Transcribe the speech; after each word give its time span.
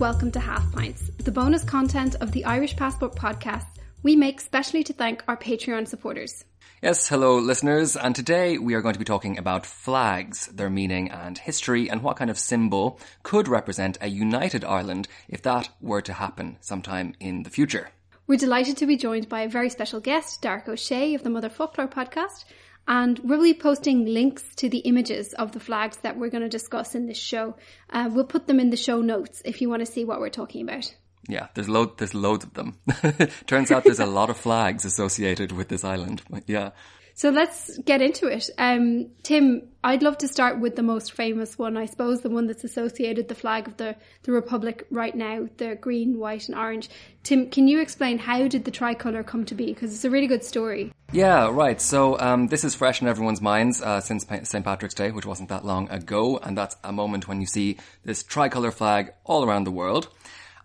Welcome 0.00 0.30
to 0.30 0.40
Half 0.40 0.72
Pints, 0.72 1.10
the 1.18 1.30
bonus 1.30 1.62
content 1.62 2.16
of 2.22 2.32
the 2.32 2.46
Irish 2.46 2.74
Passport 2.74 3.14
podcast 3.14 3.66
we 4.02 4.16
make 4.16 4.40
specially 4.40 4.82
to 4.84 4.94
thank 4.94 5.22
our 5.28 5.36
Patreon 5.36 5.86
supporters. 5.86 6.46
Yes, 6.80 7.06
hello 7.06 7.36
listeners, 7.36 7.96
and 7.96 8.16
today 8.16 8.56
we 8.56 8.72
are 8.72 8.80
going 8.80 8.94
to 8.94 8.98
be 8.98 9.04
talking 9.04 9.36
about 9.36 9.66
flags, 9.66 10.46
their 10.46 10.70
meaning 10.70 11.10
and 11.10 11.36
history, 11.36 11.90
and 11.90 12.02
what 12.02 12.16
kind 12.16 12.30
of 12.30 12.38
symbol 12.38 12.98
could 13.22 13.46
represent 13.46 13.98
a 14.00 14.08
united 14.08 14.64
Ireland 14.64 15.06
if 15.28 15.42
that 15.42 15.68
were 15.82 16.00
to 16.00 16.14
happen 16.14 16.56
sometime 16.62 17.14
in 17.20 17.42
the 17.42 17.50
future. 17.50 17.90
We're 18.26 18.38
delighted 18.38 18.78
to 18.78 18.86
be 18.86 18.96
joined 18.96 19.28
by 19.28 19.42
a 19.42 19.50
very 19.50 19.68
special 19.68 20.00
guest, 20.00 20.40
Darach 20.40 20.64
Ó 20.64 20.76
Séaghdha 20.76 21.16
of 21.16 21.24
the 21.24 21.28
Motherfoclóir 21.28 21.92
podcast, 21.92 22.46
and 22.86 23.18
we'll 23.20 23.42
be 23.42 23.54
posting 23.54 24.06
links 24.06 24.54
to 24.56 24.68
the 24.68 24.78
images 24.78 25.32
of 25.34 25.52
the 25.52 25.60
flags 25.60 25.98
that 25.98 26.18
we're 26.18 26.30
going 26.30 26.42
to 26.42 26.48
discuss 26.48 26.94
in 26.94 27.06
this 27.06 27.18
show. 27.18 27.56
Uh, 27.88 28.10
we'll 28.12 28.24
put 28.24 28.46
them 28.46 28.60
in 28.60 28.70
the 28.70 28.76
show 28.76 29.00
notes 29.00 29.42
if 29.44 29.60
you 29.60 29.68
want 29.68 29.80
to 29.80 29.86
see 29.86 30.04
what 30.04 30.20
we're 30.20 30.28
talking 30.28 30.62
about. 30.62 30.92
Yeah, 31.28 31.48
there's 31.54 31.68
load, 31.68 31.98
there's 31.98 32.14
loads 32.14 32.44
of 32.44 32.54
them. 32.54 32.78
Turns 33.46 33.70
out 33.70 33.84
there's 33.84 34.00
a 34.00 34.06
lot 34.06 34.30
of 34.30 34.36
flags 34.36 34.84
associated 34.84 35.52
with 35.52 35.68
this 35.68 35.84
island. 35.84 36.22
Yeah. 36.46 36.70
So 37.14 37.30
let's 37.30 37.78
get 37.78 38.00
into 38.00 38.26
it. 38.26 38.50
Um, 38.58 39.10
Tim, 39.22 39.68
I'd 39.82 40.02
love 40.02 40.18
to 40.18 40.28
start 40.28 40.60
with 40.60 40.76
the 40.76 40.82
most 40.82 41.12
famous 41.12 41.58
one, 41.58 41.76
I 41.76 41.86
suppose, 41.86 42.20
the 42.20 42.30
one 42.30 42.46
that's 42.46 42.64
associated 42.64 43.28
the 43.28 43.34
flag 43.34 43.66
of 43.66 43.76
the, 43.76 43.96
the 44.22 44.32
Republic 44.32 44.86
right 44.90 45.14
now, 45.14 45.48
the 45.56 45.74
green, 45.76 46.18
white 46.18 46.48
and 46.48 46.56
orange. 46.56 46.90
Tim, 47.22 47.50
can 47.50 47.68
you 47.68 47.80
explain 47.80 48.18
how 48.18 48.46
did 48.48 48.64
the 48.64 48.70
tricolour 48.70 49.22
come 49.22 49.44
to 49.46 49.54
be? 49.54 49.66
Because 49.66 49.94
it's 49.94 50.04
a 50.04 50.10
really 50.10 50.26
good 50.26 50.44
story. 50.44 50.92
Yeah, 51.12 51.50
right. 51.50 51.80
So 51.80 52.18
um, 52.20 52.46
this 52.48 52.62
is 52.62 52.74
fresh 52.74 53.02
in 53.02 53.08
everyone's 53.08 53.40
minds 53.40 53.82
uh, 53.82 54.00
since 54.00 54.26
St. 54.26 54.64
Patrick's 54.64 54.94
Day, 54.94 55.10
which 55.10 55.26
wasn't 55.26 55.48
that 55.48 55.64
long 55.64 55.90
ago, 55.90 56.38
and 56.38 56.56
that's 56.56 56.76
a 56.84 56.92
moment 56.92 57.26
when 57.26 57.40
you 57.40 57.46
see 57.46 57.78
this 58.04 58.22
tricolour 58.22 58.70
flag 58.70 59.12
all 59.24 59.44
around 59.44 59.64
the 59.64 59.72
world. 59.72 60.08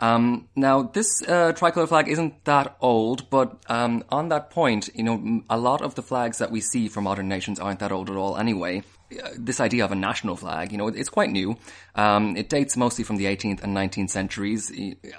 Um, 0.01 0.49
now, 0.55 0.83
this 0.83 1.21
uh, 1.23 1.53
tricolour 1.53 1.87
flag 1.87 2.09
isn't 2.09 2.43
that 2.45 2.75
old, 2.81 3.29
but 3.29 3.57
um, 3.67 4.03
on 4.09 4.29
that 4.29 4.49
point, 4.49 4.89
you 4.93 5.03
know, 5.03 5.41
a 5.49 5.57
lot 5.57 5.81
of 5.81 5.95
the 5.95 6.01
flags 6.01 6.39
that 6.39 6.51
we 6.51 6.61
see 6.61 6.89
for 6.89 7.01
modern 7.01 7.29
nations 7.29 7.59
aren't 7.59 7.79
that 7.79 7.91
old 7.91 8.09
at 8.09 8.15
all 8.15 8.37
anyway. 8.37 8.83
Uh, 9.11 9.29
This 9.37 9.59
idea 9.59 9.85
of 9.85 9.91
a 9.91 9.95
national 9.95 10.35
flag, 10.35 10.71
you 10.71 10.77
know, 10.77 10.87
it's 10.87 11.09
quite 11.09 11.29
new. 11.29 11.55
Um, 11.95 12.35
it 12.35 12.49
dates 12.49 12.75
mostly 12.75 13.03
from 13.05 13.15
the 13.17 13.25
18th 13.25 13.63
and 13.63 13.75
19th 13.75 14.09
centuries, 14.09 14.69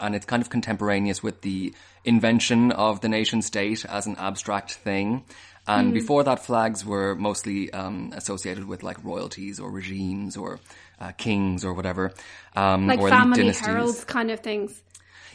and 0.01 0.15
it's 0.15 0.27
kind 0.27 0.43
of 0.43 0.51
contemporaneous 0.51 1.23
with 1.23 1.41
the 1.41 1.73
invention 2.05 2.71
of 2.73 3.01
the 3.01 3.09
nation 3.09 3.43
state 3.43 3.85
as 3.87 4.07
an 4.07 4.17
abstract 4.19 4.75
thing. 4.75 5.25
And 5.67 5.93
before 5.93 6.23
that, 6.25 6.45
flags 6.45 6.85
were 6.85 7.15
mostly 7.17 7.73
um, 7.73 8.13
associated 8.15 8.67
with 8.67 8.83
like 8.83 9.03
royalties 9.05 9.59
or 9.59 9.71
regimes 9.71 10.37
or 10.37 10.61
uh, 11.01 11.13
kings 11.13 11.65
or 11.65 11.75
whatever, 11.75 12.13
um, 12.55 12.87
Like 12.87 13.01
or 13.01 13.09
family 13.09 13.39
dynasties. 13.43 13.67
heralds 13.67 14.05
kind 14.05 14.31
of 14.31 14.41
things. 14.41 14.81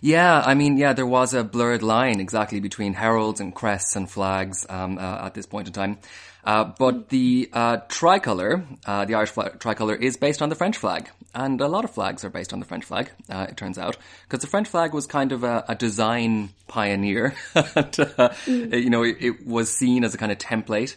Yeah, 0.03 0.41
I 0.43 0.55
mean, 0.55 0.77
yeah, 0.77 0.93
there 0.93 1.05
was 1.05 1.35
a 1.35 1.43
blurred 1.43 1.83
line 1.83 2.19
exactly 2.19 2.59
between 2.59 2.93
heralds 2.93 3.39
and 3.39 3.53
crests 3.53 3.95
and 3.95 4.09
flags 4.09 4.65
um, 4.67 4.97
uh, 4.97 5.25
at 5.25 5.35
this 5.35 5.45
point 5.45 5.67
in 5.67 5.73
time. 5.73 5.99
Uh, 6.43 6.63
but 6.63 7.09
the 7.09 7.49
uh, 7.53 7.77
tricolour, 7.87 8.65
uh, 8.87 9.05
the 9.05 9.13
Irish 9.13 9.29
flag, 9.29 9.59
tricolour, 9.59 9.93
is 9.93 10.17
based 10.17 10.41
on 10.41 10.49
the 10.49 10.55
French 10.55 10.77
flag, 10.77 11.07
and 11.33 11.61
a 11.61 11.67
lot 11.67 11.85
of 11.85 11.91
flags 11.91 12.23
are 12.23 12.29
based 12.29 12.53
on 12.53 12.59
the 12.59 12.65
French 12.65 12.85
flag. 12.85 13.09
Uh, 13.29 13.47
it 13.49 13.57
turns 13.57 13.77
out, 13.77 13.97
because 14.23 14.41
the 14.41 14.47
French 14.47 14.67
flag 14.67 14.93
was 14.93 15.07
kind 15.07 15.31
of 15.31 15.43
a, 15.43 15.63
a 15.67 15.75
design 15.75 16.49
pioneer. 16.67 17.35
and, 17.55 17.99
uh, 18.17 18.29
You 18.45 18.89
know, 18.89 19.03
it, 19.03 19.17
it 19.19 19.47
was 19.47 19.75
seen 19.75 20.03
as 20.03 20.13
a 20.13 20.17
kind 20.17 20.31
of 20.31 20.37
template 20.37 20.95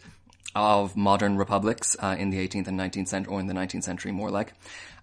of 0.54 0.96
modern 0.96 1.36
republics 1.36 1.96
uh, 2.00 2.16
in 2.18 2.30
the 2.30 2.46
18th 2.46 2.68
and 2.68 2.78
19th 2.78 3.08
century, 3.08 3.32
or 3.32 3.40
in 3.40 3.46
the 3.46 3.54
19th 3.54 3.84
century, 3.84 4.12
more 4.12 4.30
like. 4.30 4.52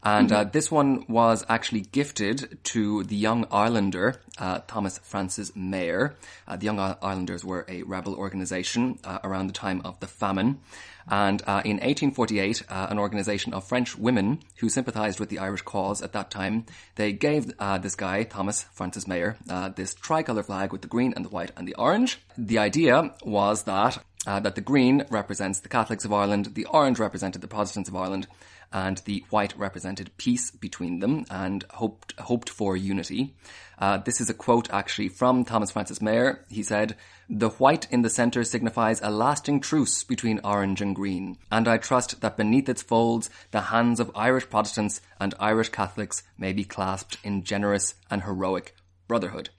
And 0.04 0.32
uh, 0.32 0.44
this 0.46 0.72
one 0.72 1.06
was 1.08 1.46
actually 1.48 1.82
gifted 1.82 2.58
to 2.66 3.04
the 3.04 3.16
Young 3.16 3.46
Irelander, 3.46 4.18
uh, 4.40 4.60
Thomas 4.66 4.98
Francis 5.00 5.52
Meagher. 5.52 6.16
Uh, 6.48 6.56
the 6.56 6.66
Young 6.66 6.80
Ir- 6.80 6.98
Irelanders 7.04 7.46
were 7.46 7.66
a 7.68 7.84
rebel 7.84 8.16
organization 8.16 8.98
uh, 9.04 9.20
around 9.24 9.48
the 9.48 9.54
time 9.54 9.82
of 9.86 10.00
the 10.00 10.08
famine. 10.08 10.60
And 11.08 11.42
uh, 11.42 11.62
in 11.66 11.78
1848, 11.78 12.64
uh, 12.68 12.88
an 12.90 12.98
organization 12.98 13.54
of 13.54 13.68
French 13.68 13.98
women 13.98 14.40
who 14.58 14.70
sympathized 14.70 15.20
with 15.20 15.30
the 15.30 15.40
Irish 15.40 15.62
cause 15.62 16.02
at 16.02 16.14
that 16.14 16.32
time, 16.32 16.66
they 16.96 17.12
gave 17.12 17.52
uh, 17.60 17.78
this 17.78 17.96
guy, 17.96 18.24
Thomas 18.24 18.64
Francis 18.72 19.06
Meagher, 19.06 19.36
uh, 19.50 19.70
this 19.70 19.94
tricolour 19.94 20.44
flag 20.44 20.72
with 20.72 20.82
the 20.82 20.88
green 20.88 21.14
and 21.16 21.26
the 21.26 21.30
white 21.30 21.52
and 21.56 21.68
the 21.68 21.76
orange. 21.76 22.20
The 22.38 22.58
idea 22.58 23.14
was 23.24 23.64
that 23.64 24.04
uh, 24.28 24.40
that 24.40 24.54
the 24.54 24.62
green 24.62 25.04
represents 25.10 25.62
the 25.62 25.70
Catholics 25.70 26.06
of 26.06 26.14
Ireland, 26.14 26.52
the 26.54 26.66
orange 26.66 27.00
represented 27.00 27.42
the 27.42 27.48
Protestants 27.48 27.90
of 27.90 27.96
Ireland, 27.96 28.28
and 28.74 29.00
the 29.00 29.24
white 29.30 29.58
represented 29.58 30.16
peace 30.18 30.52
between 30.52 31.00
them 31.00 31.26
and 31.30 31.66
hoped 31.72 32.14
hoped 32.20 32.50
for 32.50 32.78
unity. 32.78 33.36
Uh, 33.78 33.98
this 33.98 34.22
is 34.22 34.30
a 34.30 34.34
quote 34.34 34.70
actually 34.72 35.10
from 35.10 35.44
Thomas 35.44 35.72
Francis 35.72 36.00
Meagher. 36.00 36.40
He 36.50 36.64
said, 36.64 36.96
"The 37.30 37.50
white 37.50 37.88
in 37.92 38.02
the 38.02 38.10
centre 38.10 38.44
signifies 38.44 39.02
a 39.02 39.10
lasting 39.10 39.62
truce 39.62 40.04
between 40.04 40.40
orange 40.44 40.82
and 40.82 40.96
green, 40.96 41.38
and 41.52 41.68
I 41.68 41.78
trust 41.78 42.22
that 42.22 42.38
beneath 42.38 42.70
its 42.70 42.82
folds 42.82 43.30
the 43.52 43.62
hands 43.62 44.00
of 44.00 44.12
Irish 44.16 44.50
Protestants 44.50 45.02
and 45.20 45.34
Irish 45.40 45.70
Catholics 45.70 46.24
may 46.38 46.54
be 46.54 46.64
clasped 46.64 47.18
in 47.24 47.44
generous 47.44 47.96
and 48.10 48.24
heroic 48.24 48.76
brotherhood." 49.08 49.50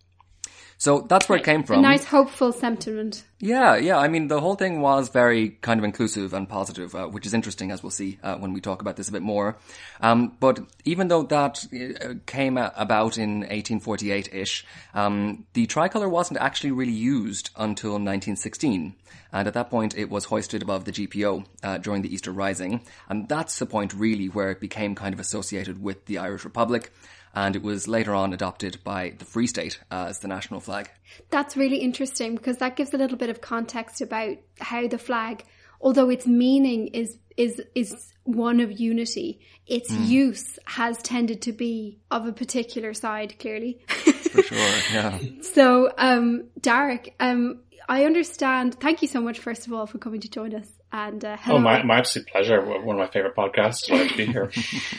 So 0.83 1.03
that's 1.03 1.29
where 1.29 1.39
it 1.39 1.45
came 1.45 1.63
from. 1.63 1.79
A 1.79 1.83
nice 1.83 2.05
hopeful 2.05 2.51
sentiment. 2.51 3.23
Yeah, 3.39 3.77
yeah. 3.77 3.99
I 3.99 4.09
mean, 4.09 4.27
the 4.27 4.41
whole 4.41 4.57
thing 4.57 4.81
was 4.81 5.11
very 5.11 5.51
kind 5.51 5.79
of 5.79 5.85
inclusive 5.85 6.35
and 6.35 6.49
positive, 6.49 6.93
uh, 6.97 7.07
which 7.07 7.25
is 7.25 7.35
interesting, 7.35 7.71
as 7.71 7.85
we'll 7.85 7.91
see 7.91 8.19
uh, 8.21 8.35
when 8.39 8.53
we 8.53 8.61
talk 8.61 8.81
about 8.81 8.97
this 8.97 9.09
a 9.09 9.13
bit 9.13 9.23
more. 9.23 9.57
Um, 10.01 10.37
but 10.41 10.59
even 10.85 11.07
though 11.07 11.23
that 11.23 11.65
uh, 11.73 12.15
came 12.27 12.59
about 12.59 13.17
in 13.17 13.45
1848-ish, 13.45 14.67
um, 14.93 15.47
the 15.53 15.67
tricolour 15.67 16.09
wasn't 16.09 16.41
actually 16.41 16.73
really 16.73 16.91
used 16.91 17.51
until 17.57 17.93
1916. 17.93 18.97
And 19.33 19.47
at 19.47 19.55
that 19.55 19.71
point, 19.71 19.97
it 19.97 20.11
was 20.11 20.25
hoisted 20.25 20.63
above 20.63 20.85
the 20.85 20.91
GPO 20.91 21.47
uh, 21.63 21.79
during 21.79 22.03
the 22.03 22.13
Easter 22.13 22.33
Rising. 22.33 22.81
And 23.09 23.29
that's 23.29 23.61
the 23.61 23.67
point, 23.67 23.95
really, 23.95 24.27
where 24.27 24.51
it 24.51 24.59
became 24.59 24.97
kind 24.97 25.15
of 25.15 25.21
associated 25.21 25.81
with 25.81 26.07
the 26.07 26.19
Irish 26.19 26.45
Republic. 26.45 26.93
And 27.35 27.57
it 27.57 27.63
was 27.63 27.89
later 27.89 28.15
on 28.15 28.33
adopted 28.33 28.79
by 28.85 29.15
the 29.19 29.25
Free 29.25 29.47
State 29.47 29.81
as 29.91 30.19
the 30.19 30.29
national 30.29 30.61
flag. 30.61 30.91
That's 31.31 31.57
really 31.57 31.79
interesting 31.79 32.35
because 32.35 32.59
that 32.59 32.77
gives 32.77 32.93
a 32.93 32.99
little 32.99 33.17
bit 33.17 33.31
of 33.31 33.41
context 33.41 34.01
about 34.01 34.37
how 34.61 34.87
the 34.87 34.99
flag, 34.99 35.45
although 35.81 36.11
its 36.11 36.27
meaning 36.27 36.89
is 36.89 37.19
is 37.37 37.63
is 37.75 38.13
one 38.25 38.61
of 38.61 38.79
unity, 38.79 39.41
its 39.67 39.91
use 39.91 40.59
has 40.67 40.99
tended 40.99 41.43
to 41.43 41.53
be 41.53 41.99
of 42.11 42.27
a 42.27 42.33
particular 42.33 42.95
side, 42.95 43.39
clearly. 43.39 43.81
For 43.89 44.43
sure, 44.43 44.59
yeah. 44.93 45.19
so, 45.43 45.93
um, 45.99 46.45
Darach, 46.61 47.09
um, 47.19 47.61
I 47.89 48.05
understand. 48.05 48.79
Thank 48.81 49.03
you 49.03 49.09
so 49.09 49.21
much, 49.21 49.39
first 49.39 49.67
of 49.67 49.73
all, 49.73 49.87
for 49.87 49.99
coming 49.99 50.21
to 50.21 50.31
join 50.31 50.55
us. 50.55 50.69
And 50.93 51.25
uh, 51.25 51.39
hello. 51.41 51.57
Oh, 51.57 51.61
my, 51.61 51.83
my 51.83 51.99
absolute 51.99 52.29
pleasure. 52.29 52.63
One 52.63 52.97
of 52.97 53.01
my 53.01 53.09
favorite 53.09 53.35
podcasts. 53.35 53.87
Delighted 53.87 54.11
to 54.11 54.17
be 54.19 54.27
here. 54.27 54.53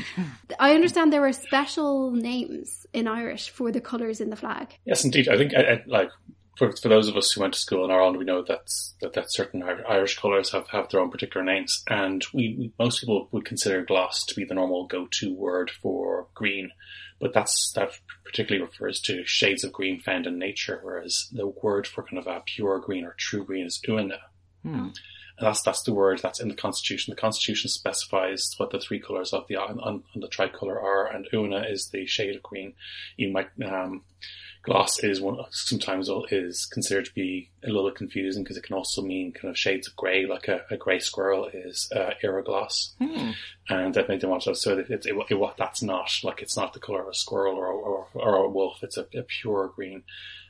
I 0.59 0.73
understand 0.73 1.13
there 1.13 1.25
are 1.25 1.33
special 1.33 2.09
names 2.11 2.87
in 2.93 3.07
Irish 3.07 3.51
for 3.51 3.71
the 3.71 3.79
colours 3.79 4.19
in 4.19 4.31
the 4.31 4.35
flag. 4.35 4.79
yes, 4.85 5.05
indeed. 5.05 5.29
I 5.29 5.37
think, 5.37 5.53
I, 5.55 5.61
I, 5.61 5.83
like, 5.85 6.09
for, 6.57 6.75
for 6.75 6.89
those 6.89 7.07
of 7.07 7.15
us 7.15 7.31
who 7.31 7.41
went 7.41 7.53
to 7.53 7.59
school 7.59 7.85
in 7.85 7.91
Ireland, 7.91 8.17
we 8.17 8.25
know 8.25 8.41
that's, 8.41 8.95
that, 9.01 9.13
that 9.13 9.31
certain 9.31 9.61
Irish 9.61 10.17
colours 10.17 10.51
have, 10.51 10.67
have 10.69 10.89
their 10.89 10.99
own 10.99 11.11
particular 11.11 11.45
names. 11.45 11.83
And 11.87 12.25
we, 12.33 12.55
we, 12.57 12.73
most 12.79 13.01
people 13.01 13.27
would 13.31 13.45
consider 13.45 13.85
glas 13.85 14.23
to 14.25 14.35
be 14.35 14.45
the 14.45 14.55
normal 14.55 14.87
go-to 14.87 15.35
word 15.35 15.69
for 15.69 16.25
green. 16.33 16.71
But 17.21 17.33
that's, 17.33 17.71
that 17.75 17.91
particularly 18.25 18.65
refers 18.65 18.99
to 19.01 19.23
shades 19.25 19.63
of 19.63 19.71
green 19.71 20.01
found 20.01 20.25
in 20.25 20.39
nature, 20.39 20.79
whereas 20.81 21.29
the 21.31 21.47
word 21.47 21.85
for 21.85 22.03
kind 22.03 22.17
of 22.17 22.25
a 22.25 22.41
pure 22.43 22.79
green 22.79 23.05
or 23.05 23.13
true 23.15 23.45
green 23.45 23.67
is 23.67 23.79
uaine. 23.87 24.17
And 25.37 25.47
that's 25.47 25.61
that's 25.63 25.83
the 25.83 25.93
word 25.93 26.19
that's 26.21 26.39
in 26.39 26.47
the 26.47 26.55
constitution. 26.55 27.11
The 27.11 27.19
constitution 27.21 27.69
specifies 27.69 28.53
what 28.57 28.71
the 28.71 28.79
three 28.79 28.99
colors 28.99 29.33
of 29.33 29.47
the 29.47 29.55
on, 29.55 29.79
on 29.79 30.03
the 30.15 30.27
tricolour 30.27 30.79
are, 30.79 31.07
and 31.07 31.27
Uaine 31.33 31.71
is 31.71 31.89
the 31.89 32.05
shade 32.05 32.35
of 32.35 32.43
green. 32.43 32.73
You 33.17 33.31
might 33.31 33.49
um, 33.65 34.03
glas 34.63 34.99
is 35.03 35.19
one 35.19 35.37
sometimes 35.51 36.09
is 36.31 36.65
considered 36.65 37.05
to 37.05 37.13
be 37.13 37.49
a 37.63 37.67
little 37.67 37.89
bit 37.89 37.95
confusing 37.97 38.43
because 38.43 38.57
it 38.57 38.63
can 38.63 38.75
also 38.75 39.01
mean 39.01 39.31
kind 39.33 39.49
of 39.49 39.57
shades 39.57 39.87
of 39.87 39.95
grey, 39.95 40.25
like 40.25 40.47
a, 40.47 40.61
a 40.71 40.77
grey 40.77 40.99
squirrel 40.99 41.49
is 41.53 41.91
uh, 41.95 42.11
glas, 42.45 42.93
Hmm. 42.99 43.31
and 43.69 43.93
that 43.95 44.07
made 44.09 44.21
them 44.21 44.29
want 44.29 44.43
to. 44.43 44.55
So 44.55 44.77
it, 44.77 44.89
it, 44.89 45.05
it, 45.05 45.15
that's 45.57 45.81
not 45.81 46.09
like 46.23 46.41
it's 46.41 46.55
not 46.57 46.73
the 46.73 46.79
color 46.79 47.01
of 47.01 47.07
a 47.09 47.13
squirrel 47.13 47.55
or 47.55 47.67
or, 47.67 48.07
or 48.13 48.35
a 48.35 48.49
wolf. 48.49 48.79
It's 48.83 48.97
a, 48.97 49.05
a 49.15 49.23
pure 49.23 49.71
green. 49.75 50.03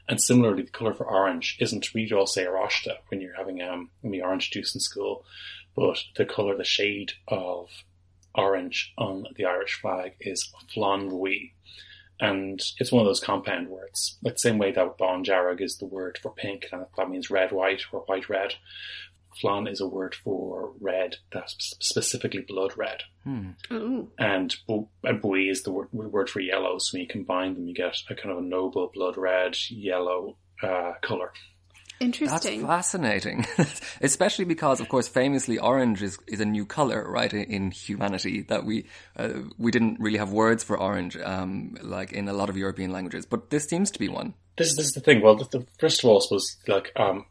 And 0.07 0.21
similarly, 0.21 0.63
the 0.63 0.71
color 0.71 0.93
for 0.93 1.05
orange 1.05 1.57
isn't 1.59 1.93
we 1.93 2.11
all 2.11 2.27
say 2.27 2.45
Oráiste 2.45 2.91
when 3.07 3.21
you're 3.21 3.35
having 3.35 3.61
um 3.61 3.89
the 4.03 4.21
orange 4.21 4.51
juice 4.51 4.75
in 4.75 4.81
school, 4.81 5.25
but 5.75 5.97
the 6.17 6.25
color, 6.25 6.55
the 6.57 6.63
shade 6.63 7.13
of 7.27 7.69
orange 8.35 8.93
on 8.97 9.25
the 9.35 9.45
Irish 9.45 9.79
flag 9.79 10.13
is 10.19 10.51
Flann 10.73 11.09
Bhuí. 11.09 11.51
And 12.19 12.61
it's 12.79 12.91
one 12.91 13.01
of 13.01 13.07
those 13.07 13.19
compound 13.19 13.69
words, 13.69 14.17
like 14.23 14.35
the 14.35 14.39
same 14.39 14.57
way 14.57 14.71
that 14.71 14.97
Bán 14.97 15.25
Dearg 15.25 15.61
is 15.61 15.77
the 15.77 15.85
word 15.85 16.19
for 16.21 16.31
pink, 16.31 16.67
and 16.71 16.85
that 16.95 17.09
means 17.09 17.29
red 17.29 17.51
white 17.51 17.81
or 17.91 18.01
white 18.01 18.29
red. 18.29 18.53
Flann 19.39 19.67
is 19.67 19.81
a 19.81 19.87
word 19.87 20.15
for 20.15 20.73
red, 20.79 21.15
that's 21.31 21.75
specifically 21.79 22.45
blood 22.47 22.73
red. 22.77 23.03
Hmm. 23.23 23.51
Oh. 23.71 24.09
And 24.17 24.55
bu- 24.67 24.87
and 25.03 25.21
bui 25.21 25.49
is 25.49 25.63
the 25.63 25.71
word, 25.71 25.89
word 25.91 26.29
for 26.29 26.39
yellow, 26.39 26.77
so 26.77 26.95
when 26.95 27.03
you 27.03 27.07
combine 27.07 27.53
them, 27.53 27.67
you 27.67 27.73
get 27.73 27.95
a 28.09 28.15
kind 28.15 28.31
of 28.31 28.39
a 28.39 28.41
noble 28.41 28.91
blood 28.93 29.17
red, 29.17 29.55
yellow 29.69 30.37
uh, 30.61 30.93
color. 31.01 31.31
That's 31.99 32.21
Interesting. 32.21 32.67
fascinating, 32.67 33.45
especially 34.01 34.45
because, 34.45 34.81
of 34.81 34.89
course, 34.89 35.07
famously, 35.07 35.57
orange 35.57 36.01
is, 36.01 36.17
is 36.27 36.41
a 36.41 36.45
new 36.45 36.65
color, 36.65 37.09
right? 37.09 37.31
In, 37.31 37.43
in 37.43 37.71
humanity, 37.71 38.41
that 38.43 38.65
we 38.65 38.87
uh, 39.15 39.29
we 39.57 39.71
didn't 39.71 39.99
really 39.99 40.17
have 40.17 40.31
words 40.31 40.63
for 40.63 40.77
orange, 40.77 41.15
um, 41.17 41.77
like 41.81 42.11
in 42.11 42.27
a 42.27 42.33
lot 42.33 42.49
of 42.49 42.57
European 42.57 42.91
languages, 42.91 43.25
but 43.25 43.51
this 43.51 43.65
seems 43.65 43.91
to 43.91 43.99
be 43.99 44.09
one. 44.09 44.33
This, 44.57 44.75
this 44.75 44.87
is 44.87 44.91
the 44.93 45.01
thing. 45.01 45.21
Well, 45.21 45.35
the, 45.35 45.45
the, 45.45 45.67
first 45.79 46.03
of 46.03 46.09
all, 46.09 46.17
I 46.17 46.23
suppose, 46.23 46.57
like, 46.67 46.91
um, 46.95 47.25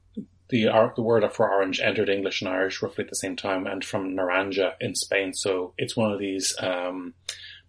the, 0.52 0.68
the 0.94 1.02
word 1.02 1.24
for 1.32 1.50
orange 1.50 1.80
entered 1.80 2.08
English 2.08 2.40
and 2.40 2.48
Irish 2.48 2.80
roughly 2.80 3.02
at 3.02 3.10
the 3.10 3.16
same 3.16 3.34
time 3.34 3.66
and 3.66 3.84
from 3.84 4.14
naranja 4.14 4.74
in 4.80 4.94
Spain. 4.94 5.34
So 5.34 5.74
it's 5.76 5.96
one 5.96 6.12
of 6.12 6.20
these, 6.20 6.54
um, 6.60 7.14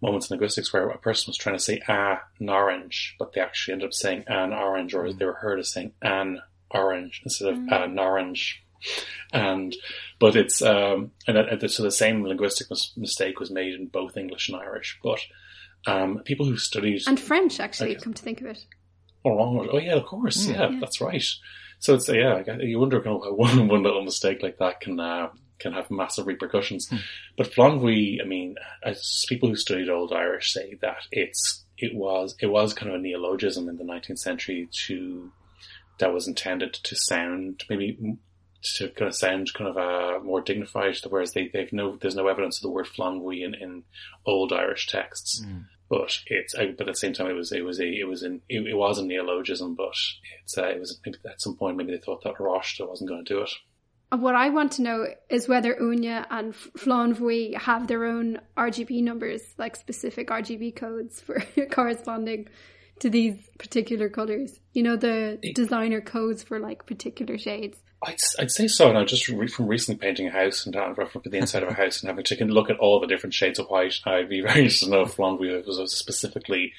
moments 0.00 0.30
in 0.30 0.34
linguistics 0.34 0.72
where 0.72 0.88
a 0.88 0.98
person 0.98 1.30
was 1.30 1.38
trying 1.38 1.56
to 1.56 1.62
say 1.62 1.80
a 1.88 2.18
orange, 2.40 3.16
but 3.18 3.32
they 3.32 3.40
actually 3.40 3.72
ended 3.72 3.86
up 3.86 3.94
saying 3.94 4.24
an 4.28 4.52
orange 4.52 4.94
or 4.94 5.12
they 5.12 5.24
were 5.24 5.32
heard 5.32 5.58
as 5.58 5.72
saying 5.72 5.92
an 6.02 6.40
orange 6.70 7.22
instead 7.24 7.48
of 7.48 7.58
an 7.70 7.98
orange. 7.98 8.62
And, 9.32 9.74
but 10.18 10.36
it's, 10.36 10.60
um, 10.60 11.12
and 11.26 11.70
so 11.70 11.82
the 11.82 11.90
same 11.90 12.22
linguistic 12.22 12.68
mis- 12.68 12.92
mistake 12.96 13.40
was 13.40 13.50
made 13.50 13.72
in 13.72 13.86
both 13.86 14.18
English 14.18 14.50
and 14.50 14.60
Irish, 14.60 14.98
but, 15.02 15.20
um, 15.86 16.18
people 16.24 16.44
who 16.44 16.58
studied 16.58 17.02
and 17.06 17.18
French, 17.18 17.60
actually, 17.60 17.94
come 17.94 18.12
to 18.12 18.22
think 18.22 18.42
of 18.42 18.46
it. 18.48 18.66
Oh. 19.24 19.66
Oh, 19.72 19.78
yeah, 19.78 19.94
of 19.94 20.04
course. 20.04 20.46
Yeah, 20.46 20.70
that's 20.80 21.00
right. 21.00 21.24
So 21.78 21.94
it's 21.94 22.08
yeah. 22.08 22.42
I 22.46 22.62
You 22.62 22.78
wonder 22.78 23.00
kind 23.02 23.16
of 23.16 23.24
how 23.24 23.34
one 23.34 23.68
one 23.68 23.82
little 23.82 24.04
mistake 24.04 24.42
like 24.42 24.58
that 24.58 24.80
can 24.80 25.00
uh, 25.00 25.28
can 25.58 25.72
have 25.72 25.90
massive 25.90 26.26
repercussions. 26.26 26.88
But 27.36 27.52
Flannbhuí, 27.52 28.20
I 28.22 28.26
mean, 28.26 28.56
as 28.82 29.24
people 29.28 29.48
who 29.48 29.56
studied 29.56 29.88
Old 29.88 30.12
Irish 30.12 30.52
say 30.52 30.76
that 30.80 31.06
it's 31.10 31.64
it 31.78 31.94
was 31.94 32.36
it 32.40 32.46
was 32.46 32.74
kind 32.74 32.90
of 32.90 32.98
a 32.98 33.02
neologism 33.02 33.68
in 33.68 33.76
the 33.76 33.84
19th 33.84 34.18
century 34.18 34.68
to 34.86 35.32
that 35.98 36.12
was 36.12 36.26
intended 36.26 36.72
to 36.72 36.96
sound 36.96 37.64
maybe 37.68 38.16
to 38.62 38.88
kind 38.90 39.08
of 39.08 39.14
sound 39.14 39.52
kind 39.54 39.70
of 39.70 39.76
uh, 39.76 40.24
more 40.24 40.40
dignified. 40.40 40.96
Whereas 41.08 41.32
they 41.32 41.48
they've 41.48 41.72
no 41.72 41.96
there's 41.96 42.16
no 42.16 42.28
evidence 42.28 42.58
of 42.58 42.62
the 42.62 42.70
word 42.70 42.86
Flannbhuí 42.86 43.44
in, 43.44 43.54
in 43.54 43.84
Old 44.26 44.52
Irish 44.52 44.86
texts 44.86 45.42
but 45.88 46.18
it's 46.26 46.54
but 46.54 46.80
at 46.80 46.86
the 46.86 46.94
same 46.94 47.12
time 47.12 47.28
it 47.28 47.34
was 47.34 47.52
it 47.52 47.64
was 47.64 47.80
a 47.80 47.86
it 47.86 48.08
was 48.08 48.22
an 48.22 48.40
it, 48.48 48.66
it 48.66 48.74
was 48.74 48.98
a 48.98 49.04
neologism, 49.04 49.74
but 49.74 49.94
it's 50.42 50.56
uh, 50.56 50.64
it 50.64 50.80
was 50.80 51.00
at 51.06 51.40
some 51.40 51.56
point 51.56 51.76
maybe 51.76 51.92
they 51.92 51.98
thought 51.98 52.22
that 52.24 52.36
Roshta 52.36 52.88
wasn't 52.88 53.10
going 53.10 53.24
to 53.24 53.34
do 53.34 53.40
it. 53.40 53.50
And 54.12 54.22
What 54.22 54.34
I 54.34 54.50
want 54.50 54.72
to 54.72 54.82
know 54.82 55.06
is 55.28 55.48
whether 55.48 55.74
Uaine 55.74 56.24
and 56.30 56.54
Flannbhuí 56.54 57.56
have 57.56 57.86
their 57.86 58.04
own 58.04 58.40
RGB 58.56 59.02
numbers, 59.02 59.42
like 59.58 59.76
specific 59.76 60.28
RGB 60.28 60.76
codes 60.76 61.20
for 61.20 61.42
corresponding 61.70 62.48
to 63.00 63.10
these 63.10 63.36
particular 63.58 64.08
colors. 64.08 64.60
You 64.72 64.84
know, 64.84 64.96
the 64.96 65.38
designer 65.54 66.00
codes 66.00 66.42
for 66.42 66.60
like 66.60 66.86
particular 66.86 67.38
shades. 67.38 67.78
I'd, 68.04 68.16
I'd 68.38 68.50
say 68.50 68.68
so. 68.68 68.92
Now, 68.92 69.04
just 69.04 69.28
re- 69.28 69.46
from 69.46 69.66
recently 69.66 69.98
painting 69.98 70.28
a 70.28 70.30
house 70.30 70.66
and 70.66 70.76
uh, 70.76 70.94
from 70.94 71.22
the 71.24 71.38
inside 71.38 71.62
of 71.62 71.68
a 71.68 71.74
house 71.74 72.00
and 72.00 72.08
having 72.08 72.24
taken 72.24 72.50
a 72.50 72.52
look 72.52 72.70
at 72.70 72.78
all 72.78 73.00
the 73.00 73.06
different 73.06 73.34
shades 73.34 73.58
of 73.58 73.66
white, 73.66 73.94
I'd 74.04 74.28
be 74.28 74.40
very 74.42 74.60
interested 74.60 74.86
to 74.86 74.90
know 74.92 75.02
if 75.02 75.16
Flannbhuí 75.16 75.66
was 75.66 75.78
a 75.78 75.86
specifically 75.88 76.72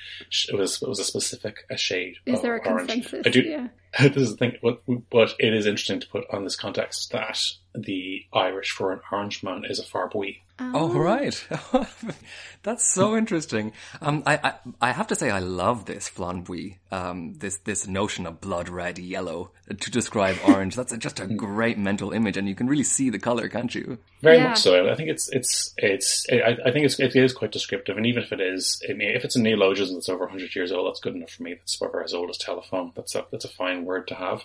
it 0.50 0.56
was 0.56 0.82
it 0.82 0.88
was 0.88 1.00
a 1.00 1.04
specific 1.04 1.66
a 1.70 1.78
shade. 1.78 2.16
Is 2.26 2.36
of 2.36 2.42
there 2.42 2.58
a 2.58 2.68
orange. 2.68 2.90
consensus? 2.90 3.24
I 3.26 3.30
do. 3.30 3.42
Yeah. 3.42 3.68
this 4.00 4.18
is 4.18 4.32
the 4.32 4.38
thing. 4.38 4.58
What, 4.62 4.82
but 5.10 5.34
it 5.40 5.54
is 5.54 5.66
interesting 5.66 6.00
to 6.00 6.08
put 6.08 6.26
on 6.32 6.44
this 6.44 6.56
context 6.56 7.12
that 7.12 7.40
the 7.78 8.26
Irish 8.34 8.72
for 8.72 8.92
an 8.92 9.00
orange 9.12 9.44
man 9.44 9.64
is 9.68 9.80
a 9.80 9.84
fear 9.84 10.10
buí. 10.10 10.38
Oh, 10.58 10.94
right. 10.98 11.46
That's 12.64 12.90
so 12.94 13.18
interesting. 13.18 13.74
Um, 14.02 14.24
I, 14.26 14.40
I, 14.42 14.54
I 14.82 14.92
have 14.94 15.08
to 15.08 15.16
say 15.16 15.30
I 15.30 15.40
love 15.40 15.84
this 15.86 16.10
flannbhuí, 16.10 16.78
um, 16.92 17.34
this, 17.34 17.58
this 17.58 17.88
notion 17.88 18.26
of 18.26 18.40
blood 18.40 18.70
red 18.70 18.98
yellow 18.98 19.52
to 19.68 19.92
describe 19.92 20.38
orange. 20.48 20.78
That's 20.78 20.96
just 20.98 21.20
a 21.20 21.28
great 21.28 21.78
mental 21.78 22.12
image 22.12 22.38
and 22.38 22.48
you 22.48 22.56
can 22.56 22.68
really 22.68 22.84
see 22.86 23.10
the 23.10 23.20
color, 23.20 23.50
can't 23.50 23.76
you? 23.76 23.98
Very 24.22 24.38
Yeah. 24.38 24.48
much 24.50 24.60
so. 24.60 24.90
I 24.90 24.96
think 24.96 25.10
it's 25.10 25.30
it's 25.34 25.74
it's. 25.78 26.26
I, 26.32 26.58
I 26.66 26.72
think 26.72 26.86
it's, 26.86 27.00
it 27.00 27.16
is 27.16 27.34
quite 27.34 27.52
descriptive, 27.52 27.98
and 27.98 28.06
even 28.08 28.24
if 28.24 28.32
it 28.32 28.40
is, 28.42 28.82
I 28.90 28.94
mean, 28.94 29.10
if 29.10 29.24
it's 29.24 29.36
a 29.36 29.42
neologism 29.42 29.96
that's 29.98 30.10
over 30.10 30.26
hundred 30.26 30.56
years 30.56 30.72
old, 30.72 30.88
that's 30.88 31.00
good 31.02 31.16
enough 31.16 31.30
for 31.32 31.44
me. 31.44 31.54
That's 31.54 31.80
whatever 31.80 32.04
as 32.04 32.14
old 32.14 32.30
as 32.32 32.38
telephone. 32.38 32.92
That's 32.96 33.14
a 33.14 33.26
that's 33.32 33.46
a 33.46 33.50
fine 33.50 33.86
word 33.86 34.08
to 34.08 34.16
have, 34.16 34.42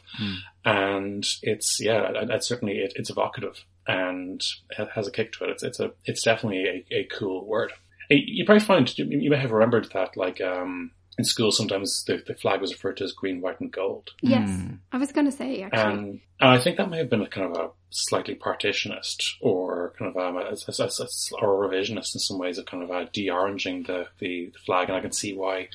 and 0.64 1.26
it's 1.42 1.78
yeah, 1.80 2.12
that- 2.12 2.28
that's 2.28 2.46
certainly 2.48 2.78
it, 2.78 2.92
it's 2.96 3.10
evocative 3.10 3.64
and 3.86 4.42
it 4.78 4.88
has 4.94 5.06
a 5.08 5.10
kick 5.10 5.32
to 5.32 5.44
it. 5.44 5.50
It's 5.50 5.62
it's 5.62 5.80
a 5.80 5.92
it's 6.04 6.22
definitely 6.22 6.84
a, 6.90 6.94
a 7.00 7.04
cool 7.04 7.46
word. 7.46 7.72
You- 8.08 8.18
You 8.26 8.44
probably 8.44 8.64
find 8.64 8.98
you 8.98 9.04
you 9.06 9.30
may 9.30 9.38
have 9.38 9.52
remembered 9.52 9.88
that 9.92 10.16
like 10.16 10.40
um 10.40 10.92
in 11.18 11.24
school 11.24 11.50
sometimes 11.52 12.04
the, 12.06 12.22
the 12.26 12.34
flag 12.34 12.60
was 12.62 12.72
referred 12.72 12.96
to 12.96 13.04
as 13.04 13.12
green, 13.12 13.40
white, 13.42 13.60
and 13.60 13.70
gold. 13.70 14.10
Yes. 14.22 14.48
I 14.90 14.96
was 14.96 15.12
going 15.12 15.26
to 15.26 15.32
say, 15.32 15.60
actually. 15.62 15.80
Um, 15.82 16.20
and 16.40 16.50
I 16.50 16.58
think 16.58 16.78
that 16.78 16.88
may 16.88 16.96
have 16.98 17.10
been 17.10 17.20
a 17.20 17.28
kind 17.28 17.54
of 17.54 17.60
a 17.62 17.70
slightly 17.90 18.36
partitionist 18.36 19.34
or 19.42 19.92
kind 19.98 20.10
of 20.10 20.16
um, 20.16 20.36
a, 20.36 20.40
a, 20.40 20.54
a, 20.78 20.84
a- 20.84 21.44
or 21.44 21.64
a 21.64 21.68
revisionist 21.68 22.14
in 22.14 22.20
some 22.20 22.38
ways 22.38 22.56
of 22.56 22.64
kind 22.66 22.82
of 22.82 22.90
uh, 22.90 23.04
de-oranging 23.12 23.82
the, 23.86 24.06
the, 24.18 24.50
the 24.52 24.58
flag. 24.64 24.88
And 24.88 24.96
I 24.96 25.00
can 25.00 25.12
see 25.12 25.34
why, 25.34 25.68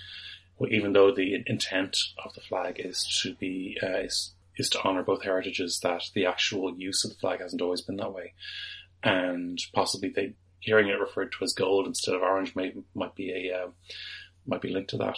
well, 0.57 0.71
even 0.71 0.93
though 0.93 1.13
the 1.13 1.35
intent 1.45 1.95
of 2.25 2.33
the 2.33 2.41
flag 2.41 2.77
is 2.79 3.03
to 3.21 3.35
be, 3.35 3.77
uh, 3.83 3.99
is, 3.99 4.31
is 4.57 4.69
to 4.69 4.81
honor 4.83 5.03
both 5.03 5.23
heritages, 5.23 5.79
that 5.83 6.03
the 6.13 6.25
actual 6.25 6.75
use 6.77 7.03
of 7.03 7.11
the 7.11 7.17
flag 7.17 7.39
hasn't 7.41 7.61
always 7.61 7.81
been 7.81 7.97
that 7.97 8.13
way. 8.13 8.33
And 9.03 9.59
possibly 9.73 10.09
they, 10.09 10.33
hearing 10.59 10.87
it 10.87 10.99
referred 10.99 11.31
to 11.33 11.43
as 11.43 11.53
gold 11.53 11.87
instead 11.87 12.15
of 12.15 12.21
orange 12.21 12.55
may, 12.55 12.73
might 12.93 13.15
be 13.15 13.31
a, 13.31 13.55
uh, 13.55 13.67
might 14.45 14.61
be 14.61 14.69
linked 14.69 14.89
to 14.91 14.97
that. 14.97 15.17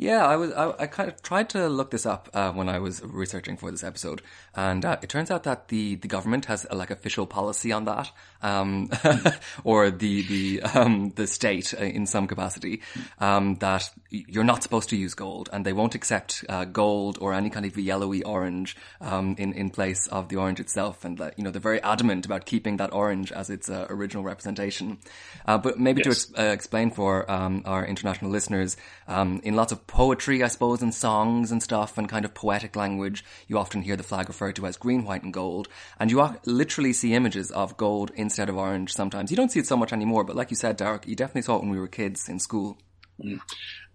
Yeah, 0.00 0.26
I 0.26 0.36
was. 0.36 0.50
I, 0.52 0.72
I 0.78 0.86
kind 0.86 1.10
of 1.10 1.20
tried 1.20 1.50
to 1.50 1.68
look 1.68 1.90
this 1.90 2.06
up 2.06 2.30
uh, 2.32 2.52
when 2.52 2.70
I 2.70 2.78
was 2.78 3.02
researching 3.04 3.58
for 3.58 3.70
this 3.70 3.84
episode, 3.84 4.22
and 4.54 4.82
uh, 4.82 4.96
it 5.02 5.10
turns 5.10 5.30
out 5.30 5.42
that 5.42 5.68
the, 5.68 5.96
the 5.96 6.08
government 6.08 6.46
has 6.46 6.66
uh, 6.70 6.74
like 6.74 6.90
official 6.90 7.26
policy 7.26 7.70
on 7.70 7.84
that, 7.84 8.10
um, 8.42 8.88
or 9.62 9.90
the 9.90 10.22
the 10.22 10.62
um, 10.62 11.10
the 11.16 11.26
state 11.26 11.74
uh, 11.78 11.84
in 11.84 12.06
some 12.06 12.26
capacity 12.26 12.80
um, 13.18 13.56
that 13.56 13.90
you're 14.08 14.42
not 14.42 14.62
supposed 14.62 14.88
to 14.88 14.96
use 14.96 15.12
gold, 15.12 15.50
and 15.52 15.66
they 15.66 15.74
won't 15.74 15.94
accept 15.94 16.46
uh, 16.48 16.64
gold 16.64 17.18
or 17.20 17.34
any 17.34 17.50
kind 17.50 17.66
of 17.66 17.76
yellowy 17.76 18.22
orange 18.22 18.78
um, 19.02 19.34
in 19.36 19.52
in 19.52 19.68
place 19.68 20.06
of 20.06 20.30
the 20.30 20.36
orange 20.36 20.60
itself, 20.60 21.04
and 21.04 21.18
that 21.18 21.34
you 21.36 21.44
know 21.44 21.50
they're 21.50 21.60
very 21.60 21.82
adamant 21.82 22.24
about 22.24 22.46
keeping 22.46 22.78
that 22.78 22.90
orange 22.94 23.32
as 23.32 23.50
its 23.50 23.68
uh, 23.68 23.86
original 23.90 24.24
representation. 24.24 24.96
Uh, 25.44 25.58
but 25.58 25.78
maybe 25.78 26.00
to 26.00 26.08
ex- 26.08 26.32
uh, 26.38 26.42
explain 26.44 26.90
for 26.90 27.30
um, 27.30 27.60
our 27.66 27.84
international 27.84 28.30
listeners, 28.30 28.78
um, 29.06 29.42
in 29.44 29.56
lots 29.56 29.72
of 29.72 29.86
poetry, 29.90 30.40
I 30.40 30.46
suppose, 30.46 30.82
and 30.82 30.94
songs 30.94 31.50
and 31.50 31.60
stuff, 31.60 31.98
and 31.98 32.08
kind 32.08 32.24
of 32.24 32.32
poetic 32.32 32.76
language, 32.76 33.24
you 33.48 33.58
often 33.58 33.82
hear 33.82 33.96
the 33.96 34.04
flag 34.04 34.28
referred 34.28 34.54
to 34.56 34.66
as 34.66 34.76
green, 34.76 35.04
white, 35.04 35.24
and 35.24 35.34
gold. 35.34 35.68
And 35.98 36.12
you 36.12 36.26
literally 36.46 36.92
see 36.92 37.12
images 37.12 37.50
of 37.50 37.76
gold 37.76 38.12
instead 38.14 38.48
of 38.48 38.56
orange 38.56 38.94
sometimes. 38.94 39.32
You 39.32 39.36
don't 39.36 39.50
see 39.50 39.58
it 39.58 39.66
so 39.66 39.76
much 39.76 39.92
anymore, 39.92 40.22
but 40.22 40.36
like 40.36 40.50
you 40.50 40.56
said, 40.56 40.78
Darach, 40.78 41.08
you 41.08 41.16
definitely 41.16 41.42
saw 41.42 41.56
it 41.56 41.62
when 41.62 41.70
we 41.70 41.80
were 41.80 41.88
kids 41.88 42.28
in 42.28 42.38
school. 42.38 42.78
Mm. 43.22 43.40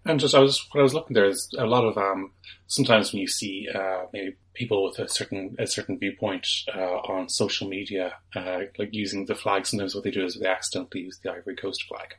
And 0.08 0.20
just 0.20 0.34
I 0.34 0.40
was 0.40 0.66
when 0.72 0.80
I 0.80 0.82
was 0.82 0.94
looking 0.94 1.14
there's 1.14 1.50
a 1.58 1.66
lot 1.66 1.84
of 1.84 1.96
um, 1.98 2.32
sometimes 2.66 3.12
when 3.12 3.20
you 3.20 3.28
see 3.28 3.68
uh, 3.74 4.06
maybe 4.12 4.36
people 4.54 4.84
with 4.84 4.98
a 4.98 5.08
certain 5.08 5.54
a 5.58 5.66
certain 5.66 5.98
viewpoint 5.98 6.46
uh, 6.74 6.96
on 7.08 7.28
social 7.28 7.68
media, 7.68 8.14
uh, 8.34 8.60
like 8.78 8.92
using 8.92 9.26
the 9.26 9.34
flag. 9.34 9.66
Sometimes 9.66 9.94
what 9.94 10.04
they 10.04 10.10
do 10.10 10.24
is 10.24 10.34
they 10.34 10.48
accidentally 10.48 11.02
use 11.02 11.18
the 11.22 11.32
Ivory 11.32 11.56
Coast 11.56 11.84
flag, 11.84 12.14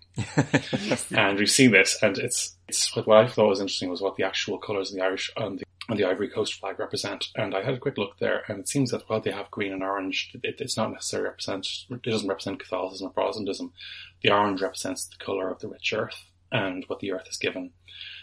and 1.17 1.38
we've 1.38 1.50
seen 1.50 1.72
this. 1.72 1.98
And 2.01 2.17
it's 2.17 2.56
it's 2.67 2.96
what 2.96 3.10
I 3.10 3.27
thought 3.27 3.50
was 3.50 3.62
interesting 3.62 3.89
was 3.89 4.01
what 4.01 4.15
the 4.15 4.24
actual 4.24 4.58
colours 4.58 4.91
of 4.91 4.98
the 4.98 5.03
Irish 5.03 5.32
on 5.38 5.58
the 5.58 5.63
on 5.89 5.98
the 5.98 6.06
Ivory 6.06 6.29
Coast 6.29 6.56
flag 6.56 6.79
represent. 6.79 7.27
And 7.36 7.56
I 7.56 7.63
had 7.63 7.75
a 7.75 7.79
quick 7.79 7.98
look 7.98 8.20
there, 8.20 8.44
and 8.48 8.60
it 8.60 8.70
seems 8.70 8.91
that 8.91 9.10
while 9.10 9.22
they 9.22 9.32
have 9.32 9.51
green 9.51 9.74
and 9.74 9.84
orange, 9.84 10.32
it, 10.44 10.56
it's 10.60 10.77
not 10.77 10.91
necessarily 10.91 11.29
represent. 11.29 11.67
It 11.89 12.03
doesn't 12.03 12.27
represent 12.27 12.60
Catholicism 12.60 13.08
or 13.08 13.12
Protestantism. 13.12 13.74
The 14.22 14.32
orange 14.32 14.62
represents 14.62 15.06
the 15.06 15.24
colour 15.24 15.50
of 15.50 15.60
the 15.60 15.70
rich 15.70 15.94
earth 15.94 16.25
and 16.51 16.84
what 16.88 17.00
the 17.00 17.12
earth 17.12 17.27
is 17.30 17.38
given. 17.38 17.72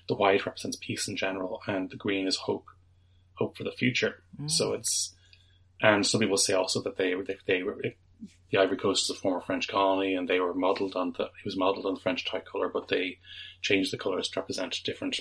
The 0.08 0.14
white 0.14 0.46
represents 0.46 0.78
peace 0.80 1.08
in 1.08 1.16
general, 1.16 1.60
and 1.66 1.90
the 1.90 1.96
green 1.96 2.26
is 2.26 2.36
hope, 2.36 2.66
hope 3.34 3.56
for 3.56 3.64
the 3.64 3.72
future. 3.72 4.22
Mm. 4.40 4.50
So 4.50 4.72
it's, 4.74 5.14
and 5.80 6.06
some 6.06 6.20
people 6.20 6.36
say 6.36 6.54
also 6.54 6.82
that 6.82 6.96
they 6.96 7.14
they, 7.14 7.36
they 7.46 7.62
were 7.62 7.80
the 8.50 8.60
Ivory 8.60 8.76
Coast 8.76 9.10
is 9.10 9.16
a 9.16 9.20
former 9.20 9.40
French 9.40 9.66
colony, 9.68 10.14
and 10.14 10.28
they 10.28 10.38
were 10.38 10.54
modelled 10.54 10.94
on 10.94 11.12
the 11.16 11.24
it 11.24 11.44
was 11.44 11.56
modelled 11.56 11.86
on 11.86 11.94
the 11.94 12.00
French 12.00 12.24
tricolour, 12.24 12.68
but 12.68 12.88
they 12.88 13.18
changed 13.62 13.92
the 13.92 13.98
colours 13.98 14.28
to 14.28 14.40
represent 14.40 14.78
different 14.84 15.18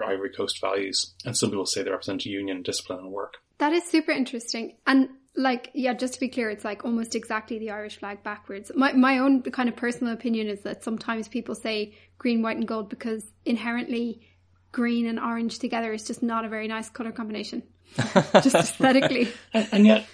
Ivory 0.00 0.30
Coast 0.30 0.60
values. 0.60 1.14
And 1.24 1.36
some 1.36 1.50
people 1.50 1.66
say 1.66 1.82
they 1.82 1.90
represent 1.90 2.24
union, 2.26 2.62
discipline, 2.62 3.00
and 3.00 3.10
work. 3.10 3.38
That 3.58 3.72
is 3.72 3.84
super 3.84 4.12
interesting, 4.12 4.76
and 4.86 5.08
like 5.36 5.70
yeah 5.74 5.92
just 5.92 6.14
to 6.14 6.20
be 6.20 6.28
clear 6.28 6.48
it's 6.48 6.64
like 6.64 6.84
almost 6.84 7.14
exactly 7.14 7.58
the 7.58 7.70
irish 7.70 7.98
flag 7.98 8.22
backwards. 8.22 8.70
My, 8.74 8.92
my 8.92 9.18
own 9.18 9.42
kind 9.42 9.68
of 9.68 9.76
personal 9.76 10.12
opinion 10.12 10.48
is 10.48 10.62
that 10.62 10.82
sometimes 10.82 11.28
people 11.28 11.54
say 11.54 11.94
green 12.18 12.42
white 12.42 12.56
and 12.56 12.66
gold 12.66 12.88
because 12.88 13.24
inherently 13.44 14.26
green 14.72 15.06
and 15.06 15.20
orange 15.20 15.58
together 15.58 15.92
is 15.92 16.06
just 16.06 16.22
not 16.22 16.44
a 16.44 16.48
very 16.48 16.68
nice 16.68 16.88
color 16.88 17.12
combination. 17.12 17.62
Just 18.42 18.54
aesthetically. 18.54 19.28
And, 19.54 19.68
and, 19.70 19.86
yet 19.86 20.06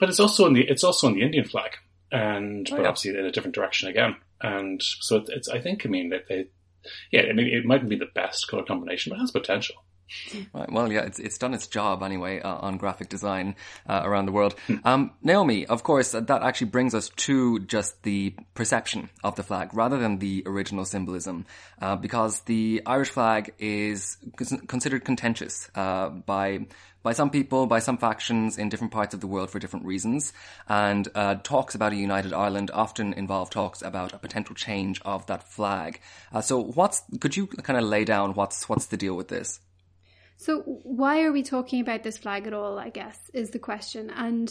but 0.00 0.08
it's 0.08 0.18
also 0.18 0.46
in 0.46 0.52
the 0.52 0.62
it's 0.62 0.82
also 0.82 1.06
in 1.06 1.14
the 1.14 1.22
indian 1.22 1.44
flag 1.44 1.76
and 2.10 2.68
oh, 2.70 2.76
but 2.76 2.82
yeah. 2.82 2.88
obviously 2.88 3.10
in 3.10 3.24
a 3.24 3.30
different 3.30 3.54
direction 3.54 3.88
again. 3.88 4.16
And 4.40 4.82
so 4.82 5.16
it's, 5.16 5.30
it's 5.30 5.48
i 5.48 5.60
think 5.60 5.86
i 5.86 5.88
mean 5.88 6.10
that 6.10 6.26
they 6.28 6.46
yeah 7.12 7.22
i 7.28 7.32
mean 7.32 7.46
it 7.46 7.64
mightn't 7.64 7.90
be 7.90 7.96
the 7.96 8.08
best 8.14 8.48
color 8.48 8.64
combination 8.64 9.10
but 9.10 9.16
it 9.16 9.20
has 9.20 9.30
potential 9.30 9.76
Right. 10.52 10.70
Well, 10.70 10.90
yeah, 10.90 11.02
it's 11.02 11.18
it's 11.18 11.38
done 11.38 11.54
its 11.54 11.66
job 11.66 12.02
anyway 12.02 12.40
uh, 12.40 12.56
on 12.56 12.76
graphic 12.76 13.08
design 13.08 13.54
uh, 13.88 14.02
around 14.04 14.26
the 14.26 14.32
world. 14.32 14.54
Um, 14.84 15.12
Naomi, 15.22 15.66
of 15.66 15.82
course, 15.82 16.12
that 16.12 16.30
actually 16.30 16.68
brings 16.68 16.94
us 16.94 17.10
to 17.10 17.60
just 17.60 18.02
the 18.02 18.34
perception 18.54 19.10
of 19.22 19.36
the 19.36 19.42
flag 19.42 19.70
rather 19.72 19.98
than 19.98 20.18
the 20.18 20.42
original 20.46 20.84
symbolism, 20.84 21.46
uh, 21.80 21.96
because 21.96 22.40
the 22.42 22.82
Irish 22.86 23.10
flag 23.10 23.54
is 23.58 24.16
considered 24.66 25.04
contentious 25.04 25.70
uh, 25.74 26.08
by 26.08 26.66
by 27.02 27.12
some 27.12 27.30
people, 27.30 27.66
by 27.66 27.78
some 27.78 27.96
factions 27.96 28.58
in 28.58 28.68
different 28.68 28.92
parts 28.92 29.14
of 29.14 29.20
the 29.20 29.26
world 29.26 29.50
for 29.50 29.58
different 29.58 29.86
reasons. 29.86 30.32
And 30.68 31.08
uh, 31.14 31.36
talks 31.36 31.74
about 31.74 31.92
a 31.92 31.96
united 31.96 32.32
Ireland 32.32 32.70
often 32.74 33.12
involve 33.12 33.50
talks 33.50 33.82
about 33.82 34.12
a 34.12 34.18
potential 34.18 34.54
change 34.54 35.00
of 35.02 35.26
that 35.26 35.44
flag. 35.48 36.00
Uh, 36.32 36.40
so, 36.40 36.60
what's 36.60 37.02
could 37.20 37.36
you 37.36 37.46
kind 37.46 37.78
of 37.78 37.84
lay 37.84 38.04
down 38.04 38.34
what's 38.34 38.68
what's 38.68 38.86
the 38.86 38.96
deal 38.96 39.14
with 39.14 39.28
this? 39.28 39.60
So 40.40 40.60
why 40.62 41.22
are 41.24 41.32
we 41.32 41.42
talking 41.42 41.82
about 41.82 42.02
this 42.02 42.16
flag 42.16 42.46
at 42.46 42.54
all, 42.54 42.78
I 42.78 42.88
guess, 42.88 43.18
is 43.34 43.50
the 43.50 43.58
question. 43.58 44.08
And 44.08 44.50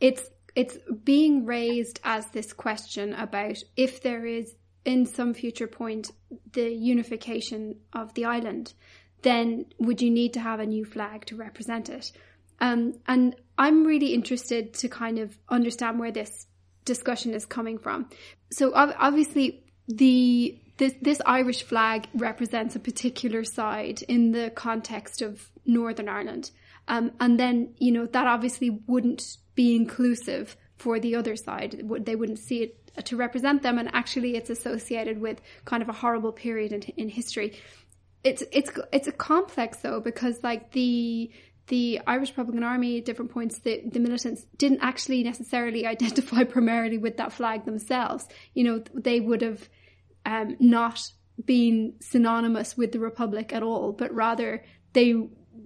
it's 0.00 0.28
it's 0.56 0.76
being 1.04 1.46
raised 1.46 2.00
as 2.02 2.26
this 2.30 2.52
question 2.52 3.14
about 3.14 3.58
if 3.76 4.02
there 4.02 4.26
is 4.26 4.52
in 4.84 5.06
some 5.06 5.32
future 5.32 5.68
point 5.68 6.10
the 6.52 6.68
unification 6.68 7.76
of 7.92 8.12
the 8.14 8.24
island, 8.24 8.74
then 9.22 9.66
would 9.78 10.02
you 10.02 10.10
need 10.10 10.32
to 10.32 10.40
have 10.40 10.58
a 10.58 10.66
new 10.66 10.84
flag 10.84 11.26
to 11.26 11.36
represent 11.36 11.88
it? 11.88 12.10
Um, 12.60 12.94
and 13.06 13.36
I'm 13.56 13.84
really 13.84 14.14
interested 14.14 14.74
to 14.74 14.88
kind 14.88 15.20
of 15.20 15.38
understand 15.48 16.00
where 16.00 16.10
this 16.10 16.48
discussion 16.84 17.34
is 17.34 17.46
coming 17.46 17.78
from. 17.78 18.08
So 18.50 18.72
obviously 18.74 19.62
the 19.86 20.58
this 20.80 20.94
this 21.00 21.20
Irish 21.26 21.62
flag 21.62 22.08
represents 22.14 22.74
a 22.74 22.80
particular 22.80 23.44
side 23.44 24.02
in 24.08 24.32
the 24.32 24.50
context 24.50 25.20
of 25.20 25.50
Northern 25.66 26.08
Ireland. 26.08 26.50
Um, 26.88 27.12
and 27.20 27.38
then, 27.38 27.74
you 27.78 27.92
know, 27.92 28.06
that 28.06 28.26
obviously 28.26 28.70
wouldn't 28.86 29.36
be 29.54 29.76
inclusive 29.76 30.56
for 30.76 30.98
the 30.98 31.14
other 31.14 31.36
side. 31.36 31.84
They 32.00 32.16
wouldn't 32.16 32.38
see 32.38 32.62
it 32.62 33.04
to 33.04 33.16
represent 33.16 33.62
them. 33.62 33.78
And 33.78 33.90
actually, 33.92 34.36
it's 34.36 34.48
associated 34.48 35.20
with 35.20 35.40
kind 35.66 35.82
of 35.82 35.88
a 35.90 35.92
horrible 35.92 36.32
period 36.32 36.72
in, 36.72 36.82
in 36.96 37.08
history. 37.10 37.58
It's, 38.24 38.42
it's, 38.50 38.70
it's 38.90 39.06
a 39.06 39.12
complex 39.12 39.78
though, 39.82 40.00
because 40.00 40.42
like 40.42 40.72
the, 40.72 41.30
the 41.66 42.00
Irish 42.06 42.30
Republican 42.30 42.64
Army 42.64 42.98
at 42.98 43.04
different 43.04 43.30
points, 43.30 43.58
the, 43.58 43.82
the 43.84 44.00
militants 44.00 44.46
didn't 44.56 44.80
actually 44.80 45.22
necessarily 45.22 45.86
identify 45.94 46.44
primarily 46.44 46.96
with 46.96 47.18
that 47.18 47.32
flag 47.34 47.66
themselves. 47.66 48.26
You 48.54 48.64
know, 48.64 48.84
they 48.94 49.20
would 49.20 49.42
have 49.42 49.68
um, 50.26 50.56
not 50.60 51.12
being 51.44 51.94
synonymous 52.00 52.76
with 52.76 52.92
the 52.92 52.98
republic 52.98 53.52
at 53.52 53.62
all, 53.62 53.92
but 53.92 54.12
rather 54.12 54.64
they 54.92 55.14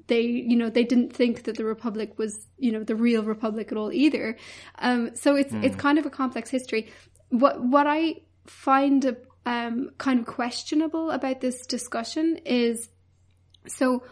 they 0.06 0.22
you 0.22 0.56
know 0.56 0.70
they 0.70 0.84
didn't 0.84 1.12
think 1.12 1.44
that 1.44 1.56
the 1.56 1.64
republic 1.64 2.18
was 2.18 2.46
you 2.58 2.72
know 2.72 2.82
the 2.82 2.96
real 2.96 3.22
republic 3.22 3.70
at 3.72 3.78
all 3.78 3.92
either. 3.92 4.36
Um, 4.78 5.14
so 5.14 5.36
it's 5.36 5.52
mm. 5.52 5.64
it's 5.64 5.76
kind 5.76 5.98
of 5.98 6.06
a 6.06 6.10
complex 6.10 6.50
history. 6.50 6.92
What 7.30 7.62
what 7.62 7.86
I 7.86 8.22
find 8.46 9.04
a, 9.04 9.16
um, 9.46 9.90
kind 9.98 10.20
of 10.20 10.26
questionable 10.26 11.10
about 11.10 11.40
this 11.40 11.66
discussion 11.66 12.38
is 12.44 12.88
so 13.66 14.02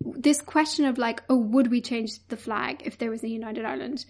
this 0.00 0.40
question 0.40 0.84
of 0.84 0.98
like 0.98 1.22
oh 1.28 1.36
would 1.36 1.70
we 1.70 1.80
change 1.80 2.26
the 2.28 2.36
flag 2.36 2.82
if 2.84 2.98
there 2.98 3.10
was 3.10 3.22
a 3.24 3.28
united 3.28 3.64
Ireland? 3.64 4.04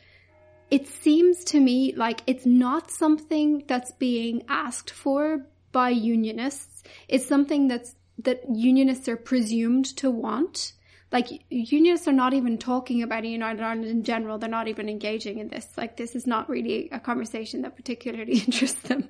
It 0.71 0.87
seems 0.87 1.45
to 1.45 1.61
me 1.61 1.93
like 1.97 2.21
it's 2.27 2.47
not 2.47 2.91
something 2.91 3.65
that's 3.67 3.93
being 3.93 4.43
asked 4.49 4.91
for 4.91 5.47
by 5.73 5.91
unionists. 5.91 6.83
It's 7.09 7.27
something 7.27 7.69
that's 7.69 7.95
that 8.19 8.43
unionists 8.53 9.09
are 9.09 9.17
presumed 9.17 9.85
to 9.97 10.11
want. 10.11 10.73
Like 11.11 11.29
unionists 11.49 12.07
are 12.07 12.13
not 12.13 12.35
even 12.35 12.59
talking 12.59 13.03
about 13.03 13.25
a 13.25 13.29
United 13.29 13.63
Ireland 13.63 13.87
in 13.87 14.03
general. 14.03 14.39
They're 14.39 14.51
not 14.51 14.69
even 14.69 14.89
engaging 14.89 15.39
in 15.39 15.49
this. 15.49 15.69
Like 15.77 15.97
this 15.97 16.15
is 16.15 16.27
not 16.27 16.49
really 16.51 16.89
a 16.93 17.01
conversation 17.01 17.63
that 17.63 17.77
particularly 17.77 18.39
interests 18.47 18.83
them. 18.83 19.09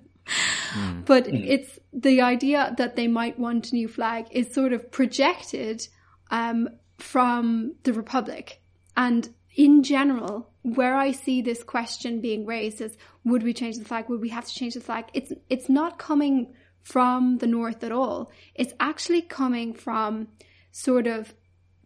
Mm. 0.74 1.04
But 1.06 1.24
mm. 1.24 1.44
it's 1.48 1.78
the 1.92 2.20
idea 2.20 2.74
that 2.76 2.96
they 2.96 3.08
might 3.08 3.38
want 3.38 3.72
a 3.72 3.74
new 3.74 3.88
flag 3.88 4.26
is 4.30 4.52
sort 4.52 4.72
of 4.72 4.92
projected 4.92 5.88
um, 6.30 6.68
from 6.98 7.74
the 7.82 7.92
Republic. 7.92 8.60
And 8.96 9.28
in 9.56 9.82
general, 9.82 10.47
where 10.62 10.96
I 10.96 11.12
see 11.12 11.40
this 11.40 11.62
question 11.62 12.20
being 12.20 12.46
raised 12.46 12.80
is, 12.80 12.96
would 13.24 13.42
we 13.42 13.52
change 13.52 13.78
the 13.78 13.84
flag? 13.84 14.08
Would 14.08 14.20
we 14.20 14.30
have 14.30 14.46
to 14.46 14.54
change 14.54 14.74
the 14.74 14.80
flag? 14.80 15.06
It's, 15.14 15.32
it's 15.48 15.68
not 15.68 15.98
coming 15.98 16.54
from 16.82 17.38
the 17.38 17.46
North 17.46 17.84
at 17.84 17.92
all. 17.92 18.30
It's 18.54 18.72
actually 18.80 19.22
coming 19.22 19.72
from 19.74 20.28
sort 20.70 21.06
of 21.06 21.34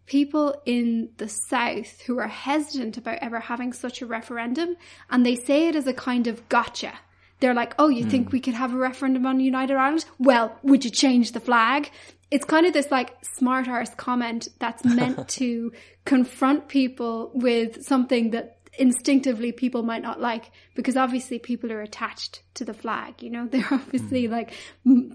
people 0.07 0.55
in 0.67 1.11
the 1.19 1.29
South 1.29 2.03
who 2.03 2.19
are 2.19 2.29
hesitant 2.29 2.97
about 2.97 3.19
ever 3.21 3.41
having 3.41 3.73
such 3.73 4.03
a 4.03 4.07
referendum. 4.07 4.77
And 5.11 5.25
they 5.25 5.37
say 5.37 5.69
it 5.69 5.77
as 5.77 5.87
a 5.87 5.93
kind 5.93 6.27
of 6.27 6.49
gotcha. 6.49 6.93
They're 7.41 7.55
like, 7.55 7.75
oh, 7.79 7.89
you 7.89 8.07
mm. 8.07 8.11
think 8.11 8.29
hmm. 8.29 8.33
we 8.33 8.41
could 8.41 8.55
have 8.55 8.73
a 8.73 8.77
referendum 8.77 9.27
on 9.27 9.41
United 9.41 9.77
Ireland? 9.77 10.05
Well, 10.19 10.57
would 10.63 10.85
you 10.85 10.93
change 10.93 11.33
the 11.33 11.41
flag? 11.41 11.91
it's 12.33 12.47
kind 12.47 12.65
of 12.65 12.73
this 12.73 12.91
like 12.91 13.15
smart 13.23 13.69
arse 13.69 13.95
comment 13.95 14.49
that's 14.59 14.85
meant 14.87 15.29
to 15.29 15.71
confront 16.07 16.67
people 16.67 17.31
with 17.35 17.85
something 17.85 18.31
that 18.31 18.57
instinctively 18.79 19.53
people 19.53 19.83
might 19.83 20.03
not 20.03 20.21
like 20.21 20.51
because 20.75 20.97
obviously 20.97 21.39
people 21.39 21.71
are 21.71 21.83
attached 21.83 22.43
to 22.55 22.65
the 22.65 22.73
flag 22.73 23.23
you 23.23 23.29
know 23.29 23.47
they're 23.51 23.67
obviously 23.71 24.27
mm. 24.27 24.31
like 24.31 24.55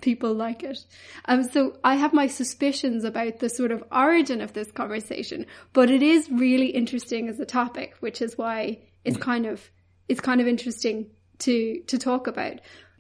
people 0.01 0.33
like 0.33 0.63
it 0.63 0.85
um 1.25 1.43
so 1.43 1.75
i 1.83 1.95
have 1.95 2.13
my 2.13 2.27
suspicions 2.27 3.03
about 3.03 3.39
the 3.39 3.49
sort 3.49 3.71
of 3.71 3.83
origin 3.91 4.41
of 4.41 4.53
this 4.53 4.71
conversation 4.71 5.45
but 5.73 5.89
it 5.89 6.03
is 6.03 6.29
really 6.29 6.67
interesting 6.67 7.27
as 7.27 7.39
a 7.39 7.45
topic 7.45 7.95
which 7.99 8.21
is 8.21 8.37
why 8.37 8.77
it's 9.03 9.17
mm. 9.17 9.21
kind 9.21 9.45
of 9.45 9.71
it's 10.07 10.21
kind 10.21 10.39
of 10.39 10.47
interesting 10.47 11.09
to 11.39 11.81
to 11.87 11.97
talk 11.97 12.27
about 12.27 12.59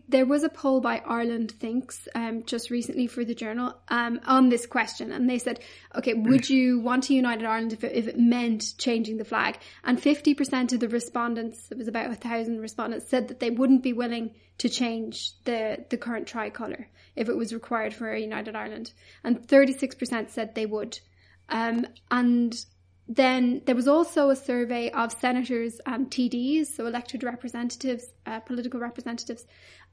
there 0.09 0.25
was 0.25 0.43
a 0.43 0.49
poll 0.49 0.79
by 0.79 1.01
Ireland 1.05 1.51
Thinks 1.51 2.07
um, 2.15 2.43
just 2.45 2.69
recently 2.69 3.07
for 3.07 3.25
the 3.25 3.35
journal 3.35 3.77
um, 3.89 4.19
on 4.25 4.49
this 4.49 4.65
question, 4.65 5.11
and 5.11 5.29
they 5.29 5.37
said, 5.37 5.59
"Okay, 5.95 6.13
would 6.13 6.49
you 6.49 6.79
want 6.79 7.09
a 7.09 7.13
united 7.13 7.45
Ireland 7.45 7.73
if 7.73 7.83
it, 7.83 7.93
if 7.93 8.07
it 8.07 8.17
meant 8.17 8.77
changing 8.77 9.17
the 9.17 9.25
flag?" 9.25 9.57
And 9.83 10.01
fifty 10.01 10.33
percent 10.33 10.71
of 10.73 10.79
the 10.79 10.87
respondents, 10.87 11.67
it 11.71 11.77
was 11.77 11.87
about 11.87 12.11
a 12.11 12.15
thousand 12.15 12.61
respondents, 12.61 13.07
said 13.07 13.27
that 13.27 13.39
they 13.39 13.49
wouldn't 13.49 13.83
be 13.83 13.93
willing 13.93 14.31
to 14.59 14.69
change 14.69 15.33
the 15.43 15.85
the 15.89 15.97
current 15.97 16.27
tricolour 16.27 16.87
if 17.15 17.27
it 17.27 17.35
was 17.35 17.53
required 17.53 17.93
for 17.93 18.11
a 18.11 18.19
united 18.19 18.55
Ireland, 18.55 18.93
and 19.23 19.45
thirty 19.47 19.73
six 19.73 19.95
percent 19.95 20.31
said 20.31 20.55
they 20.55 20.65
would. 20.65 20.99
Um, 21.49 21.85
and 22.11 22.53
then 23.07 23.61
there 23.65 23.75
was 23.75 23.87
also 23.87 24.29
a 24.29 24.35
survey 24.35 24.89
of 24.91 25.13
senators 25.13 25.79
and 25.85 26.09
TDs, 26.09 26.67
so 26.75 26.85
elected 26.87 27.23
representatives, 27.23 28.05
uh, 28.25 28.39
political 28.41 28.79
representatives, 28.79 29.45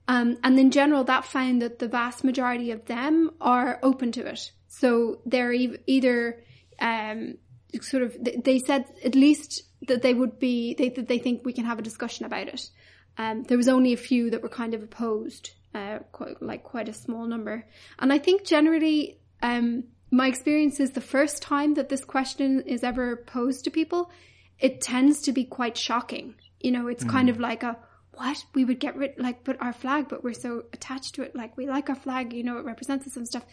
Um, 0.06 0.36
and 0.42 0.58
in 0.58 0.70
general, 0.70 1.04
that 1.04 1.24
found 1.24 1.62
that 1.62 1.78
the 1.78 1.88
vast 1.88 2.24
majority 2.24 2.70
of 2.70 2.84
them 2.86 3.30
are 3.40 3.78
open 3.82 4.12
to 4.12 4.26
it. 4.26 4.52
So 4.68 5.20
they're 5.24 5.52
e- 5.52 5.78
either 5.86 6.42
um, 6.78 7.38
sort 7.80 8.02
of 8.02 8.16
they 8.22 8.58
said 8.58 8.84
at 9.04 9.14
least 9.14 9.62
that 9.88 10.02
they 10.02 10.12
would 10.12 10.38
be 10.38 10.74
they 10.74 10.90
that 10.90 11.08
they 11.08 11.18
think 11.18 11.44
we 11.44 11.52
can 11.52 11.64
have 11.64 11.78
a 11.78 11.82
discussion 11.82 12.26
about 12.26 12.48
it. 12.48 12.68
Um, 13.16 13.44
there 13.44 13.56
was 13.56 13.68
only 13.68 13.92
a 13.92 13.96
few 13.96 14.30
that 14.30 14.42
were 14.42 14.48
kind 14.48 14.74
of 14.74 14.82
opposed, 14.82 15.50
uh, 15.74 16.00
quite, 16.10 16.42
like 16.42 16.64
quite 16.64 16.88
a 16.88 16.92
small 16.92 17.26
number. 17.26 17.64
And 17.98 18.12
I 18.12 18.18
think 18.18 18.44
generally, 18.44 19.20
um, 19.40 19.84
my 20.14 20.28
experience 20.28 20.78
is 20.78 20.92
the 20.92 21.00
first 21.00 21.42
time 21.42 21.74
that 21.74 21.88
this 21.88 22.04
question 22.04 22.60
is 22.66 22.84
ever 22.84 23.16
posed 23.16 23.64
to 23.64 23.70
people, 23.70 24.12
it 24.60 24.80
tends 24.80 25.22
to 25.22 25.32
be 25.32 25.44
quite 25.44 25.76
shocking. 25.76 26.36
You 26.60 26.70
know, 26.70 26.86
it's 26.86 27.02
mm. 27.02 27.10
kind 27.10 27.28
of 27.28 27.40
like 27.40 27.64
a 27.64 27.76
what 28.12 28.44
we 28.54 28.64
would 28.64 28.78
get 28.78 28.96
rid 28.96 29.14
like 29.18 29.42
put 29.42 29.60
our 29.60 29.72
flag, 29.72 30.06
but 30.08 30.22
we're 30.22 30.32
so 30.32 30.66
attached 30.72 31.16
to 31.16 31.22
it. 31.22 31.34
Like 31.34 31.56
we 31.56 31.66
like 31.66 31.90
our 31.90 31.96
flag, 31.96 32.32
you 32.32 32.44
know, 32.44 32.58
it 32.58 32.64
represents 32.64 33.08
us 33.08 33.16
and 33.16 33.26
stuff. 33.26 33.44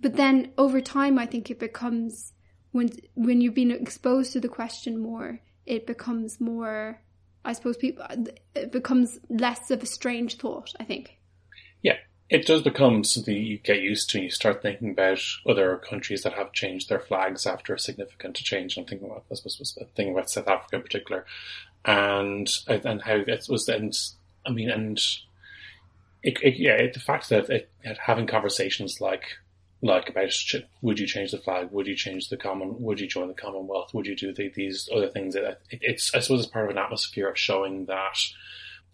But 0.00 0.16
then 0.16 0.52
over 0.58 0.82
time, 0.82 1.18
I 1.18 1.24
think 1.24 1.50
it 1.50 1.58
becomes 1.58 2.34
when 2.72 2.90
when 3.14 3.40
you've 3.40 3.54
been 3.54 3.70
exposed 3.70 4.34
to 4.34 4.40
the 4.40 4.50
question 4.50 5.00
more, 5.00 5.40
it 5.64 5.86
becomes 5.86 6.42
more. 6.42 7.00
I 7.42 7.54
suppose 7.54 7.78
people 7.78 8.04
it 8.54 8.70
becomes 8.70 9.18
less 9.30 9.70
of 9.70 9.82
a 9.82 9.86
strange 9.86 10.36
thought. 10.36 10.74
I 10.78 10.84
think. 10.84 11.21
It 12.30 12.46
does 12.46 12.62
become 12.62 13.04
something 13.04 13.36
you 13.36 13.58
get 13.58 13.82
used 13.82 14.08
to, 14.10 14.18
and 14.18 14.24
you 14.24 14.30
start 14.30 14.62
thinking 14.62 14.90
about 14.90 15.20
other 15.46 15.76
countries 15.76 16.22
that 16.22 16.32
have 16.32 16.52
changed 16.52 16.88
their 16.88 17.00
flags 17.00 17.46
after 17.46 17.74
a 17.74 17.78
significant 17.78 18.36
change. 18.36 18.76
I'm 18.76 18.86
thinking 18.86 19.08
about, 19.08 19.24
I 19.30 19.34
suppose, 19.34 19.78
thinking 19.94 20.14
about 20.14 20.30
South 20.30 20.48
Africa 20.48 20.76
in 20.76 20.82
particular, 20.82 21.26
and 21.84 22.50
and 22.66 23.02
how 23.02 23.16
it 23.16 23.46
was. 23.48 23.68
And 23.68 23.94
I 24.46 24.50
mean, 24.50 24.70
and 24.70 24.98
it, 26.22 26.38
it, 26.42 26.56
yeah, 26.56 26.72
it, 26.72 26.94
the 26.94 27.00
fact 27.00 27.28
that 27.28 27.50
it, 27.50 27.70
having 27.98 28.26
conversations 28.26 29.00
like 29.00 29.24
like 29.82 30.08
about 30.08 30.32
would 30.80 31.00
you 31.00 31.06
change 31.06 31.32
the 31.32 31.38
flag? 31.38 31.70
Would 31.72 31.88
you 31.88 31.96
change 31.96 32.28
the 32.28 32.36
common? 32.36 32.80
Would 32.80 33.00
you 33.00 33.08
join 33.08 33.28
the 33.28 33.34
Commonwealth? 33.34 33.92
Would 33.92 34.06
you 34.06 34.14
do 34.14 34.32
the, 34.32 34.48
these 34.48 34.88
other 34.94 35.08
things? 35.08 35.34
It, 35.34 35.60
it's 35.70 36.14
I 36.14 36.20
suppose 36.20 36.44
it's 36.44 36.50
part 36.50 36.66
of 36.66 36.70
an 36.70 36.78
atmosphere 36.78 37.28
of 37.28 37.38
showing 37.38 37.86
that 37.86 38.16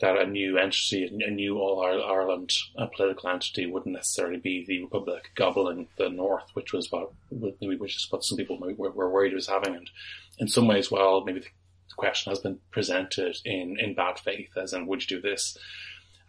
that 0.00 0.16
a 0.16 0.26
new 0.26 0.58
entity, 0.58 1.04
a 1.04 1.30
new 1.30 1.58
All 1.58 1.82
Ireland 1.82 2.52
political 2.96 3.30
entity, 3.30 3.66
wouldn't 3.66 3.94
necessarily 3.94 4.38
be 4.38 4.64
the 4.66 4.82
Republic 4.82 5.30
gobbling 5.34 5.88
the 5.96 6.08
North, 6.08 6.50
which 6.54 6.72
was 6.72 6.90
what 6.90 7.10
which 7.30 7.96
is 7.96 8.06
what 8.10 8.24
some 8.24 8.38
people 8.38 8.58
were, 8.58 8.90
were 8.90 9.10
worried 9.10 9.34
was 9.34 9.48
having. 9.48 9.74
And 9.74 9.90
in 10.38 10.48
some 10.48 10.68
ways, 10.68 10.90
well, 10.90 11.24
maybe 11.24 11.40
the 11.40 11.48
question 11.96 12.30
has 12.30 12.40
been 12.40 12.60
presented 12.70 13.36
in 13.44 13.76
in 13.78 13.94
bad 13.94 14.18
faith, 14.18 14.50
as 14.56 14.72
in 14.72 14.86
would 14.86 15.02
you 15.02 15.16
do 15.16 15.22
this? 15.22 15.58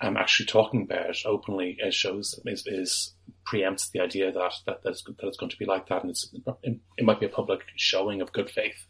um, 0.01 0.17
actually 0.17 0.45
talking 0.45 0.83
about 0.83 1.09
it 1.09 1.17
openly 1.25 1.77
it 1.79 1.93
shows 1.93 2.39
is, 2.45 2.63
is 2.65 3.13
preempts 3.45 3.91
the 3.91 3.99
idea 3.99 4.31
that 4.31 4.53
that 4.65 4.81
that's, 4.83 5.03
that 5.03 5.27
it's 5.27 5.37
going 5.37 5.49
to 5.49 5.57
be 5.57 5.65
like 5.65 5.87
that, 5.89 6.01
and 6.01 6.11
it's 6.11 6.33
it 6.63 7.05
might 7.05 7.19
be 7.19 7.25
a 7.25 7.29
public 7.29 7.61
showing 7.75 8.21
of 8.21 8.31
good 8.31 8.49
faith 8.49 8.85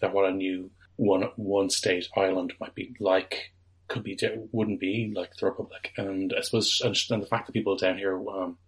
that 0.00 0.12
what 0.12 0.28
a 0.28 0.32
new 0.32 0.70
one 0.96 1.24
one 1.36 1.68
state 1.68 2.08
island 2.16 2.54
might 2.60 2.74
be 2.74 2.94
like 2.98 3.52
could 3.92 4.02
be 4.02 4.18
wouldn't 4.52 4.80
be 4.80 5.12
like 5.14 5.36
the 5.36 5.46
republic, 5.46 5.92
and 5.96 6.34
I 6.36 6.40
suppose 6.40 6.80
and 6.84 7.22
the 7.22 7.26
fact 7.26 7.46
that 7.46 7.52
people 7.52 7.76
down 7.76 7.98
here 7.98 8.18
um, 8.28 8.58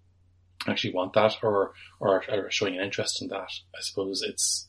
actually 0.68 0.94
want 0.94 1.14
that 1.14 1.36
or 1.42 1.72
or 1.98 2.22
are 2.28 2.50
showing 2.50 2.76
an 2.76 2.84
interest 2.84 3.22
in 3.22 3.28
that, 3.28 3.50
I 3.74 3.80
suppose 3.80 4.22
it's. 4.22 4.68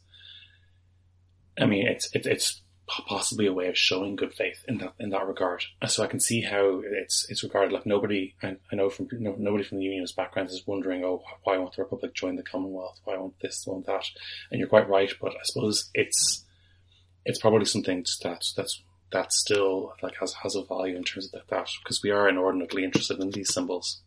I 1.59 1.65
mean, 1.65 1.87
it's 1.87 2.13
it, 2.13 2.25
it's 2.25 2.61
possibly 2.87 3.47
a 3.47 3.53
way 3.53 3.67
of 3.67 3.77
showing 3.77 4.15
good 4.15 4.33
faith 4.33 4.63
in 4.67 4.77
that 4.77 4.93
in 4.99 5.09
that 5.09 5.27
regard. 5.27 5.63
So 5.87 6.03
I 6.03 6.07
can 6.07 6.19
see 6.19 6.41
how 6.41 6.81
it's 6.85 7.25
it's 7.29 7.43
regarded 7.43 7.73
like 7.73 7.85
nobody. 7.85 8.35
I, 8.41 8.57
I 8.71 8.75
know 8.75 8.89
from 8.89 9.07
no, 9.11 9.35
nobody 9.37 9.63
from 9.63 9.79
the 9.79 9.85
unionist 9.85 10.15
backgrounds 10.15 10.53
is 10.53 10.67
wondering, 10.67 11.03
oh, 11.03 11.23
why 11.43 11.57
won't 11.57 11.75
the 11.75 11.83
Republic 11.83 12.13
join 12.13 12.35
the 12.35 12.43
Commonwealth? 12.43 12.99
Why 13.03 13.17
won't 13.17 13.39
this? 13.41 13.65
Won't 13.67 13.87
that? 13.87 14.05
And 14.51 14.59
you're 14.59 14.69
quite 14.69 14.89
right, 14.89 15.11
but 15.21 15.33
I 15.33 15.43
suppose 15.43 15.89
it's 15.93 16.45
it's 17.25 17.39
probably 17.39 17.65
something 17.65 18.05
that's 18.21 18.53
that's 18.53 18.83
that 19.11 19.31
still 19.31 19.93
like 20.01 20.15
has 20.19 20.33
has 20.33 20.55
a 20.55 20.63
value 20.63 20.95
in 20.95 21.03
terms 21.03 21.27
of 21.27 21.31
that, 21.33 21.47
that 21.49 21.69
because 21.83 22.01
we 22.03 22.11
are 22.11 22.27
inordinately 22.27 22.83
interested 22.83 23.19
in 23.19 23.31
these 23.31 23.53
symbols. 23.53 24.01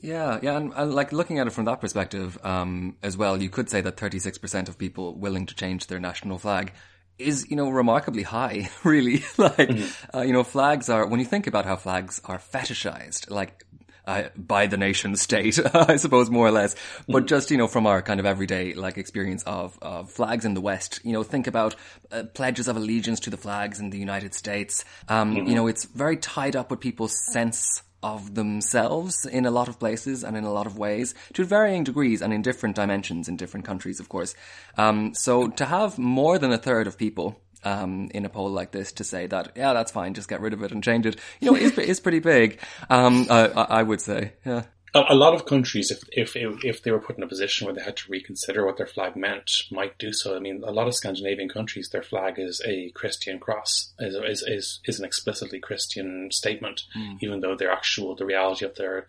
Yeah, 0.00 0.38
yeah, 0.42 0.56
and, 0.56 0.72
and, 0.74 0.94
like 0.94 1.12
looking 1.12 1.38
at 1.38 1.46
it 1.46 1.50
from 1.50 1.64
that 1.66 1.80
perspective 1.80 2.38
um, 2.44 2.96
as 3.02 3.16
well, 3.16 3.40
you 3.40 3.48
could 3.48 3.70
say 3.70 3.80
that 3.80 3.96
36% 3.96 4.68
of 4.68 4.78
people 4.78 5.14
willing 5.14 5.46
to 5.46 5.54
change 5.54 5.86
their 5.86 6.00
national 6.00 6.38
flag 6.38 6.72
is, 7.18 7.50
you 7.50 7.56
know, 7.56 7.70
remarkably 7.70 8.22
high, 8.22 8.70
really. 8.84 9.24
like, 9.36 9.56
mm-hmm. 9.56 10.16
uh, 10.16 10.22
you 10.22 10.32
know, 10.32 10.42
flags 10.42 10.88
are, 10.88 11.06
when 11.06 11.20
you 11.20 11.26
think 11.26 11.46
about 11.46 11.66
how 11.66 11.76
flags 11.76 12.20
are 12.24 12.38
fetishized, 12.38 13.30
like, 13.30 13.64
uh, 14.10 14.28
by 14.36 14.66
the 14.66 14.76
nation 14.76 15.16
state, 15.16 15.58
I 15.74 15.96
suppose, 15.96 16.30
more 16.30 16.46
or 16.46 16.50
less. 16.50 16.74
But 17.06 17.18
mm-hmm. 17.18 17.26
just, 17.26 17.50
you 17.50 17.56
know, 17.56 17.68
from 17.68 17.86
our 17.86 18.02
kind 18.02 18.20
of 18.20 18.26
everyday, 18.26 18.74
like, 18.74 18.98
experience 18.98 19.42
of, 19.44 19.78
of 19.80 20.10
flags 20.10 20.44
in 20.44 20.54
the 20.54 20.60
West, 20.60 21.00
you 21.04 21.12
know, 21.12 21.22
think 21.22 21.46
about 21.46 21.76
uh, 22.10 22.24
pledges 22.34 22.68
of 22.68 22.76
allegiance 22.76 23.20
to 23.20 23.30
the 23.30 23.36
flags 23.36 23.78
in 23.78 23.90
the 23.90 23.98
United 23.98 24.34
States. 24.34 24.84
Um, 25.08 25.34
mm-hmm. 25.34 25.46
you 25.46 25.54
know, 25.54 25.66
it's 25.66 25.84
very 25.84 26.16
tied 26.16 26.56
up 26.56 26.70
with 26.70 26.80
people's 26.80 27.16
sense 27.32 27.82
of 28.02 28.34
themselves 28.34 29.26
in 29.26 29.44
a 29.44 29.50
lot 29.50 29.68
of 29.68 29.78
places 29.78 30.24
and 30.24 30.36
in 30.36 30.44
a 30.44 30.52
lot 30.52 30.66
of 30.66 30.78
ways 30.78 31.14
to 31.34 31.44
varying 31.44 31.84
degrees 31.84 32.22
and 32.22 32.32
in 32.32 32.40
different 32.40 32.74
dimensions 32.74 33.28
in 33.28 33.36
different 33.36 33.66
countries, 33.66 34.00
of 34.00 34.08
course. 34.08 34.34
Um, 34.78 35.14
so 35.14 35.48
to 35.48 35.66
have 35.66 35.98
more 35.98 36.38
than 36.38 36.50
a 36.50 36.56
third 36.56 36.86
of 36.86 36.96
people 36.96 37.38
um, 37.64 38.10
in 38.14 38.24
a 38.24 38.28
poll 38.28 38.50
like 38.50 38.70
this 38.70 38.92
to 38.92 39.04
say 39.04 39.26
that, 39.26 39.52
yeah, 39.56 39.72
that's 39.72 39.92
fine, 39.92 40.14
just 40.14 40.28
get 40.28 40.40
rid 40.40 40.52
of 40.52 40.62
it 40.62 40.72
and 40.72 40.82
change 40.82 41.06
it, 41.06 41.16
you 41.40 41.50
know, 41.50 41.56
is, 41.56 41.76
is 41.78 42.00
pretty 42.00 42.20
big. 42.20 42.58
Um, 42.88 43.26
I, 43.30 43.46
I 43.46 43.82
would 43.82 44.00
say, 44.00 44.32
yeah 44.44 44.64
a, 44.94 45.14
lot 45.14 45.34
of 45.34 45.46
countries, 45.46 45.90
if, 45.90 46.02
if 46.10 46.36
if 46.64 46.82
they 46.82 46.90
were 46.90 47.00
put 47.00 47.16
in 47.16 47.22
a 47.22 47.28
position 47.28 47.64
where 47.64 47.74
they 47.74 47.82
had 47.82 47.96
to 47.98 48.10
reconsider 48.10 48.66
what 48.66 48.76
their 48.76 48.86
flag 48.86 49.14
meant, 49.14 49.50
might 49.70 49.98
do 49.98 50.12
so. 50.12 50.36
I 50.36 50.40
mean, 50.40 50.62
a 50.64 50.72
lot 50.72 50.88
of 50.88 50.94
Scandinavian 50.94 51.48
countries, 51.48 51.90
their 51.90 52.02
flag 52.02 52.38
is 52.38 52.60
a 52.66 52.90
Christian 52.90 53.38
cross, 53.38 53.92
is 53.98 54.14
is 54.16 54.42
is, 54.42 54.80
is 54.86 54.98
an 54.98 55.04
explicitly 55.04 55.60
Christian 55.60 56.30
statement, 56.32 56.82
mm. 56.96 57.18
even 57.20 57.40
though 57.40 57.54
their 57.54 57.70
actual 57.70 58.16
the 58.16 58.26
reality 58.26 58.64
of 58.64 58.74
their 58.74 59.06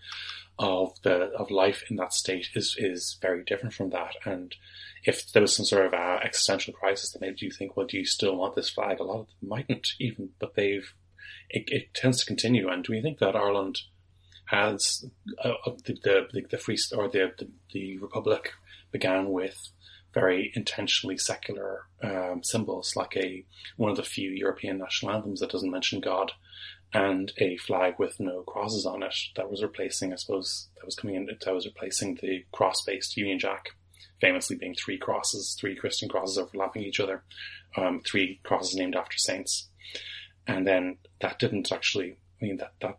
of 0.60 0.94
the 1.02 1.32
of 1.32 1.50
life 1.50 1.84
in 1.90 1.96
that 1.96 2.14
state 2.14 2.50
is 2.54 2.76
is 2.78 3.18
very 3.22 3.44
different 3.44 3.74
from 3.74 3.90
that. 3.90 4.14
And 4.24 4.56
if 5.04 5.32
there 5.32 5.42
was 5.42 5.56
some 5.56 5.66
sort 5.66 5.88
of 5.88 5.94
uh, 5.94 6.20
existential 6.24 6.74
crisis 6.74 7.12
that 7.12 7.22
made 7.22 7.42
you 7.42 7.52
think, 7.52 7.76
well, 7.76 7.88
do 7.88 7.98
you 7.98 8.06
still 8.06 8.36
want 8.36 8.56
this 8.56 8.70
flag? 8.70 9.00
A 9.00 9.04
lot 9.04 9.22
of 9.22 9.28
them 9.28 9.50
mightn't 9.50 9.88
even, 10.00 10.30
but 10.40 10.56
they've 10.56 10.94
it, 11.50 11.66
it 11.68 11.94
tends 11.94 12.20
to 12.20 12.26
continue. 12.26 12.70
And 12.70 12.84
do 12.84 12.94
we 12.94 13.02
think 13.02 13.20
that 13.20 13.36
Ireland 13.36 13.80
has 14.46 15.06
uh, 15.44 15.54
the, 15.86 15.94
the, 16.04 16.42
the 16.50 16.58
free 16.58 16.78
or 16.96 17.08
the, 17.08 17.32
the, 17.38 17.48
the 17.74 17.98
republic 17.98 18.52
began 18.92 19.30
with 19.30 19.72
very 20.14 20.52
intentionally 20.56 21.18
secular 21.18 21.86
um, 22.04 22.44
symbols, 22.44 22.96
like 22.96 23.16
a 23.16 23.46
one 23.78 23.92
of 23.92 23.98
the 23.98 24.04
few 24.04 24.30
European 24.32 24.78
national 24.78 25.14
anthems 25.14 25.40
that 25.40 25.52
doesn't 25.52 25.72
mention 25.72 26.02
God, 26.02 26.34
and 26.94 27.32
a 27.38 27.56
flag 27.58 27.96
with 27.98 28.20
no 28.20 28.42
crosses 28.42 28.86
on 28.86 29.04
it 29.04 29.16
that 29.38 29.50
was 29.50 29.64
replacing, 29.64 30.12
I 30.12 30.18
suppose, 30.18 30.68
that 30.76 30.86
was 30.86 30.96
coming 30.96 31.16
in, 31.16 31.26
that 31.28 31.54
was 31.54 31.66
replacing 31.66 32.20
the 32.22 32.44
cross-based 32.52 33.16
Union 33.16 33.40
Jack, 33.40 33.70
famously 34.22 34.56
being 34.56 34.76
three 34.76 34.98
crosses, 34.98 35.58
three 35.60 35.76
Christian 35.76 36.08
crosses 36.08 36.38
overlapping 36.38 36.84
each 36.84 37.00
other, 37.00 37.24
um, 37.76 38.02
three 38.06 38.40
crosses 38.44 38.76
named 38.76 38.96
after 38.96 39.18
saints, 39.18 39.68
and 40.48 40.66
then 40.66 40.98
that 41.20 41.40
didn't 41.40 41.72
actually 41.72 42.16
I 42.42 42.46
mean 42.46 42.58
that 42.58 42.74
that 42.82 42.98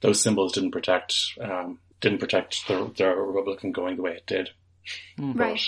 those 0.00 0.22
symbols 0.22 0.52
didn't 0.52 0.72
protect 0.72 1.14
um, 1.40 1.78
didn't 2.00 2.18
protect 2.18 2.66
the, 2.68 2.92
the 2.96 3.06
Republic 3.08 3.60
from 3.60 3.72
going 3.72 3.96
the 3.96 4.02
way 4.02 4.12
it 4.12 4.26
did. 4.26 4.50
Mm. 5.18 5.36
But, 5.36 5.44
right. 5.44 5.60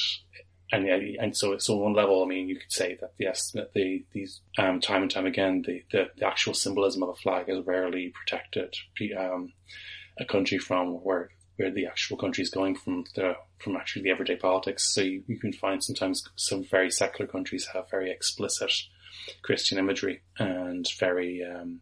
And 0.72 0.86
and 0.86 1.36
so 1.36 1.58
so 1.58 1.74
on 1.74 1.80
one 1.80 1.92
level, 1.94 2.22
I 2.22 2.28
mean, 2.28 2.48
you 2.48 2.56
could 2.56 2.70
say 2.70 2.96
that 3.00 3.12
yes, 3.18 3.50
that 3.52 3.72
the 3.74 4.04
these 4.12 4.40
um, 4.56 4.80
time 4.80 5.02
and 5.02 5.10
time 5.10 5.26
again, 5.26 5.64
the, 5.66 5.82
the, 5.90 6.10
the 6.16 6.26
actual 6.26 6.54
symbolism 6.54 7.02
of 7.02 7.08
a 7.08 7.14
flag 7.16 7.48
has 7.48 7.66
rarely 7.66 8.12
protected 8.14 8.76
um, 9.18 9.52
a 10.20 10.24
country 10.24 10.58
from 10.58 10.92
where 11.02 11.30
where 11.60 11.70
the 11.70 11.84
actual 11.84 12.16
country 12.16 12.40
is 12.42 12.48
going 12.48 12.74
from 12.74 13.04
the 13.16 13.34
from 13.58 13.76
actually 13.76 14.02
the 14.02 14.10
everyday 14.10 14.36
politics. 14.36 14.94
So 14.94 15.02
you, 15.02 15.22
you 15.26 15.38
can 15.38 15.52
find 15.52 15.84
sometimes 15.84 16.24
some 16.36 16.64
very 16.64 16.90
secular 16.90 17.30
countries 17.30 17.68
have 17.74 17.90
very 17.90 18.10
explicit 18.10 18.72
Christian 19.42 19.76
imagery 19.76 20.22
and 20.38 20.88
very 20.98 21.44
um, 21.44 21.80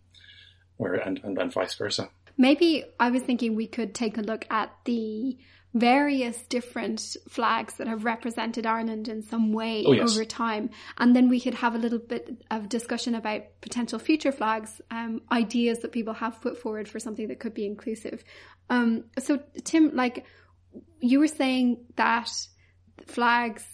where 0.79 0.95
and, 0.95 1.21
and, 1.23 1.39
and 1.39 1.53
vice 1.53 1.75
versa. 1.75 2.11
Maybe 2.37 2.85
I 2.99 3.11
was 3.11 3.23
thinking 3.23 3.55
we 3.55 3.69
could 3.69 3.95
take 3.95 4.19
a 4.19 4.23
look 4.23 4.47
at 4.51 4.73
the 4.85 5.39
various 5.79 6.41
different 6.43 7.17
flags 7.29 7.75
that 7.75 7.87
have 7.87 8.05
represented 8.05 8.67
Ireland 8.67 9.09
in 9.09 9.23
some 9.23 9.53
way 9.53 9.85
oh, 9.87 9.93
yes. 9.93 10.13
over 10.13 10.25
time. 10.25 10.71
And 10.99 11.15
then 11.15 11.29
we 11.29 11.41
could 11.41 11.55
have 11.55 11.75
a 11.75 11.79
little 11.79 11.99
bit 11.99 12.45
of 12.51 12.69
discussion 12.69 13.15
about 13.15 13.43
potential 13.61 13.99
future 13.99 14.33
flags, 14.33 14.81
um, 14.91 15.23
ideas 15.31 15.79
that 15.81 15.93
people 15.93 16.15
have 16.15 16.41
put 16.41 16.59
forward 16.59 16.89
for 16.89 16.99
something 16.99 17.29
that 17.29 17.41
could 17.41 17.55
be 17.55 17.67
inclusive. 17.67 18.25
Um, 18.71 19.05
so, 19.19 19.41
Tim, 19.65 19.95
like 19.95 20.25
you 21.01 21.19
were 21.21 21.29
saying 21.29 21.85
that 21.97 22.31
flags 23.07 23.65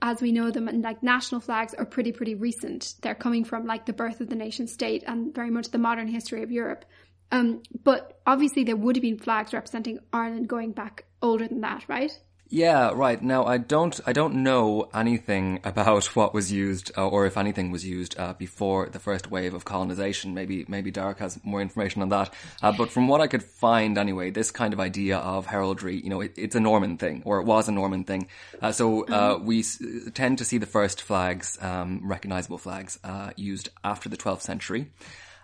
as 0.00 0.22
we 0.22 0.30
know 0.30 0.50
them 0.50 0.68
and 0.68 0.82
like 0.82 1.02
national 1.02 1.40
flags 1.40 1.74
are 1.74 1.84
pretty 1.84 2.12
pretty 2.12 2.36
recent 2.36 2.94
they're 3.02 3.16
coming 3.16 3.44
from 3.44 3.66
like 3.66 3.84
the 3.84 3.92
birth 3.92 4.20
of 4.20 4.28
the 4.28 4.36
nation 4.36 4.68
state 4.68 5.02
and 5.08 5.34
very 5.34 5.50
much 5.50 5.70
the 5.72 5.78
modern 5.78 6.06
history 6.06 6.44
of 6.44 6.52
europe 6.52 6.84
Um, 7.32 7.62
but 7.82 8.20
obviously 8.26 8.62
there 8.62 8.76
would 8.76 8.96
have 8.96 9.02
been 9.02 9.18
flags 9.18 9.54
representing 9.54 9.98
Ireland 10.12 10.48
going 10.48 10.72
back 10.72 11.06
older 11.22 11.48
than 11.48 11.60
that, 11.62 11.84
right? 11.88 12.18
Yeah, 12.54 12.90
right. 12.94 13.22
Now 13.22 13.46
I 13.46 13.56
don't, 13.56 13.98
I 14.04 14.12
don't 14.12 14.42
know 14.42 14.90
anything 14.92 15.60
about 15.64 16.04
what 16.14 16.34
was 16.34 16.52
used, 16.52 16.92
uh, 16.98 17.08
or 17.08 17.24
if 17.24 17.38
anything 17.38 17.70
was 17.70 17.86
used 17.86 18.18
uh, 18.18 18.34
before 18.34 18.90
the 18.90 18.98
first 18.98 19.30
wave 19.30 19.54
of 19.54 19.64
colonization. 19.64 20.34
Maybe, 20.34 20.66
maybe 20.68 20.92
Darach 20.92 21.16
has 21.20 21.40
more 21.44 21.62
information 21.62 22.02
on 22.02 22.10
that. 22.10 22.34
Uh, 22.62 22.70
but 22.72 22.90
from 22.90 23.08
what 23.08 23.22
I 23.22 23.26
could 23.26 23.42
find, 23.42 23.96
anyway, 23.96 24.28
this 24.30 24.50
kind 24.50 24.74
of 24.74 24.80
idea 24.80 25.16
of 25.16 25.46
heraldry, 25.46 25.96
you 25.96 26.10
know, 26.10 26.20
it, 26.20 26.34
it's 26.36 26.54
a 26.54 26.60
Norman 26.60 26.98
thing, 26.98 27.22
or 27.24 27.40
it 27.40 27.46
was 27.46 27.68
a 27.68 27.72
Norman 27.72 28.04
thing. 28.04 28.28
Uh, 28.60 28.70
so 28.72 29.06
uh, 29.06 29.38
we 29.42 29.60
s- 29.60 29.82
tend 30.12 30.36
to 30.36 30.44
see 30.44 30.58
the 30.58 30.66
first 30.66 31.00
flags, 31.00 31.56
um, 31.62 32.02
recognizable 32.04 32.58
flags, 32.58 32.98
uh, 33.02 33.30
used 33.34 33.70
after 33.82 34.10
the 34.10 34.18
12th 34.18 34.42
century. 34.42 34.90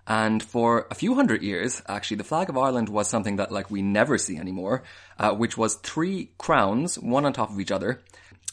And 0.08 0.42
for 0.42 0.86
a 0.90 0.94
few 0.94 1.14
hundred 1.14 1.42
years, 1.42 1.82
actually, 1.86 2.16
the 2.16 2.24
flag 2.24 2.48
of 2.48 2.56
Ireland 2.56 2.88
was 2.88 3.08
something 3.10 3.36
that 3.36 3.52
like 3.52 3.70
we 3.70 3.82
never 3.82 4.16
see 4.16 4.38
anymore, 4.38 4.82
uh, 5.18 5.32
which 5.32 5.58
was 5.58 5.74
three 5.74 6.30
crowns, 6.38 6.98
one 6.98 7.26
on 7.26 7.34
top 7.34 7.50
of 7.50 7.60
each 7.60 7.70
other. 7.70 8.00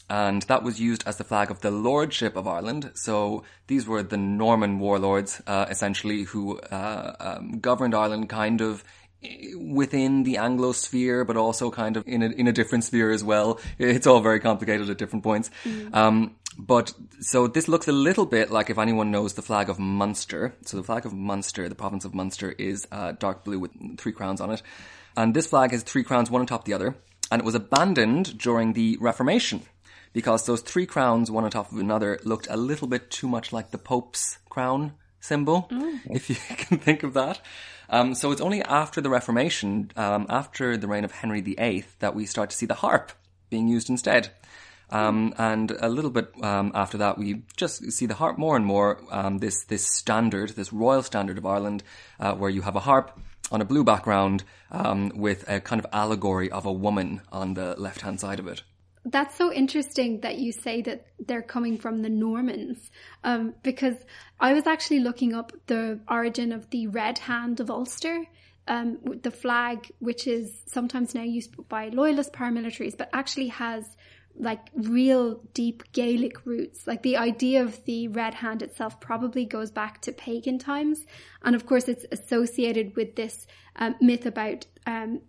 And 0.08 0.42
that 0.42 0.62
was 0.62 0.78
used 0.78 1.02
as 1.06 1.16
the 1.16 1.24
flag 1.24 1.50
of 1.50 1.62
the 1.62 1.70
Lordship 1.70 2.36
of 2.36 2.46
Ireland. 2.46 2.92
So 2.94 3.42
these 3.66 3.88
were 3.88 4.02
the 4.02 4.18
Norman 4.18 4.78
warlords, 4.78 5.42
uh, 5.46 5.66
essentially, 5.70 6.24
who 6.24 6.60
uh, 6.60 7.16
um, 7.18 7.58
governed 7.58 7.94
Ireland 7.94 8.28
kind 8.28 8.60
of 8.60 8.84
within 9.56 10.22
the 10.22 10.36
Anglo 10.36 10.72
sphere, 10.72 11.24
but 11.24 11.36
also 11.36 11.70
kind 11.70 11.96
of 11.96 12.06
in 12.06 12.22
a, 12.22 12.26
in 12.26 12.46
a 12.46 12.52
different 12.52 12.84
sphere 12.84 13.10
as 13.10 13.24
well. 13.24 13.58
It's 13.78 14.06
all 14.06 14.20
very 14.20 14.40
complicated 14.40 14.90
at 14.90 14.98
different 14.98 15.24
points. 15.24 15.50
Um, 15.92 16.36
but 16.58 16.92
so 17.20 17.46
this 17.46 17.68
looks 17.68 17.88
a 17.88 17.92
little 17.92 18.26
bit 18.26 18.50
like 18.50 18.70
if 18.70 18.78
anyone 18.78 19.10
knows 19.10 19.34
the 19.34 19.42
flag 19.42 19.68
of 19.68 19.78
Munster. 19.78 20.54
So 20.64 20.76
the 20.76 20.82
flag 20.82 21.04
of 21.04 21.12
Munster, 21.12 21.68
the 21.68 21.74
province 21.74 22.04
of 22.04 22.14
Munster, 22.14 22.52
is 22.52 22.86
uh, 22.90 23.12
dark 23.12 23.44
blue 23.44 23.58
with 23.58 23.98
three 23.98 24.12
crowns 24.12 24.40
on 24.40 24.50
it, 24.50 24.62
and 25.16 25.34
this 25.34 25.46
flag 25.46 25.72
has 25.72 25.82
three 25.82 26.04
crowns, 26.04 26.30
one 26.30 26.40
on 26.40 26.46
top 26.46 26.60
of 26.60 26.66
the 26.66 26.74
other, 26.74 26.96
and 27.30 27.40
it 27.40 27.44
was 27.44 27.54
abandoned 27.54 28.38
during 28.38 28.72
the 28.72 28.96
Reformation 29.00 29.62
because 30.12 30.46
those 30.46 30.62
three 30.62 30.86
crowns, 30.86 31.30
one 31.30 31.44
on 31.44 31.50
top 31.50 31.70
of 31.70 31.78
another, 31.78 32.18
looked 32.24 32.46
a 32.48 32.56
little 32.56 32.88
bit 32.88 33.10
too 33.10 33.28
much 33.28 33.52
like 33.52 33.70
the 33.70 33.78
Pope's 33.78 34.38
crown 34.48 34.94
symbol, 35.20 35.68
if 36.10 36.30
you 36.30 36.36
can 36.56 36.78
think 36.78 37.02
of 37.02 37.12
that. 37.14 37.40
Um, 37.90 38.14
so 38.14 38.32
it's 38.32 38.40
only 38.40 38.62
after 38.62 39.00
the 39.00 39.10
Reformation, 39.10 39.90
um, 39.96 40.26
after 40.28 40.76
the 40.76 40.88
reign 40.88 41.04
of 41.04 41.12
Henry 41.12 41.40
VIII, 41.40 41.84
that 41.98 42.14
we 42.14 42.26
start 42.26 42.50
to 42.50 42.56
see 42.56 42.66
the 42.66 42.74
harp 42.74 43.12
being 43.50 43.68
used 43.68 43.90
instead. 43.90 44.30
Um, 44.90 45.34
and 45.36 45.72
a 45.72 45.88
little 45.88 46.10
bit 46.10 46.32
um, 46.42 46.70
after 46.74 46.98
that, 46.98 47.18
we 47.18 47.42
just 47.56 47.92
see 47.92 48.06
the 48.06 48.14
harp 48.14 48.38
more 48.38 48.56
and 48.56 48.64
more. 48.64 49.00
Um, 49.10 49.38
this 49.38 49.64
this 49.64 49.86
standard, 49.86 50.50
this 50.50 50.72
royal 50.72 51.02
standard 51.02 51.38
of 51.38 51.46
Ireland, 51.46 51.82
uh, 52.20 52.34
where 52.34 52.50
you 52.50 52.62
have 52.62 52.76
a 52.76 52.80
harp 52.80 53.18
on 53.50 53.60
a 53.60 53.64
blue 53.64 53.84
background 53.84 54.44
um, 54.70 55.12
with 55.14 55.48
a 55.48 55.60
kind 55.60 55.80
of 55.80 55.86
allegory 55.92 56.50
of 56.50 56.66
a 56.66 56.72
woman 56.72 57.20
on 57.30 57.54
the 57.54 57.74
left 57.78 58.00
hand 58.00 58.20
side 58.20 58.38
of 58.38 58.46
it. 58.46 58.62
That's 59.04 59.36
so 59.36 59.52
interesting 59.52 60.20
that 60.22 60.38
you 60.38 60.50
say 60.50 60.82
that 60.82 61.06
they're 61.24 61.42
coming 61.42 61.78
from 61.78 62.02
the 62.02 62.08
Normans, 62.08 62.90
um, 63.22 63.54
because 63.62 63.94
I 64.40 64.52
was 64.52 64.66
actually 64.66 64.98
looking 64.98 65.32
up 65.32 65.52
the 65.66 66.00
origin 66.08 66.50
of 66.50 66.68
the 66.70 66.88
Red 66.88 67.18
Hand 67.18 67.60
of 67.60 67.70
Ulster, 67.70 68.24
um, 68.66 68.98
the 69.22 69.30
flag, 69.30 69.92
which 70.00 70.26
is 70.26 70.60
sometimes 70.66 71.14
now 71.14 71.22
used 71.22 71.54
by 71.68 71.88
loyalist 71.90 72.32
paramilitaries, 72.32 72.98
but 72.98 73.08
actually 73.12 73.48
has 73.48 73.84
like 74.38 74.70
real 74.74 75.40
deep 75.54 75.82
Gaelic 75.92 76.44
roots. 76.44 76.86
Like 76.86 77.02
the 77.02 77.16
idea 77.16 77.62
of 77.62 77.84
the 77.84 78.08
Red 78.08 78.34
Hand 78.34 78.62
itself 78.62 79.00
probably 79.00 79.44
goes 79.44 79.70
back 79.70 80.00
to 80.02 80.12
pagan 80.12 80.58
times, 80.58 81.06
and 81.42 81.54
of 81.54 81.66
course 81.66 81.88
it's 81.88 82.04
associated 82.12 82.96
with 82.96 83.16
this 83.16 83.46
um, 83.76 83.96
myth 84.00 84.26
about 84.26 84.66
um, 84.86 85.20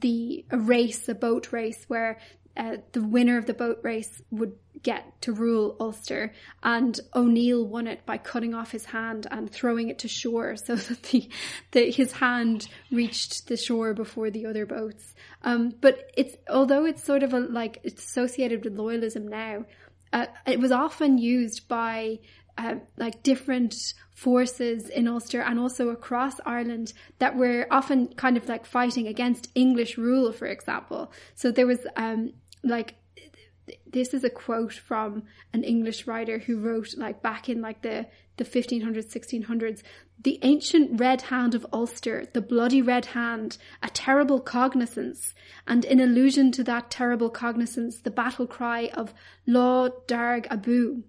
the 0.00 0.44
race, 0.50 1.08
a 1.08 1.14
boat 1.14 1.52
race, 1.52 1.84
where 1.88 2.18
uh, 2.56 2.76
the 2.92 3.02
winner 3.02 3.38
of 3.38 3.46
the 3.46 3.54
boat 3.54 3.78
race 3.82 4.22
would 4.30 4.52
get 4.82 5.20
to 5.22 5.32
rule 5.32 5.76
Ulster, 5.80 6.32
and 6.62 6.98
O'Neill 7.14 7.64
won 7.66 7.86
it 7.86 8.04
by 8.06 8.18
cutting 8.18 8.54
off 8.54 8.70
his 8.70 8.86
hand 8.86 9.26
and 9.30 9.50
throwing 9.50 9.88
it 9.88 9.98
to 10.00 10.08
shore, 10.08 10.56
so 10.56 10.74
that 10.76 11.28
the, 11.72 11.90
his 11.90 12.12
hand 12.12 12.68
reached 12.90 13.48
the 13.48 13.56
shore 13.56 13.94
before 13.94 14.30
the 14.30 14.46
other 14.46 14.66
boats. 14.66 15.14
Um, 15.42 15.74
but 15.80 16.10
it's 16.16 16.36
although 16.48 16.84
it's 16.84 17.04
sort 17.04 17.22
of 17.22 17.34
a 17.34 17.40
like 17.40 17.78
it's 17.84 18.04
associated 18.04 18.64
with 18.64 18.76
loyalism 18.76 19.28
now, 19.28 19.64
uh, 20.12 20.26
it 20.46 20.60
was 20.60 20.72
often 20.72 21.18
used 21.18 21.68
by 21.68 22.18
uh, 22.56 22.74
like 22.96 23.22
different 23.22 23.94
forces 24.10 24.88
in 24.88 25.06
Ulster 25.06 25.40
and 25.40 25.60
also 25.60 25.90
across 25.90 26.40
Ireland 26.44 26.92
that 27.20 27.36
were 27.36 27.68
often 27.70 28.08
kind 28.08 28.36
of 28.36 28.48
like 28.48 28.66
fighting 28.66 29.06
against 29.06 29.48
English 29.54 29.96
rule, 29.96 30.32
for 30.32 30.46
example. 30.46 31.12
So 31.36 31.52
there 31.52 31.68
was 31.68 31.86
um, 31.96 32.32
like 32.64 32.96
this 33.86 34.14
is 34.14 34.24
a 34.24 34.30
quote 34.30 34.72
from 34.72 35.24
an 35.52 35.64
English 35.64 36.06
writer 36.06 36.38
who 36.38 36.58
wrote 36.58 36.94
like 36.96 37.22
back 37.22 37.48
in 37.48 37.60
like 37.60 37.82
the 37.82 38.06
the 38.36 38.44
1500s 38.44 39.06
1600s 39.06 39.82
the 40.22 40.38
ancient 40.42 41.00
red 41.00 41.22
hand 41.22 41.54
of 41.54 41.66
Ulster 41.72 42.26
the 42.32 42.40
bloody 42.40 42.82
red 42.82 43.06
hand 43.06 43.58
a 43.82 43.88
terrible 43.88 44.40
cognizance 44.40 45.34
and 45.66 45.84
in 45.84 46.00
allusion 46.00 46.52
to 46.52 46.64
that 46.64 46.90
terrible 46.90 47.30
cognizance 47.30 48.00
the 48.00 48.10
battle 48.10 48.46
cry 48.46 48.90
of 48.94 49.12
Lámh 49.46 49.92
Dhearg 50.06 50.46
Abú. 50.48 51.02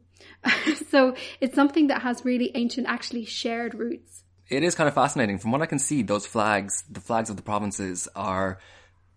So 0.89 1.15
it's 1.39 1.56
something 1.56 1.88
that 1.88 2.02
has 2.02 2.26
really 2.26 2.52
ancient 2.56 2.88
actually 2.88 3.26
shared 3.26 3.74
roots. 3.74 4.24
It 4.50 4.63
is 4.63 4.74
kind 4.74 4.88
of 4.88 4.95
fascinating. 4.95 5.38
From 5.38 5.52
what 5.52 5.62
I 5.62 5.67
can 5.67 5.80
see, 5.80 6.02
those 6.02 6.26
flags, 6.26 6.84
the 6.89 7.00
flags 7.00 7.30
of 7.30 7.36
the 7.36 7.43
provinces, 7.43 8.08
are 8.15 8.60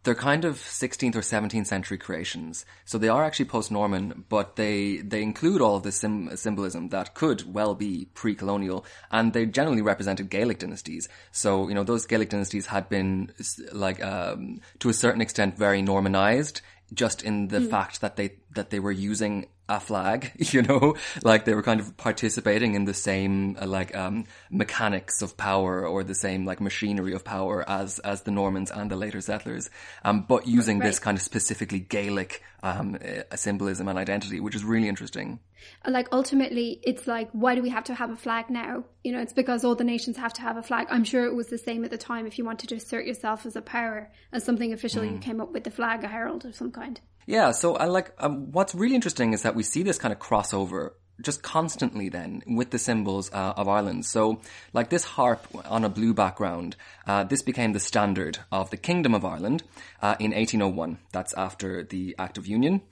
they're 0.05 0.15
kind 0.15 0.45
of 0.45 0.57
16th 0.57 1.15
or 1.15 1.21
17th 1.21 1.67
century 1.67 1.99
creations. 1.99 2.65
So 2.85 2.99
they 2.99 3.09
are 3.09 3.25
actually 3.25 3.47
post-Norman, 3.47 4.25
but 4.29 4.57
they, 4.57 4.99
they 4.99 5.23
include 5.23 5.61
all 5.61 5.77
of 5.77 5.85
this 5.85 6.01
sim- 6.01 6.37
symbolism 6.37 6.88
that 6.88 7.15
could 7.15 7.53
well 7.53 7.75
be 7.75 8.09
pre-colonial, 8.15 8.85
and 9.11 9.33
they 9.33 9.47
generally 9.47 9.83
represented 9.83 10.31
Gaelic 10.31 10.59
dynasties. 10.59 11.09
So, 11.31 11.69
you 11.69 11.75
know, 11.75 11.85
those 11.85 12.07
Gaelic 12.07 12.31
dynasties 12.31 12.67
had 12.67 12.88
been, 12.88 13.33
like, 13.73 14.03
um, 14.03 14.61
to 14.81 14.88
a 14.88 14.95
certain 14.95 15.21
extent 15.21 15.57
very 15.57 15.83
Normanized, 15.83 16.62
just 16.93 17.23
in 17.23 17.49
the 17.49 17.61
fact 17.61 18.01
that 18.01 18.17
they, 18.17 18.35
that 18.55 18.71
they 18.71 18.81
were 18.81 18.93
using 18.93 19.47
a 19.68 19.81
flag, 19.81 20.33
you 20.53 20.62
know, 20.62 20.96
like 21.22 21.44
they 21.44 21.55
were 21.55 21.62
kind 21.62 21.81
of 21.81 21.96
participating 21.96 22.75
in 22.75 22.85
the 22.85 22.94
same 22.94 23.57
uh, 23.61 23.66
like 23.66 23.94
um, 23.96 24.25
mechanics 24.51 25.22
of 25.22 25.37
power 25.37 25.87
or 25.87 26.05
the 26.05 26.14
same 26.14 26.44
like 26.44 26.61
machinery 26.61 27.14
of 27.14 27.25
power 27.25 27.68
as 27.68 27.98
as 28.01 28.22
the 28.22 28.31
Normans 28.31 28.70
and 28.70 28.90
the 28.90 28.96
later 28.96 29.20
settlers, 29.20 29.70
um, 30.05 30.22
but 30.29 30.46
using 30.46 30.79
this 30.79 30.98
kind 30.98 31.16
of 31.16 31.22
specifically 31.22 31.79
Gaelic 31.79 32.42
um, 32.62 32.96
uh, 33.03 33.37
symbolism 33.37 33.88
and 33.88 33.98
identity, 33.98 34.40
which 34.40 34.55
is 34.55 34.64
really 34.64 34.88
interesting. 34.88 35.40
like 35.87 36.09
ultimately 36.12 36.81
it's 36.83 37.07
like 37.07 37.29
why 37.33 37.55
do 37.55 37.62
we 37.62 37.70
have 37.70 37.85
to 37.85 37.94
have 37.94 38.11
a 38.11 38.16
flag 38.16 38.51
now? 38.51 38.85
You 39.05 39.12
know 39.12 39.20
it's 39.20 39.33
because 39.33 39.64
all 39.64 39.75
the 39.75 39.85
nations 39.85 40.16
have 40.16 40.33
to 40.35 40.42
have 40.42 40.57
a 40.57 40.62
flag. 40.62 40.88
I'm 40.90 41.05
sure 41.05 41.25
it 41.25 41.35
was 41.35 41.46
the 41.48 41.59
same 41.59 41.85
at 41.85 41.90
the 41.90 41.98
time 41.98 42.27
if 42.27 42.38
you 42.38 42.44
wanted 42.44 42.68
to 42.70 42.77
assert 42.77 43.07
yourself 43.07 43.46
as 43.46 43.57
a 43.57 43.62
power 43.62 44.11
as 44.33 44.44
something 44.44 44.72
official 44.72 45.05
you 45.05 45.18
came 45.18 45.40
up 45.40 45.53
with 45.53 45.64
the 45.64 45.70
flag 45.70 46.05
a 46.05 46.09
herald 46.09 46.44
of 46.44 46.55
some 46.55 46.70
kind 46.70 47.01
Yeah, 47.26 47.52
so 47.52 47.76
I 47.76 47.85
like 47.85 48.12
um, 48.18 48.50
what's 48.52 48.74
really 48.74 48.94
interesting 48.94 49.32
is 49.32 49.42
that 49.42 49.54
we 49.54 49.62
see 49.62 49.82
this 49.82 49.98
kind 49.98 50.12
of 50.12 50.18
crossover 50.18 50.92
just 51.20 51.42
constantly 51.42 52.08
then 52.08 52.42
with 52.46 52.70
the 52.70 52.78
symbols 52.78 53.30
uh, 53.32 53.54
of 53.56 53.68
Ireland. 53.68 54.04
So 54.06 54.40
like 54.72 54.90
this 54.90 55.04
harp 55.04 55.46
on 55.66 55.85
a 55.85 55.88
blue 55.88 56.14
background, 56.14 56.76
uh, 57.06 57.24
this 57.24 57.42
became 57.42 57.72
the 57.72 57.80
standard 57.80 58.38
of 58.50 58.70
the 58.70 58.76
Kingdom 58.76 59.14
of 59.14 59.24
Ireland 59.24 59.62
uh, 60.00 60.16
in 60.18 60.32
1801. 60.32 60.98
That's 61.12 61.35
after 61.35 61.85
the 61.85 62.14
Act 62.18 62.38
of 62.38 62.46
Union. 62.46 62.82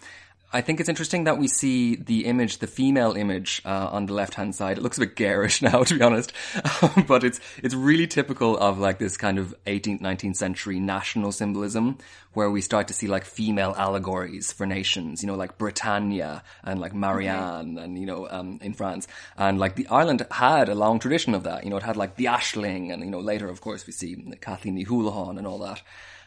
I 0.52 0.62
think 0.62 0.80
it's 0.80 0.88
interesting 0.88 1.24
that 1.24 1.38
we 1.38 1.46
see 1.46 1.94
the 1.94 2.24
image, 2.24 2.58
the 2.58 2.66
female 2.66 3.12
image, 3.12 3.62
uh, 3.64 3.88
on 3.92 4.06
the 4.06 4.14
left 4.14 4.34
hand 4.34 4.54
side. 4.54 4.78
It 4.78 4.82
looks 4.82 4.96
a 4.96 5.00
bit 5.00 5.14
garish 5.14 5.62
now, 5.62 5.84
to 5.84 5.94
be 5.94 6.02
honest, 6.02 6.32
but 7.06 7.22
it's 7.22 7.40
it's 7.62 7.74
really 7.74 8.06
typical 8.06 8.56
of 8.58 8.78
like 8.78 8.98
this 8.98 9.16
kind 9.16 9.38
of 9.38 9.54
18th, 9.66 10.00
19th 10.00 10.36
century 10.36 10.80
national 10.80 11.30
symbolism, 11.30 11.98
where 12.32 12.50
we 12.50 12.60
start 12.60 12.88
to 12.88 12.94
see 12.94 13.06
like 13.06 13.24
female 13.24 13.74
allegories 13.76 14.50
for 14.52 14.66
nations. 14.66 15.22
You 15.22 15.28
know, 15.28 15.36
like 15.36 15.56
Britannia 15.56 16.42
and 16.64 16.80
like 16.80 16.94
Marianne, 16.94 17.78
and 17.78 17.96
you 17.96 18.06
know, 18.06 18.28
um, 18.28 18.58
in 18.60 18.72
France, 18.74 19.06
and 19.36 19.58
like 19.58 19.76
the 19.76 19.86
Ireland 19.86 20.26
had 20.32 20.68
a 20.68 20.74
long 20.74 20.98
tradition 20.98 21.34
of 21.34 21.44
that. 21.44 21.62
You 21.62 21.70
know, 21.70 21.76
it 21.76 21.84
had 21.84 21.96
like 21.96 22.16
the 22.16 22.24
Aisling, 22.24 22.92
and 22.92 23.04
you 23.04 23.10
know, 23.10 23.20
later, 23.20 23.48
of 23.48 23.60
course, 23.60 23.86
we 23.86 23.92
see 23.92 24.16
Kathleen 24.40 24.76
Ní 24.76 24.86
Houlihan 24.86 25.38
and 25.38 25.46
all 25.46 25.58
that. 25.60 25.82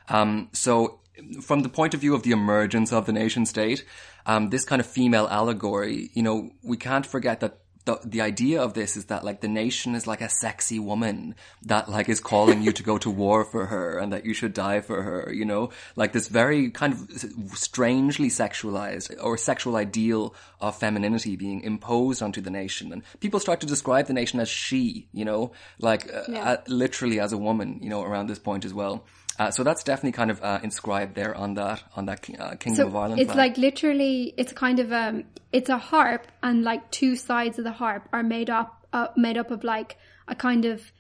Um, 0.07 0.49
so 0.53 0.99
from 1.41 1.61
the 1.61 1.69
point 1.69 1.93
of 1.93 2.01
view 2.01 2.15
of 2.15 2.23
the 2.23 2.31
emergence 2.31 2.91
of 2.91 3.05
the 3.05 3.13
nation 3.13 3.45
state, 3.45 3.85
um, 4.25 4.49
this 4.49 4.65
kind 4.65 4.79
of 4.79 4.85
female 4.85 5.27
allegory, 5.29 6.09
you 6.13 6.23
know, 6.23 6.51
we 6.63 6.77
can't 6.77 7.05
forget 7.05 7.39
that 7.41 7.59
the 7.85 7.99
the 8.05 8.21
idea 8.21 8.61
of 8.61 8.73
this 8.75 8.95
is 8.95 9.05
that 9.05 9.25
like 9.25 9.41
the 9.41 9.47
nation 9.49 9.93
is 9.93 10.07
like 10.07 10.21
a 10.21 10.29
sexy 10.29 10.79
woman 10.79 11.35
that 11.63 11.89
like 11.89 12.07
is 12.07 12.21
calling 12.21 12.61
you 12.61 12.71
to 12.71 12.81
go 12.81 12.97
to 12.97 13.09
war 13.09 13.43
for 13.43 13.65
her 13.65 13.97
and 13.97 14.13
that 14.13 14.25
you 14.25 14.33
should 14.33 14.53
die 14.53 14.79
for 14.79 15.03
her. 15.03 15.33
You 15.33 15.43
know, 15.43 15.69
like 15.97 16.13
this 16.13 16.29
very 16.29 16.69
kind 16.71 16.93
of 16.93 17.11
strangely 17.57 18.29
sexualized 18.29 19.13
or 19.21 19.37
sexual 19.37 19.75
ideal 19.75 20.33
of 20.61 20.77
femininity 20.77 21.35
being 21.35 21.59
imposed 21.61 22.21
onto 22.23 22.39
the 22.39 22.49
nation, 22.49 22.93
and 22.93 23.03
people 23.19 23.41
start 23.41 23.59
to 23.59 23.67
describe 23.67 24.07
the 24.07 24.13
nation 24.13 24.39
as 24.39 24.47
she. 24.47 25.09
You 25.11 25.25
know, 25.25 25.51
like 25.77 26.07
uh, 26.13 26.23
Yeah. 26.29 26.49
uh, 26.51 26.57
literally 26.67 27.19
as 27.19 27.33
a 27.33 27.37
woman. 27.37 27.79
You 27.81 27.89
know, 27.89 28.01
around 28.03 28.27
this 28.27 28.39
point 28.39 28.63
as 28.63 28.73
well. 28.73 29.03
Uh, 29.39 29.49
so 29.49 29.63
that's 29.63 29.83
definitely 29.83 30.11
kind 30.11 30.29
of 30.29 30.41
uh, 30.43 30.59
inscribed 30.63 31.15
there 31.15 31.33
on 31.35 31.55
that 31.55 31.83
on 31.95 32.05
that 32.05 32.19
uh, 32.39 32.55
Kingdom 32.55 32.75
So 32.75 32.87
of 32.87 32.95
Ireland. 32.95 33.19
it's 33.21 33.33
flag. 33.33 33.49
like 33.51 33.57
literally, 33.57 34.33
it's 34.37 34.53
kind 34.53 34.79
of 34.79 34.91
um, 34.91 35.23
it's 35.51 35.69
a 35.69 35.77
harp, 35.77 36.27
and 36.43 36.63
like 36.63 36.91
two 36.91 37.15
sides 37.15 37.57
of 37.57 37.63
the 37.65 37.71
harp 37.71 38.07
are 38.13 38.23
made 38.23 38.49
up, 38.49 38.85
uh, 38.93 39.07
made 39.17 39.37
up 39.37 39.49
of 39.51 39.63
like 39.63 39.97
a 40.27 40.35
kind 40.35 40.65
of, 40.65 40.91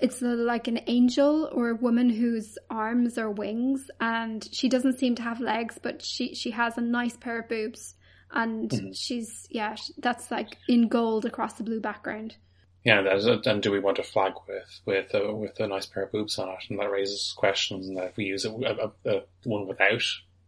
it's 0.00 0.22
like 0.22 0.68
an 0.68 0.80
angel 0.86 1.48
or 1.52 1.70
a 1.70 1.74
woman 1.74 2.10
whose 2.10 2.56
arms 2.70 3.18
are 3.18 3.30
wings, 3.30 3.90
and 4.00 4.48
she 4.52 4.68
doesn't 4.68 4.98
seem 4.98 5.16
to 5.16 5.22
have 5.22 5.40
legs, 5.40 5.78
but 5.82 6.00
she 6.02 6.34
she 6.34 6.52
has 6.52 6.78
a 6.78 6.80
nice 6.80 7.16
pair 7.16 7.40
of 7.40 7.48
boobs, 7.48 7.96
and 8.30 8.70
Mm-hmm. 8.70 8.92
she's 8.92 9.48
yeah, 9.50 9.74
that's 9.98 10.30
like 10.30 10.56
in 10.68 10.86
gold 10.88 11.24
across 11.24 11.54
the 11.54 11.64
blue 11.64 11.80
background. 11.80 12.36
Yeah, 12.84 13.02
that 13.02 13.16
is, 13.16 13.26
and 13.26 13.62
do 13.62 13.70
we 13.70 13.78
want 13.78 13.98
a 13.98 14.02
flag 14.02 14.32
with 14.48 14.80
with 14.86 15.12
a, 15.12 15.34
with 15.34 15.60
a 15.60 15.66
nice 15.66 15.86
pair 15.86 16.04
of 16.04 16.12
boobs 16.12 16.38
on 16.38 16.48
it? 16.48 16.64
And 16.70 16.78
that 16.78 16.90
raises 16.90 17.34
questions. 17.36 17.86
And 17.86 17.96
that 17.98 18.06
if 18.06 18.16
we 18.16 18.24
use 18.24 18.44
a, 18.46 18.50
a, 18.50 19.10
a 19.10 19.22
one 19.44 19.66
without, 19.66 20.02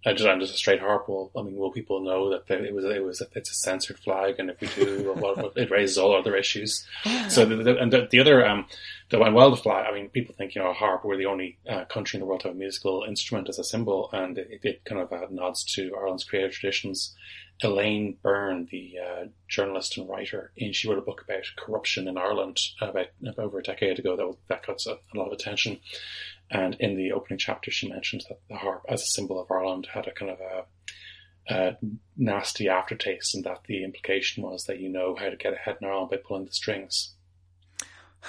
and 0.04 0.16
just, 0.16 0.28
and 0.28 0.40
just 0.40 0.54
a 0.54 0.56
straight 0.56 0.80
harp, 0.80 1.08
well, 1.08 1.30
I 1.36 1.42
mean, 1.42 1.56
will 1.56 1.70
people 1.70 2.00
know 2.00 2.30
that 2.30 2.50
it 2.50 2.74
was 2.74 2.84
it 2.86 3.04
was 3.04 3.22
it's 3.34 3.50
a 3.50 3.54
censored 3.54 3.98
flag? 3.98 4.36
And 4.38 4.48
if 4.48 4.60
we 4.60 4.68
do, 4.68 5.12
well, 5.14 5.52
it 5.54 5.70
raises 5.70 5.98
all 5.98 6.16
other 6.16 6.34
issues. 6.34 6.86
So 7.28 7.44
the, 7.44 7.56
the, 7.56 7.76
and 7.78 7.92
the, 7.92 8.08
the 8.10 8.20
other 8.20 8.46
um, 8.46 8.66
the 9.10 9.18
well 9.18 9.50
the 9.50 9.56
flag. 9.58 9.86
I 9.86 9.94
mean, 9.94 10.08
people 10.08 10.34
think 10.34 10.54
you 10.54 10.62
know 10.62 10.70
a 10.70 10.74
harp. 10.74 11.04
We're 11.04 11.18
the 11.18 11.26
only 11.26 11.58
uh, 11.68 11.84
country 11.84 12.16
in 12.16 12.22
the 12.22 12.26
world 12.26 12.40
to 12.40 12.48
have 12.48 12.56
a 12.56 12.58
musical 12.58 13.04
instrument 13.06 13.50
as 13.50 13.58
a 13.58 13.64
symbol, 13.64 14.08
and 14.12 14.38
it, 14.38 14.60
it 14.62 14.84
kind 14.86 15.02
of 15.02 15.12
uh, 15.12 15.26
nods 15.30 15.64
to 15.74 15.94
Ireland's 15.94 16.24
creative 16.24 16.52
traditions. 16.52 17.14
Elaine 17.62 18.18
Byrne, 18.22 18.66
the 18.70 18.94
uh, 18.98 19.24
journalist 19.48 19.96
and 19.96 20.08
writer, 20.08 20.52
and 20.58 20.74
she 20.74 20.88
wrote 20.88 20.98
a 20.98 21.02
book 21.02 21.22
about 21.22 21.44
corruption 21.56 22.08
in 22.08 22.18
Ireland 22.18 22.58
about, 22.80 23.08
about 23.22 23.38
over 23.38 23.58
a 23.58 23.62
decade 23.62 23.98
ago. 23.98 24.16
That 24.16 24.36
that 24.48 24.66
got 24.66 24.84
a, 24.86 24.98
lot 25.16 25.26
of 25.26 25.32
attention. 25.32 25.80
And 26.50 26.76
in 26.80 26.96
the 26.96 27.12
opening 27.12 27.38
chapter, 27.38 27.70
she 27.70 27.88
mentions 27.88 28.26
that 28.26 28.40
the 28.48 28.56
harp, 28.56 28.84
as 28.88 29.02
a 29.02 29.06
symbol 29.06 29.40
of 29.40 29.50
Ireland, 29.50 29.88
had 29.92 30.06
a 30.06 30.12
kind 30.12 30.32
of 30.32 30.40
a, 30.40 31.54
a 31.54 31.76
nasty 32.16 32.68
aftertaste, 32.68 33.34
and 33.34 33.44
that 33.44 33.64
the 33.66 33.84
implication 33.84 34.42
was 34.42 34.64
that 34.64 34.80
you 34.80 34.88
know 34.88 35.14
how 35.14 35.30
to 35.30 35.36
get 35.36 35.54
ahead 35.54 35.78
in 35.80 35.88
Ireland 35.88 36.10
by 36.10 36.18
pulling 36.18 36.46
the 36.46 36.52
strings. 36.52 37.14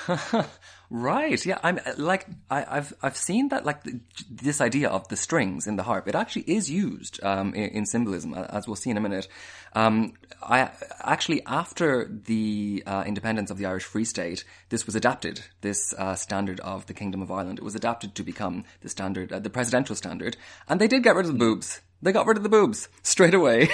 right. 0.93 1.45
Yeah. 1.45 1.60
I'm 1.63 1.79
uh, 1.86 1.93
like 1.97 2.27
I, 2.49 2.77
I've 2.77 2.93
I've 3.01 3.17
seen 3.17 3.49
that 3.49 3.65
like 3.65 3.84
th- 3.84 3.97
this 4.29 4.62
idea 4.62 4.88
of 4.89 5.08
the 5.10 5.17
strings 5.17 5.67
in 5.67 5.75
the 5.75 5.84
harp. 5.84 6.08
It 6.08 6.15
actually 6.15 6.43
is 6.43 6.69
used 6.69 7.21
um, 7.23 7.53
in, 7.53 7.69
in 7.71 7.86
symbolism, 7.86 8.34
as 8.34 8.67
we'll 8.67 8.77
see 8.77 8.91
in 8.91 8.97
a 8.97 9.01
minute. 9.01 9.27
Um, 9.73 10.13
I 10.41 10.69
actually 11.01 11.43
after 11.45 12.08
the 12.08 12.84
uh, 12.86 13.03
independence 13.06 13.49
of 13.51 13.58
the 13.58 13.65
Irish 13.65 13.84
Free 13.84 14.06
State, 14.06 14.45
this 14.69 14.86
was 14.86 14.95
adapted. 14.95 15.41
This 15.62 15.93
uh, 15.97 16.15
standard 16.15 16.60
of 16.62 16.86
the 16.86 16.93
Kingdom 16.93 17.21
of 17.21 17.32
Ireland. 17.32 17.60
It 17.60 17.65
was 17.65 17.75
adapted 17.75 18.15
to 18.15 18.23
become 18.23 18.63
the 18.82 18.89
standard, 18.89 19.34
uh, 19.34 19.39
the 19.39 19.49
presidential 19.49 19.95
standard, 19.95 20.38
and 20.69 20.79
they 20.79 20.88
did 20.88 21.03
get 21.03 21.15
rid 21.15 21.25
of 21.25 21.34
the 21.34 21.38
boobs. 21.38 21.82
They 22.03 22.11
got 22.11 22.27
rid 22.27 22.35
of 22.35 22.43
the 22.43 22.49
boobs 22.49 22.89
straight 23.01 23.33
away. 23.33 23.69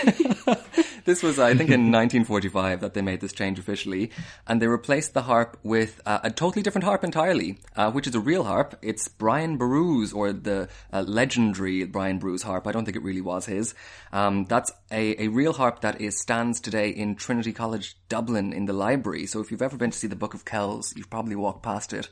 this 1.06 1.24
was, 1.24 1.40
I 1.40 1.56
think, 1.56 1.72
in 1.72 1.92
1945 1.92 2.82
that 2.82 2.94
they 2.94 3.02
made 3.02 3.22
this 3.22 3.34
change 3.34 3.58
officially, 3.58 4.12
and 4.46 4.62
they 4.62 4.68
replaced 4.68 5.16
the 5.16 5.24
harp 5.24 5.58
with 5.64 6.00
uh, 6.06 6.20
a 6.24 6.30
totally 6.30 6.62
different 6.62 6.84
harp 6.84 7.04
entirely, 7.04 7.58
uh, 7.76 7.90
which 7.90 8.06
is 8.06 8.14
a 8.14 8.20
real 8.20 8.44
harp. 8.44 8.78
It's 8.84 9.08
Brian 9.08 9.58
Boru's, 9.58 10.14
or 10.14 10.32
the 10.32 10.70
uh, 10.94 11.02
legendary 11.02 11.86
Brian 11.86 12.20
Boru's 12.20 12.44
harp. 12.44 12.68
I 12.68 12.72
don't 12.72 12.86
think 12.86 12.96
it 12.96 13.02
really 13.02 13.22
was 13.22 13.48
his. 13.48 13.74
Um, 14.14 14.46
that's 14.46 14.72
a, 14.92 15.24
a 15.24 15.28
real 15.30 15.54
harp 15.54 15.82
that 15.82 16.00
is 16.00 16.20
stands 16.20 16.60
today 16.60 16.90
in 16.90 17.16
Trinity 17.16 17.52
College, 17.52 17.98
Dublin, 18.10 18.54
in 18.54 18.66
the 18.66 18.74
library. 18.74 19.26
So 19.26 19.40
if 19.40 19.50
you've 19.50 19.64
ever 19.64 19.76
been 19.76 19.90
to 19.90 19.98
see 19.98 20.08
the 20.08 20.16
Book 20.16 20.36
of 20.36 20.46
Kells, 20.46 20.94
you've 20.96 21.10
probably 21.10 21.36
walked 21.36 21.64
past 21.64 21.94
it. 21.94 22.10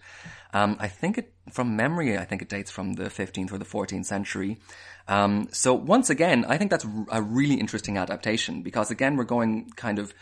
Um, 0.53 0.77
I 0.79 0.87
think 0.87 1.17
it, 1.17 1.33
from 1.51 1.75
memory, 1.75 2.17
I 2.17 2.25
think 2.25 2.41
it 2.41 2.49
dates 2.49 2.71
from 2.71 2.93
the 2.93 3.05
15th 3.05 3.51
or 3.51 3.59
the 3.59 3.65
14th 3.65 4.05
century. 4.05 4.57
Um, 5.07 5.47
so 5.51 5.73
once 5.73 6.09
again, 6.09 6.45
I 6.47 6.57
think 6.57 6.71
that's 6.71 6.85
a 7.09 7.21
really 7.21 7.55
interesting 7.55 7.97
adaptation 7.97 8.61
because 8.61 8.91
again, 8.91 9.15
we're 9.15 9.23
going 9.23 9.71
kind 9.75 9.99
of 9.99 10.13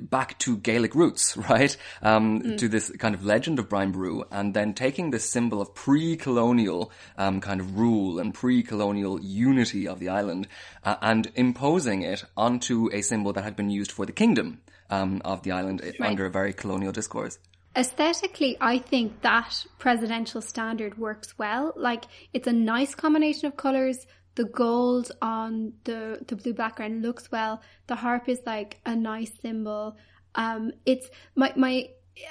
back 0.00 0.38
to 0.40 0.56
Gaelic 0.56 0.94
roots, 0.94 1.36
right? 1.50 1.76
Um, 2.02 2.56
to 2.56 2.68
this 2.68 2.90
kind 2.98 3.14
of 3.14 3.24
legend 3.24 3.58
of 3.58 3.68
Brian 3.68 3.92
Boru 3.92 4.24
and 4.30 4.54
then 4.54 4.74
taking 4.74 5.10
this 5.10 5.28
symbol 5.28 5.60
of 5.60 5.74
pre-colonial, 5.74 6.90
um, 7.16 7.40
kind 7.40 7.60
of 7.60 7.78
rule 7.78 8.18
and 8.18 8.34
pre-colonial 8.34 9.20
unity 9.20 9.86
of 9.88 10.00
the 10.00 10.08
island, 10.08 10.48
uh, 10.84 10.96
and 11.02 11.30
imposing 11.34 12.02
it 12.02 12.24
onto 12.36 12.90
a 12.92 13.02
symbol 13.02 13.32
that 13.32 13.44
had 13.44 13.56
been 13.56 13.70
used 13.70 13.92
for 13.92 14.06
the 14.06 14.12
kingdom, 14.12 14.60
um, 14.90 15.20
of 15.24 15.42
the 15.42 15.52
island 15.52 15.82
uh, 15.82 16.04
under 16.04 16.26
a 16.26 16.30
very 16.30 16.52
colonial 16.52 16.92
discourse. 16.92 17.38
Aesthetically, 17.76 18.56
I 18.60 18.78
think 18.78 19.22
that 19.22 19.66
presidential 19.78 20.40
standard 20.40 20.96
works 20.96 21.36
well. 21.36 21.72
Like, 21.74 22.04
it's 22.32 22.46
a 22.46 22.52
nice 22.52 22.94
combination 22.94 23.46
of 23.48 23.56
colours. 23.56 24.06
The 24.36 24.44
gold 24.44 25.12
on 25.22 25.74
the, 25.84 26.18
the 26.26 26.36
blue 26.36 26.54
background 26.54 27.02
looks 27.02 27.30
well. 27.30 27.62
The 27.86 27.94
harp 27.94 28.28
is 28.28 28.40
like 28.44 28.80
a 28.84 28.96
nice 28.96 29.32
symbol. 29.40 29.96
Um, 30.34 30.72
it's 30.84 31.08
my, 31.36 31.52
my, 31.56 31.88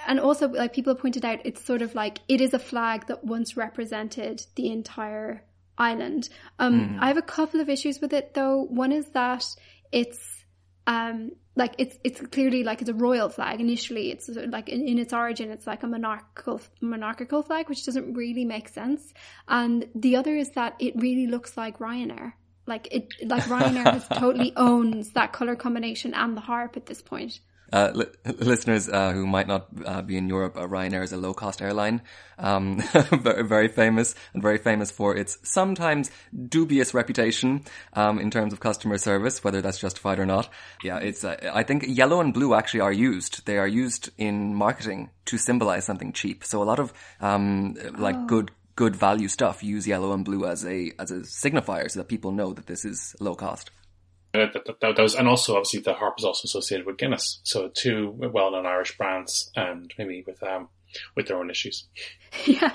and 0.08 0.20
also 0.20 0.50
like 0.50 0.74
people 0.74 0.94
have 0.94 1.02
pointed 1.02 1.24
out, 1.24 1.40
it's 1.46 1.64
sort 1.64 1.82
of 1.82 1.96
like, 1.96 2.20
it 2.28 2.42
is 2.42 2.54
a 2.54 2.60
flag 2.60 3.08
that 3.08 3.24
once 3.24 3.56
represented 3.56 4.46
the 4.56 4.72
entire 4.72 5.46
island. 5.78 6.30
Um, 6.60 6.98
I 7.00 7.08
have 7.08 7.18
a 7.18 7.22
couple 7.22 7.62
of 7.62 7.70
issues 7.70 8.00
with 8.02 8.14
it 8.14 8.34
though. 8.34 8.64
One 8.64 8.92
is 8.92 9.08
that 9.10 9.46
it's, 9.92 10.46
um 10.86 11.32
like 11.56 11.76
it's 11.78 11.98
it's 12.04 12.20
clearly 12.20 12.64
like 12.64 12.82
it's 12.82 12.90
a 12.90 12.94
royal 12.94 13.30
flag 13.30 13.62
initially. 13.62 14.12
It's 14.12 14.30
like 14.30 14.70
in, 14.70 14.88
in 14.88 14.98
its 14.98 15.14
origin 15.14 15.52
it's 15.52 15.68
like 15.68 15.84
a 15.84 15.88
monarchical 15.88 16.62
monarchical 16.82 17.44
flag 17.44 17.70
which 17.70 17.86
doesn't 17.86 18.14
really 18.14 18.46
make 18.46 18.70
sense. 18.70 19.14
And 19.48 19.88
the 19.94 20.16
other 20.16 20.36
is 20.36 20.52
that 20.52 20.76
it 20.80 20.96
really 20.96 21.28
looks 21.28 21.56
like 21.56 21.80
ryanair. 21.80 22.34
Like 22.66 22.88
it 22.92 23.08
like 23.24 23.44
ryanair 23.44 23.92
has 23.92 24.08
totally 24.14 24.54
owns 24.56 25.12
that 25.12 25.34
color 25.34 25.56
combination 25.56 26.14
and 26.14 26.36
the 26.36 26.42
harp 26.42 26.78
at 26.78 26.86
this 26.86 27.02
point 27.02 27.40
Uh, 27.74 27.92
li- 27.96 28.06
listeners 28.38 28.88
uh, 28.88 29.12
who 29.14 29.26
might 29.26 29.48
not 29.48 29.66
uh, 29.84 30.04
be 30.04 30.16
in 30.16 30.30
Europe, 30.30 30.56
uh, 30.56 30.68
Ryanair 30.68 31.04
is 31.04 31.12
a 31.12 31.18
low-cost 31.18 31.60
airline, 31.60 32.04
um, 32.38 32.84
very, 33.12 33.68
famous 33.68 34.14
and 34.36 34.44
very 34.44 34.60
famous 34.60 34.92
for 34.92 35.16
its 35.16 35.40
sometimes 35.42 36.12
dubious 36.50 36.94
reputation 36.94 37.64
um, 37.94 38.20
in 38.20 38.30
terms 38.30 38.54
of 38.54 38.60
customer 38.60 39.00
service, 39.00 39.44
whether 39.44 39.60
that's 39.60 39.80
justified 39.80 40.20
or 40.20 40.26
not. 40.28 40.50
Yeah, 40.84 41.00
it's. 41.00 41.24
Uh, 41.24 41.36
I 41.52 41.64
think 41.64 41.86
yellow 41.88 42.22
and 42.22 42.32
blue 42.32 42.54
actually 42.54 42.82
are 42.82 42.94
used. 42.94 43.44
They 43.48 43.58
are 43.58 43.68
used 43.68 44.12
in 44.20 44.54
marketing 44.54 45.10
to 45.26 45.40
symbolize 45.40 45.84
something 45.84 46.14
cheap. 46.14 46.46
So 46.46 46.62
a 46.62 46.66
lot 46.66 46.78
of 46.78 46.94
um, 47.22 47.76
like 47.98 48.28
good 48.28 48.52
good 48.76 48.96
value 48.96 49.28
stuff 49.28 49.64
use 49.64 49.88
yellow 49.88 50.14
and 50.14 50.24
blue 50.24 50.46
as 50.46 50.64
a 50.64 50.92
as 51.00 51.10
a 51.10 51.22
signifier 51.22 51.90
so 51.90 52.00
that 52.00 52.08
people 52.08 52.32
know 52.32 52.54
that 52.54 52.68
this 52.68 52.86
is 52.86 53.16
low 53.20 53.34
cost. 53.34 53.72
Uh, 54.34 54.48
that, 54.52 54.66
that, 54.66 54.80
that 54.80 55.00
was, 55.00 55.14
and 55.14 55.28
also 55.28 55.56
obviously 55.56 55.80
the 55.80 55.94
harp 55.94 56.16
is 56.18 56.26
also 56.26 56.46
associated 56.46 56.88
with 56.88 56.98
Guinness, 56.98 57.40
so 57.44 57.70
two 57.70 58.16
well-known 58.18 58.66
Irish 58.66 58.98
brands, 58.98 59.52
and 59.56 59.94
maybe 59.98 60.24
with 60.26 60.42
um 60.44 60.70
with 61.16 61.28
their 61.28 61.38
own 61.38 61.50
issues. 61.50 61.88
yeah 62.46 62.74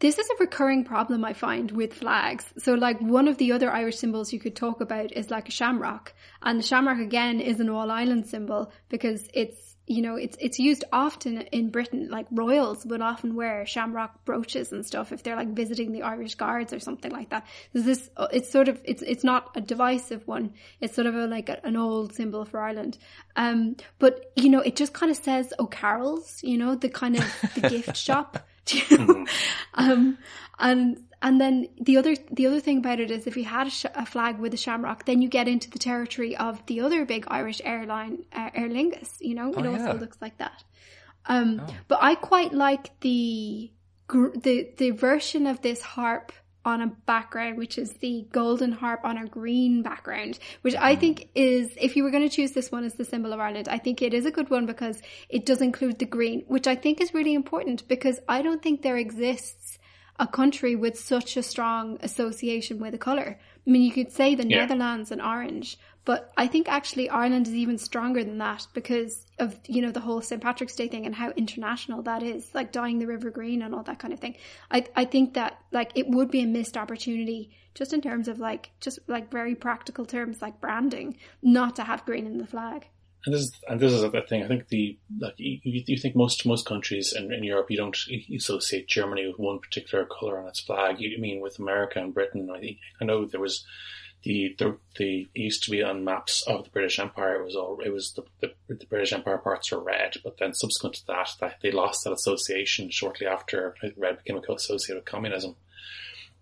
this 0.00 0.18
is 0.18 0.28
a 0.28 0.36
recurring 0.40 0.84
problem 0.84 1.24
I 1.24 1.32
find 1.32 1.70
with 1.70 1.94
flags. 1.94 2.52
So, 2.58 2.74
like, 2.74 3.00
one 3.00 3.28
of 3.28 3.38
the 3.38 3.52
other 3.52 3.70
Irish 3.70 3.96
symbols 3.96 4.32
you 4.32 4.38
could 4.38 4.56
talk 4.56 4.80
about 4.80 5.12
is 5.12 5.30
like 5.30 5.48
a 5.48 5.52
shamrock. 5.52 6.12
And 6.42 6.58
the 6.58 6.62
shamrock, 6.62 6.98
again, 6.98 7.40
is 7.40 7.60
an 7.60 7.70
all 7.70 7.90
island 7.90 8.26
symbol 8.26 8.72
because 8.88 9.28
it's, 9.32 9.73
you 9.86 10.00
know, 10.00 10.16
it's, 10.16 10.36
it's 10.40 10.58
used 10.58 10.84
often 10.92 11.42
in 11.52 11.70
Britain. 11.70 12.08
Like, 12.10 12.26
royals 12.30 12.86
would 12.86 13.02
often 13.02 13.34
wear 13.34 13.66
shamrock 13.66 14.24
brooches 14.24 14.72
and 14.72 14.84
stuff 14.84 15.12
if 15.12 15.22
they're 15.22 15.36
like 15.36 15.48
visiting 15.48 15.92
the 15.92 16.02
Irish 16.02 16.36
Guards 16.36 16.72
or 16.72 16.80
something 16.80 17.10
like 17.10 17.30
that. 17.30 17.46
There's 17.72 17.84
this, 17.84 18.10
it's 18.32 18.50
sort 18.50 18.68
of, 18.68 18.80
it's, 18.84 19.02
it's 19.02 19.24
not 19.24 19.50
a 19.54 19.60
divisive 19.60 20.26
one. 20.26 20.54
It's 20.80 20.94
sort 20.94 21.06
of 21.06 21.14
a, 21.14 21.26
like 21.26 21.48
a, 21.50 21.64
an 21.66 21.76
old 21.76 22.14
symbol 22.14 22.44
for 22.44 22.60
Ireland. 22.60 22.96
Um, 23.36 23.76
but, 23.98 24.32
you 24.36 24.48
know, 24.48 24.60
it 24.60 24.76
just 24.76 24.94
kind 24.94 25.10
of 25.10 25.18
says 25.18 25.52
O'Carroll's, 25.58 26.42
you 26.42 26.56
know, 26.56 26.74
the 26.74 26.88
kind 26.88 27.16
of, 27.16 27.24
the 27.54 27.68
gift 27.68 27.96
shop. 27.98 28.46
you 28.68 28.98
know? 28.98 29.26
um, 29.74 30.18
and 30.58 31.04
and 31.24 31.40
then 31.40 31.68
the 31.80 31.96
other 31.96 32.14
the 32.30 32.46
other 32.46 32.60
thing 32.60 32.78
about 32.78 33.00
it 33.00 33.10
is 33.10 33.26
if 33.26 33.36
you 33.36 33.44
had 33.44 33.66
a, 33.66 33.70
sh- 33.70 33.86
a 33.94 34.04
flag 34.04 34.38
with 34.38 34.52
a 34.52 34.58
shamrock, 34.58 35.06
then 35.06 35.22
you 35.22 35.28
get 35.28 35.48
into 35.48 35.70
the 35.70 35.78
territory 35.78 36.36
of 36.36 36.64
the 36.66 36.80
other 36.82 37.04
big 37.06 37.24
Irish 37.28 37.60
airline, 37.64 38.26
uh, 38.32 38.50
Aer 38.54 38.68
Lingus. 38.68 39.10
You 39.20 39.34
know, 39.34 39.50
it 39.50 39.64
Oh, 39.66 39.72
also 39.72 39.86
yeah. 39.86 39.92
looks 39.94 40.18
like 40.20 40.36
that. 40.38 40.62
Um, 41.26 41.66
but 41.88 41.98
I 42.02 42.14
quite 42.14 42.52
like 42.52 43.00
the 43.00 43.72
gr- 44.06 44.36
the 44.36 44.68
the 44.76 44.90
version 44.90 45.46
of 45.46 45.62
this 45.62 45.80
harp 45.80 46.30
on 46.66 46.80
a 46.80 46.86
background 47.06 47.58
which 47.58 47.76
is 47.76 47.92
the 48.00 48.26
golden 48.32 48.72
harp 48.72 49.00
on 49.04 49.16
a 49.18 49.26
green 49.26 49.82
background, 49.82 50.38
which 50.62 50.74
I 50.74 50.96
think 50.96 51.28
is, 51.34 51.70
if 51.78 51.94
you 51.94 52.02
were 52.04 52.10
going 52.10 52.26
to 52.28 52.34
choose 52.34 52.52
this 52.52 52.72
one 52.72 52.84
as 52.84 52.94
the 52.94 53.04
symbol 53.04 53.32
of 53.34 53.40
Ireland, 53.40 53.68
I 53.68 53.78
think 53.78 54.00
it 54.00 54.14
is 54.14 54.24
a 54.24 54.30
good 54.30 54.48
one 54.50 54.64
because 54.64 55.00
it 55.28 55.44
does 55.44 55.60
include 55.60 55.98
the 55.98 56.06
green, 56.06 56.44
which 56.48 56.66
I 56.66 56.74
think 56.74 57.00
is 57.02 57.12
really 57.12 57.34
important 57.34 57.86
because 57.86 58.18
I 58.28 58.40
don't 58.42 58.62
think 58.62 58.80
there 58.80 58.96
exists 58.96 59.78
a 60.18 60.26
country 60.26 60.76
with 60.76 60.98
such 60.98 61.36
a 61.36 61.42
strong 61.42 61.98
association 62.02 62.78
with 62.78 62.94
a 62.94 62.98
colour. 62.98 63.38
I 63.66 63.70
mean, 63.70 63.82
you 63.82 63.92
could 63.92 64.12
say 64.12 64.34
the 64.34 64.46
Yeah. 64.46 64.60
Netherlands 64.60 65.10
and 65.10 65.20
orange, 65.20 65.78
but 66.04 66.32
I 66.36 66.46
think 66.46 66.68
actually 66.68 67.08
Ireland 67.08 67.48
is 67.48 67.54
even 67.54 67.78
stronger 67.78 68.22
than 68.22 68.38
that 68.38 68.66
because 68.74 69.26
of, 69.38 69.58
you 69.66 69.80
know, 69.80 69.90
the 69.90 70.00
whole 70.00 70.20
St. 70.20 70.40
Patrick's 70.40 70.76
Day 70.76 70.86
thing 70.86 71.06
and 71.06 71.14
how 71.14 71.30
international 71.30 72.02
that 72.02 72.22
is, 72.22 72.54
like 72.54 72.72
dyeing 72.72 72.98
the 72.98 73.06
river 73.06 73.30
green 73.30 73.62
and 73.62 73.74
all 73.74 73.82
that 73.84 73.98
kind 73.98 74.12
of 74.12 74.20
thing. 74.20 74.36
I, 74.70 74.86
I 74.94 75.04
think 75.06 75.34
that 75.34 75.58
like 75.72 75.92
it 75.94 76.08
would 76.08 76.30
be 76.30 76.42
a 76.42 76.46
missed 76.46 76.76
opportunity 76.76 77.50
just 77.74 77.92
in 77.92 78.00
terms 78.00 78.28
of 78.28 78.38
like, 78.38 78.70
just 78.80 78.98
like 79.08 79.30
very 79.30 79.54
practical 79.54 80.04
terms 80.04 80.42
like 80.42 80.60
branding, 80.60 81.16
not 81.42 81.74
to 81.76 81.82
have 81.84 82.04
green 82.04 82.26
in 82.26 82.38
the 82.38 82.46
flag. 82.46 82.86
And 83.26 83.34
this 83.34 83.42
is 83.42 83.52
and 83.68 83.80
this 83.80 83.92
is 83.92 84.02
the 84.02 84.22
thing. 84.28 84.42
I 84.42 84.48
think 84.48 84.68
the 84.68 84.98
like 85.18 85.34
you, 85.38 85.58
you 85.62 85.82
you 85.86 85.98
think 85.98 86.14
most 86.14 86.44
most 86.44 86.66
countries 86.66 87.14
in, 87.16 87.32
in 87.32 87.42
Europe 87.42 87.70
you 87.70 87.76
don't 87.76 87.96
associate 88.34 88.86
Germany 88.86 89.26
with 89.26 89.38
one 89.38 89.60
particular 89.60 90.04
color 90.04 90.38
on 90.38 90.48
its 90.48 90.60
flag. 90.60 91.00
You 91.00 91.16
I 91.16 91.20
mean 91.20 91.40
with 91.40 91.58
America 91.58 92.00
and 92.00 92.12
Britain. 92.12 92.50
I 92.54 92.60
think 92.60 92.78
I 93.00 93.04
know 93.04 93.24
there 93.24 93.40
was 93.40 93.64
the 94.24 94.54
the 94.58 94.76
the 94.98 95.26
used 95.34 95.64
to 95.64 95.70
be 95.70 95.82
on 95.82 96.04
maps 96.04 96.42
of 96.46 96.64
the 96.64 96.70
British 96.70 96.98
Empire. 96.98 97.40
It 97.40 97.44
was 97.44 97.56
all 97.56 97.80
it 97.80 97.90
was 97.90 98.12
the, 98.12 98.24
the 98.40 98.74
the 98.74 98.86
British 98.86 99.12
Empire 99.12 99.38
parts 99.38 99.70
were 99.70 99.82
red, 99.82 100.16
but 100.22 100.38
then 100.38 100.54
subsequent 100.54 100.96
to 100.96 101.06
that, 101.06 101.30
that 101.40 101.56
they 101.62 101.70
lost 101.70 102.04
that 102.04 102.12
association 102.12 102.90
shortly 102.90 103.26
after 103.26 103.74
red 103.96 104.18
became 104.18 104.36
associated 104.36 105.00
with 105.00 105.04
communism. 105.04 105.56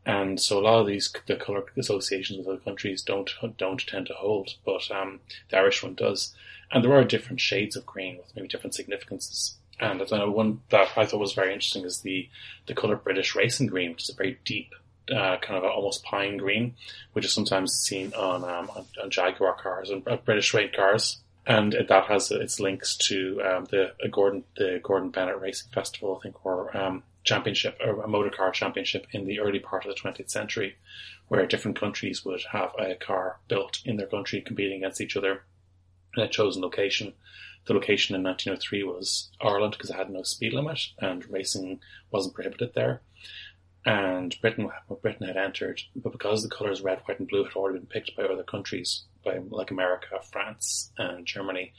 And 0.04 0.40
so 0.40 0.58
a 0.58 0.62
lot 0.62 0.80
of 0.80 0.86
these 0.86 1.12
the 1.26 1.36
color 1.36 1.64
associations 1.76 2.38
with 2.38 2.48
other 2.48 2.58
countries 2.58 3.02
don't 3.02 3.30
don't 3.56 3.86
tend 3.86 4.06
to 4.08 4.14
hold, 4.14 4.54
but 4.64 4.90
um, 4.90 5.20
the 5.50 5.58
Irish 5.58 5.82
one 5.82 5.94
does. 5.94 6.34
And 6.70 6.82
there 6.82 6.92
are 6.94 7.04
different 7.04 7.40
shades 7.40 7.76
of 7.76 7.86
green 7.86 8.16
with 8.16 8.34
maybe 8.34 8.48
different 8.48 8.74
significances. 8.74 9.56
And 9.78 10.02
I 10.02 10.18
know 10.18 10.30
one 10.30 10.60
that 10.70 10.88
I 10.96 11.06
thought 11.06 11.20
was 11.20 11.34
very 11.34 11.52
interesting 11.52 11.84
is 11.84 12.00
the 12.00 12.28
the 12.66 12.74
color 12.74 12.96
British 12.96 13.34
racing 13.34 13.68
green, 13.68 13.92
which 13.92 14.04
is 14.04 14.10
a 14.10 14.14
very 14.14 14.38
deep 14.44 14.74
uh, 15.10 15.36
kind 15.38 15.56
of 15.56 15.64
almost 15.64 16.04
pine 16.04 16.36
green, 16.36 16.74
which 17.12 17.24
is 17.24 17.32
sometimes 17.32 17.72
seen 17.72 18.12
on 18.14 18.44
um, 18.44 18.70
on, 18.76 18.84
on 19.02 19.10
Jaguar 19.10 19.54
cars 19.54 19.90
and 19.90 20.06
uh, 20.08 20.16
British 20.16 20.52
rate 20.54 20.74
cars. 20.74 21.21
And 21.46 21.72
that 21.88 22.04
has 22.04 22.30
its 22.30 22.60
links 22.60 22.96
to 23.08 23.42
um, 23.42 23.64
the 23.70 23.94
uh, 24.02 24.08
Gordon 24.10 24.44
the 24.56 24.80
Gordon 24.82 25.10
Bennett 25.10 25.40
Racing 25.40 25.72
Festival, 25.72 26.16
I 26.18 26.22
think, 26.22 26.46
or 26.46 26.76
um, 26.76 27.02
championship 27.24 27.78
or 27.84 28.02
a 28.02 28.08
motor 28.08 28.30
car 28.30 28.52
championship 28.52 29.06
in 29.12 29.26
the 29.26 29.40
early 29.40 29.58
part 29.58 29.84
of 29.84 29.94
the 29.94 30.00
20th 30.00 30.30
century, 30.30 30.76
where 31.28 31.44
different 31.46 31.78
countries 31.78 32.24
would 32.24 32.42
have 32.52 32.72
a 32.78 32.94
car 32.94 33.40
built 33.48 33.80
in 33.84 33.96
their 33.96 34.06
country 34.06 34.40
competing 34.40 34.78
against 34.78 35.00
each 35.00 35.16
other 35.16 35.42
in 36.16 36.22
a 36.22 36.28
chosen 36.28 36.62
location. 36.62 37.12
The 37.64 37.74
location 37.74 38.14
in 38.16 38.22
1903 38.22 38.82
was 38.84 39.30
Ireland 39.40 39.72
because 39.72 39.90
it 39.90 39.96
had 39.96 40.10
no 40.10 40.22
speed 40.22 40.52
limit 40.52 40.80
and 40.98 41.28
racing 41.30 41.80
wasn't 42.10 42.34
prohibited 42.34 42.74
there. 42.74 43.02
And 43.84 44.36
Britain, 44.40 44.70
Britain 45.00 45.26
had 45.26 45.36
entered, 45.36 45.82
but 45.96 46.12
because 46.12 46.42
the 46.42 46.48
colours 46.48 46.82
red, 46.82 47.00
white, 47.04 47.18
and 47.18 47.28
blue 47.28 47.44
had 47.44 47.54
already 47.54 47.78
been 47.78 47.86
picked 47.86 48.16
by 48.16 48.24
other 48.24 48.44
countries, 48.44 49.04
by 49.24 49.40
like 49.50 49.70
America, 49.70 50.18
France, 50.30 50.92
and 50.98 51.26
Germany, 51.26 51.72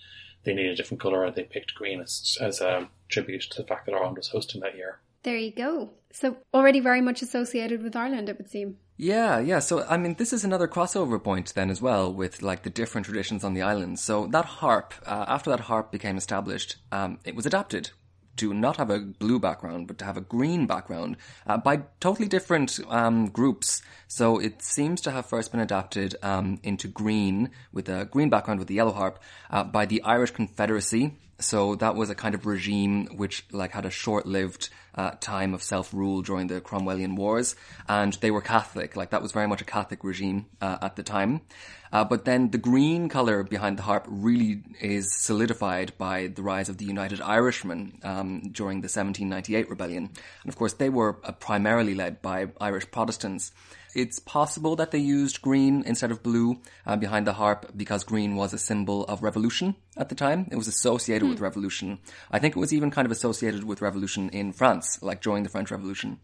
they 0.44 0.54
needed 0.54 0.74
a 0.74 0.76
different 0.76 1.02
colour. 1.02 1.26
And 1.26 1.36
they 1.36 1.44
picked 1.44 1.76
green 1.76 2.02
as, 2.02 2.38
as 2.42 2.62
a 2.62 2.90
tribute 3.10 3.44
to 3.52 3.62
the 3.62 3.68
fact 3.68 3.86
that 3.86 3.96
Ireland 3.96 4.18
was 4.18 4.30
hosting 4.30 4.62
that 4.62 4.76
year. 4.76 5.00
There 5.24 5.38
you 5.38 5.52
go. 5.52 5.92
So 6.12 6.38
already 6.54 6.80
very 6.80 7.02
much 7.02 7.22
associated 7.22 7.82
with 7.82 7.96
Ireland, 7.96 8.30
it 8.30 8.38
would 8.38 8.50
seem. 8.50 8.78
Yeah, 8.98 9.40
yeah. 9.40 9.60
So, 9.60 9.86
I 9.88 9.98
mean, 9.98 10.16
this 10.16 10.34
is 10.34 10.44
another 10.44 10.68
crossover 10.68 11.22
point 11.22 11.54
then 11.56 11.70
as 11.70 11.82
well 11.82 12.14
with 12.14 12.42
like 12.42 12.64
the 12.64 12.70
different 12.70 13.06
traditions 13.06 13.44
on 13.44 13.54
the 13.54 13.62
island. 13.62 14.00
So 14.00 14.28
that 14.28 14.46
harp, 14.46 14.94
uh, 15.06 15.26
after 15.28 15.50
that 15.50 15.62
harp 15.62 15.92
became 15.92 16.18
established, 16.18 16.76
um, 16.92 17.20
it 17.24 17.36
was 17.36 17.46
adapted 17.46 17.92
to 18.38 18.54
not 18.54 18.78
have 18.78 18.90
a 18.90 19.00
blue 19.00 19.40
background, 19.40 19.88
but 19.88 19.98
to 20.00 20.06
have 20.06 20.18
a 20.18 20.22
green 20.22 20.66
background 20.66 21.18
uh, 21.46 21.58
by 21.58 21.84
totally 22.00 22.28
different 22.28 22.80
um, 22.90 23.28
groups. 23.28 23.82
So 24.08 24.40
it 24.40 24.62
seems 24.62 25.02
to 25.02 25.12
have 25.12 25.26
first 25.26 25.52
been 25.52 25.62
adapted 25.62 26.16
um, 26.22 26.60
into 26.64 26.88
green 26.88 27.52
with 27.72 27.90
a 27.90 28.06
green 28.06 28.30
background 28.30 28.60
with 28.60 28.68
the 28.68 28.76
yellow 28.76 28.94
harp 28.94 29.20
uh, 29.50 29.64
by 29.64 29.86
the 29.86 30.02
Irish 30.04 30.32
Confederacy. 30.32 31.18
So 31.40 31.76
that 31.76 31.96
was 31.96 32.10
a 32.10 32.16
kind 32.16 32.36
of 32.36 32.46
regime 32.46 33.18
which 33.18 33.46
like 33.52 33.72
had 33.72 33.86
a 33.86 33.90
short-lived 33.90 34.70
uh, 34.96 35.12
time 35.20 35.54
of 35.54 35.64
self-rule 35.64 36.22
during 36.22 36.48
the 36.48 36.62
Cromwellian 36.62 37.16
Wars, 37.16 37.56
and 37.88 38.14
they 38.16 38.32
were 38.32 38.42
Catholic. 38.42 38.96
Like 38.96 39.12
that 39.12 39.22
was 39.22 39.32
very 39.32 39.48
much 39.48 39.62
a 39.62 39.66
Catholic 39.66 40.04
regime 40.04 40.46
uh, 40.62 40.78
at 40.82 40.96
the 40.96 41.04
time. 41.04 41.42
Uh, 41.92 42.04
but 42.04 42.26
then 42.26 42.50
the 42.50 42.58
green 42.58 43.08
color 43.08 43.44
behind 43.44 43.78
the 43.78 43.84
harp 43.84 44.06
really 44.10 44.64
is 44.82 45.14
solidified 45.14 45.96
by 46.00 46.26
the 46.26 46.42
rise 46.42 46.68
of 46.68 46.78
the 46.80 46.86
United 46.86 47.22
Irishmen 47.22 48.00
um, 48.04 48.50
during 48.52 48.82
the 48.82 48.90
1798 48.90 49.70
rebellion, 49.70 50.10
and 50.44 50.50
of 50.50 50.56
course 50.56 50.74
they 50.74 50.90
were 50.90 51.20
uh, 51.24 51.32
primarily 51.34 51.94
led 51.94 52.22
by 52.22 52.48
Irish 52.60 52.90
Protestants. 52.90 53.52
It's 53.96 54.20
possible 54.20 54.76
that 54.78 54.92
they 54.92 55.00
used 55.00 55.42
green 55.42 55.84
instead 55.86 56.12
of 56.12 56.24
blue 56.24 56.60
uh, 56.86 56.96
behind 56.96 57.28
the 57.28 57.34
harp 57.34 57.72
because 57.76 58.04
green 58.04 58.36
was 58.36 58.54
a 58.54 58.58
symbol 58.58 59.06
of 59.06 59.24
revolution 59.24 59.76
at 59.98 60.10
the 60.10 60.16
time. 60.16 60.48
It 60.52 60.56
was 60.56 60.68
associated 60.68 61.28
with 61.28 61.40
revolution. 61.40 62.00
I 62.32 62.40
think 62.40 62.56
it 62.56 62.60
was 62.60 62.74
even 62.74 62.92
kind 62.92 63.06
of 63.06 63.12
associated 63.12 63.64
with 63.64 63.82
revolution 63.82 64.30
in 64.30 64.54
France, 64.54 65.00
like 65.02 65.22
during 65.22 65.44
the 65.44 65.50
French 65.50 65.72
Revolution. 65.72 66.20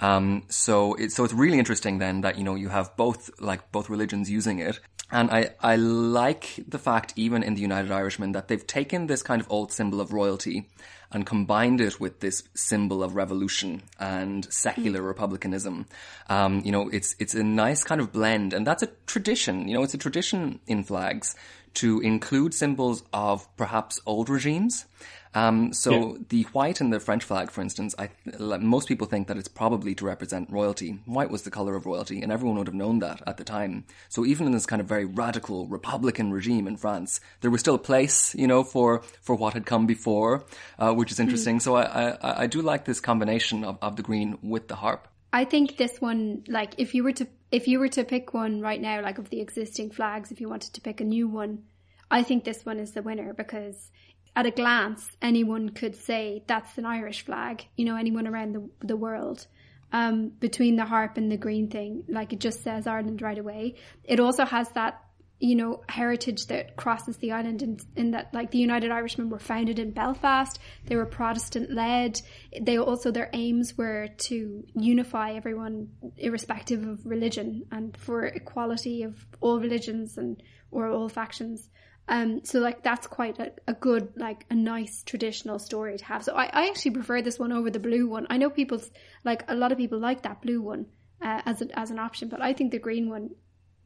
Um, 0.00 0.44
so 0.48 0.94
it's 0.94 1.14
so 1.14 1.24
it's 1.24 1.32
really 1.32 1.58
interesting 1.58 1.98
then 1.98 2.22
that 2.22 2.36
you 2.36 2.44
know 2.44 2.54
you 2.54 2.70
have 2.70 2.96
both 2.96 3.30
like 3.40 3.70
both 3.70 3.88
religions 3.88 4.28
using 4.28 4.58
it, 4.58 4.80
and 5.10 5.30
I 5.30 5.50
I 5.60 5.76
like 5.76 6.64
the 6.66 6.78
fact 6.78 7.12
even 7.14 7.42
in 7.42 7.54
the 7.54 7.60
United 7.60 7.92
Irishmen 7.92 8.32
that 8.32 8.48
they've 8.48 8.66
taken 8.66 9.06
this 9.06 9.22
kind 9.22 9.40
of 9.40 9.46
old 9.50 9.70
symbol 9.70 10.00
of 10.00 10.12
royalty 10.12 10.68
and 11.12 11.26
combined 11.26 11.80
it 11.80 12.00
with 12.00 12.20
this 12.20 12.42
symbol 12.54 13.02
of 13.02 13.14
revolution 13.14 13.82
and 14.00 14.50
secular 14.52 15.02
republicanism. 15.02 15.86
Um, 16.28 16.62
you 16.64 16.72
know, 16.72 16.88
it's 16.88 17.14
it's 17.18 17.34
a 17.34 17.42
nice 17.42 17.84
kind 17.84 18.00
of 18.00 18.12
blend, 18.12 18.52
and 18.52 18.66
that's 18.66 18.82
a 18.82 18.88
tradition. 19.06 19.68
You 19.68 19.74
know, 19.74 19.82
it's 19.82 19.94
a 19.94 19.98
tradition 19.98 20.60
in 20.66 20.84
flags 20.84 21.34
to 21.74 22.00
include 22.00 22.54
symbols 22.54 23.02
of 23.12 23.46
perhaps 23.56 24.00
old 24.06 24.28
regimes. 24.28 24.86
Um, 25.34 25.72
so 25.72 25.92
Yeah. 25.92 26.18
the 26.28 26.42
white 26.52 26.80
in 26.80 26.90
the 26.90 27.00
French 27.00 27.24
flag, 27.24 27.50
for 27.50 27.62
instance, 27.62 27.94
I, 27.98 28.10
like, 28.38 28.60
most 28.60 28.86
people 28.86 29.06
think 29.06 29.28
that 29.28 29.38
it's 29.38 29.48
probably 29.48 29.94
to 29.94 30.04
represent 30.04 30.50
royalty. 30.50 30.98
White 31.06 31.30
was 31.30 31.42
the 31.42 31.50
color 31.50 31.74
of 31.74 31.86
royalty, 31.86 32.20
and 32.20 32.30
everyone 32.30 32.58
would 32.58 32.66
have 32.66 32.74
known 32.74 32.98
that 32.98 33.22
at 33.26 33.38
the 33.38 33.44
time. 33.44 33.84
So 34.10 34.26
even 34.26 34.46
in 34.46 34.52
this 34.52 34.66
kind 34.66 34.80
of 34.80 34.86
very 34.88 35.06
radical 35.06 35.66
Republican 35.66 36.32
regime 36.32 36.66
in 36.66 36.76
France, 36.76 37.20
there 37.40 37.50
was 37.50 37.60
still 37.60 37.76
a 37.76 37.78
place, 37.78 38.34
you 38.34 38.46
know, 38.46 38.62
for 38.62 39.02
for 39.22 39.34
what 39.34 39.54
had 39.54 39.64
come 39.64 39.86
before, 39.86 40.44
uh, 40.78 40.92
which 40.92 41.10
is 41.10 41.18
interesting. 41.18 41.60
So 41.60 41.76
I, 41.76 41.84
I 42.10 42.42
I 42.42 42.46
do 42.46 42.60
like 42.60 42.84
this 42.84 43.00
combination 43.00 43.64
of, 43.64 43.78
of 43.80 43.96
the 43.96 44.02
green 44.02 44.38
with 44.42 44.68
the 44.68 44.76
harp. 44.76 45.08
I 45.32 45.46
think 45.46 45.78
this 45.78 45.98
one, 45.98 46.44
like, 46.46 46.74
if 46.76 46.94
you 46.94 47.02
were 47.04 47.12
to 47.12 47.26
if 47.50 47.66
you 47.66 47.78
were 47.80 47.88
to 47.88 48.04
pick 48.04 48.34
one 48.34 48.60
right 48.60 48.80
now, 48.80 49.00
like 49.02 49.16
of 49.18 49.30
the 49.30 49.40
existing 49.40 49.90
flags, 49.92 50.30
if 50.30 50.40
you 50.42 50.48
wanted 50.50 50.74
to 50.74 50.80
pick 50.82 51.00
a 51.00 51.04
new 51.04 51.26
one, 51.26 51.64
I 52.10 52.22
think 52.22 52.44
this 52.44 52.66
one 52.66 52.78
is 52.78 52.92
the 52.92 53.00
winner 53.02 53.32
because 53.32 53.90
at 54.34 54.46
a 54.46 54.50
glance, 54.50 55.10
anyone 55.20 55.70
could 55.70 55.94
say 55.94 56.42
that's 56.46 56.78
an 56.78 56.86
Irish 56.86 57.24
flag. 57.24 57.66
You 57.76 57.84
know, 57.84 57.96
anyone 57.96 58.26
around 58.26 58.54
the 58.54 58.86
the 58.86 58.96
world. 58.96 59.46
Um, 59.94 60.30
between 60.40 60.76
the 60.76 60.86
harp 60.86 61.18
and 61.18 61.30
the 61.30 61.36
green 61.36 61.68
thing, 61.68 62.04
like 62.08 62.32
it 62.32 62.40
just 62.40 62.62
says 62.62 62.86
Ireland 62.86 63.20
right 63.20 63.36
away. 63.36 63.74
It 64.04 64.20
also 64.20 64.46
has 64.46 64.70
that 64.70 65.02
you 65.42 65.56
know, 65.56 65.82
heritage 65.88 66.46
that 66.46 66.76
crosses 66.76 67.16
the 67.16 67.32
island 67.32 67.62
in, 67.62 67.76
in 67.96 68.12
that 68.12 68.32
like 68.32 68.52
the 68.52 68.58
United 68.58 68.92
Irishmen 68.92 69.28
were 69.28 69.40
founded 69.40 69.80
in 69.80 69.90
Belfast. 69.90 70.56
They 70.86 70.94
were 70.94 71.04
Protestant 71.04 71.68
led. 71.68 72.20
They 72.60 72.78
also, 72.78 73.10
their 73.10 73.28
aims 73.32 73.76
were 73.76 74.06
to 74.28 74.64
unify 74.76 75.32
everyone 75.32 75.88
irrespective 76.16 76.86
of 76.86 77.04
religion 77.04 77.64
and 77.72 77.96
for 77.96 78.26
equality 78.26 79.02
of 79.02 79.26
all 79.40 79.58
religions 79.58 80.16
and, 80.16 80.40
or 80.70 80.86
all 80.86 81.08
factions. 81.08 81.68
Um, 82.08 82.44
so 82.44 82.58
like 82.58 82.82
that's 82.82 83.06
quite 83.06 83.38
a, 83.38 83.52
a 83.68 83.74
good, 83.74 84.12
like 84.16 84.44
a 84.50 84.54
nice 84.54 85.02
traditional 85.04 85.58
story 85.58 85.96
to 85.98 86.04
have. 86.04 86.24
So 86.24 86.34
I, 86.34 86.46
I 86.46 86.68
actually 86.68 86.90
prefer 86.92 87.22
this 87.22 87.38
one 87.38 87.52
over 87.52 87.70
the 87.70 87.78
blue 87.78 88.08
one. 88.08 88.26
I 88.28 88.36
know 88.36 88.50
people's, 88.50 88.90
like 89.24 89.44
a 89.48 89.54
lot 89.54 89.72
of 89.72 89.78
people 89.78 89.98
like 89.98 90.22
that 90.22 90.42
blue 90.42 90.60
one, 90.60 90.86
uh, 91.22 91.42
as 91.46 91.62
a, 91.62 91.78
as 91.78 91.90
an 91.90 91.98
option, 91.98 92.28
but 92.28 92.42
I 92.42 92.52
think 92.52 92.72
the 92.72 92.78
green 92.78 93.08
one 93.08 93.30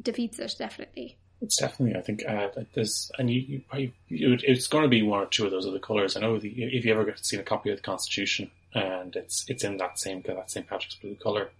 defeats 0.03 0.39
it 0.39 0.55
definitely. 0.59 1.19
It's 1.43 1.59
definitely, 1.59 1.99
I 1.99 2.03
think, 2.03 2.25
uh, 2.27 2.49
there's, 2.75 3.11
and 3.19 3.29
you, 3.29 3.41
you, 3.41 3.63
probably, 3.69 3.93
would- 4.11 4.45
it's 4.45 4.67
going 4.69 4.85
to 4.85 4.89
be 4.89 5.03
one 5.03 5.21
or 5.21 5.27
two 5.27 5.45
of 5.45 5.51
those 5.51 5.67
other 5.67 5.79
colours. 5.79 6.17
I 6.17 6.21
know 6.21 6.39
the, 6.39 6.49
if 6.49 6.87
you 6.87 6.93
ever 6.95 7.05
get 7.05 7.19
to 7.19 7.25
see 7.25 7.37
a 7.37 7.43
copy 7.43 7.71
of 7.71 7.77
the 7.77 7.83
Constitution, 7.83 8.51
and 8.73 9.15
it's 9.17 9.45
it's 9.49 9.65
in 9.65 9.77
that 9.79 9.99
same 9.99 10.23
that 10.23 10.51
St 10.51 10.67
Patrick's 10.67 10.97
blue 10.97 11.15
colour, 11.15 11.51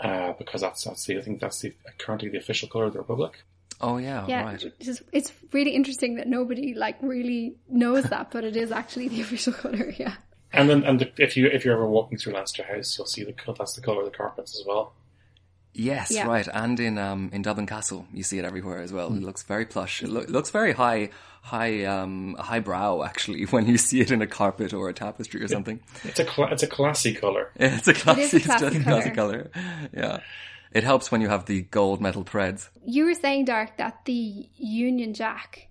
uh, 0.00 0.32
because 0.38 0.60
that's 0.62 0.84
that's 0.84 1.04
the 1.06 1.18
I 1.18 1.22
think 1.22 1.40
that's 1.40 1.60
the 1.60 1.74
currently 1.98 2.28
the 2.30 2.38
official 2.38 2.68
colour 2.68 2.84
of 2.86 2.92
the 2.94 2.98
Republic. 2.98 3.42
Oh 3.80 3.98
yeah, 3.98 4.26
Yeah, 4.26 4.42
right. 4.44 4.62
it's, 4.62 4.86
just- 4.86 5.02
it's 5.12 5.32
really 5.52 5.70
interesting 5.70 6.16
that 6.16 6.26
nobody 6.26 6.74
like 6.74 6.96
really 7.00 7.54
knows 7.68 8.04
that, 8.04 8.30
but 8.32 8.44
it 8.44 8.56
is 8.56 8.72
actually 8.72 9.08
the 9.08 9.20
official 9.26 9.52
color. 9.52 9.92
Yeah. 9.98 10.14
And 10.52 10.68
then, 10.68 10.82
and 10.84 11.10
if 11.18 11.36
you 11.36 11.46
if 11.46 11.64
you're 11.64 11.74
ever 11.74 11.86
walking 11.86 12.16
through 12.18 12.32
Leinster 12.32 12.64
House, 12.64 12.96
you'll 12.96 13.06
see 13.06 13.22
the 13.24 13.34
that's 13.56 13.74
the 13.74 13.80
colour 13.82 14.00
of 14.00 14.10
the 14.10 14.16
carpets 14.16 14.58
as 14.58 14.64
well. 14.66 14.94
Yes, 15.74 16.10
Yeah. 16.10 16.26
right. 16.26 16.48
And 16.52 16.80
in 16.80 16.98
um, 16.98 17.30
in 17.32 17.42
Dublin 17.42 17.66
Castle, 17.66 18.06
you 18.12 18.22
see 18.22 18.38
it 18.38 18.44
everywhere 18.44 18.78
as 18.80 18.92
well. 18.92 19.08
It 19.14 19.22
looks 19.22 19.42
very 19.42 19.66
plush. 19.66 20.02
It 20.02 20.08
loo- 20.08 20.24
looks 20.26 20.50
very 20.50 20.72
high, 20.72 21.10
high, 21.42 21.84
um, 21.84 22.34
high 22.40 22.58
brow 22.60 23.02
actually 23.04 23.44
when 23.50 23.66
you 23.66 23.76
see 23.78 24.00
it 24.00 24.10
in 24.10 24.22
a 24.22 24.26
carpet 24.26 24.72
or 24.72 24.88
a 24.88 24.94
tapestry 24.94 25.42
or 25.42 25.48
something. 25.48 25.78
It's 26.02 26.18
a 26.18 26.24
cla- 26.24 26.50
it's 26.50 26.62
a 26.64 26.66
classy 26.66 27.14
color. 27.14 27.52
Yeah, 27.60 27.76
It's 27.78 27.86
a 27.86 27.94
classy, 27.94 28.40
classy 28.40 28.66
it's 28.66 28.76
a 28.76 28.80
classy 28.82 29.10
color. 29.10 29.50
Yeah, 29.92 30.20
it 30.72 30.84
helps 30.84 31.10
when 31.10 31.20
you 31.20 31.28
have 31.28 31.46
the 31.46 31.62
gold 31.62 32.00
metal 32.00 32.22
threads. 32.24 32.70
You 32.84 33.04
were 33.06 33.14
saying, 33.14 33.46
Darach, 33.46 33.76
that 33.78 34.04
the 34.04 34.48
Union 34.56 35.14
Jack 35.14 35.68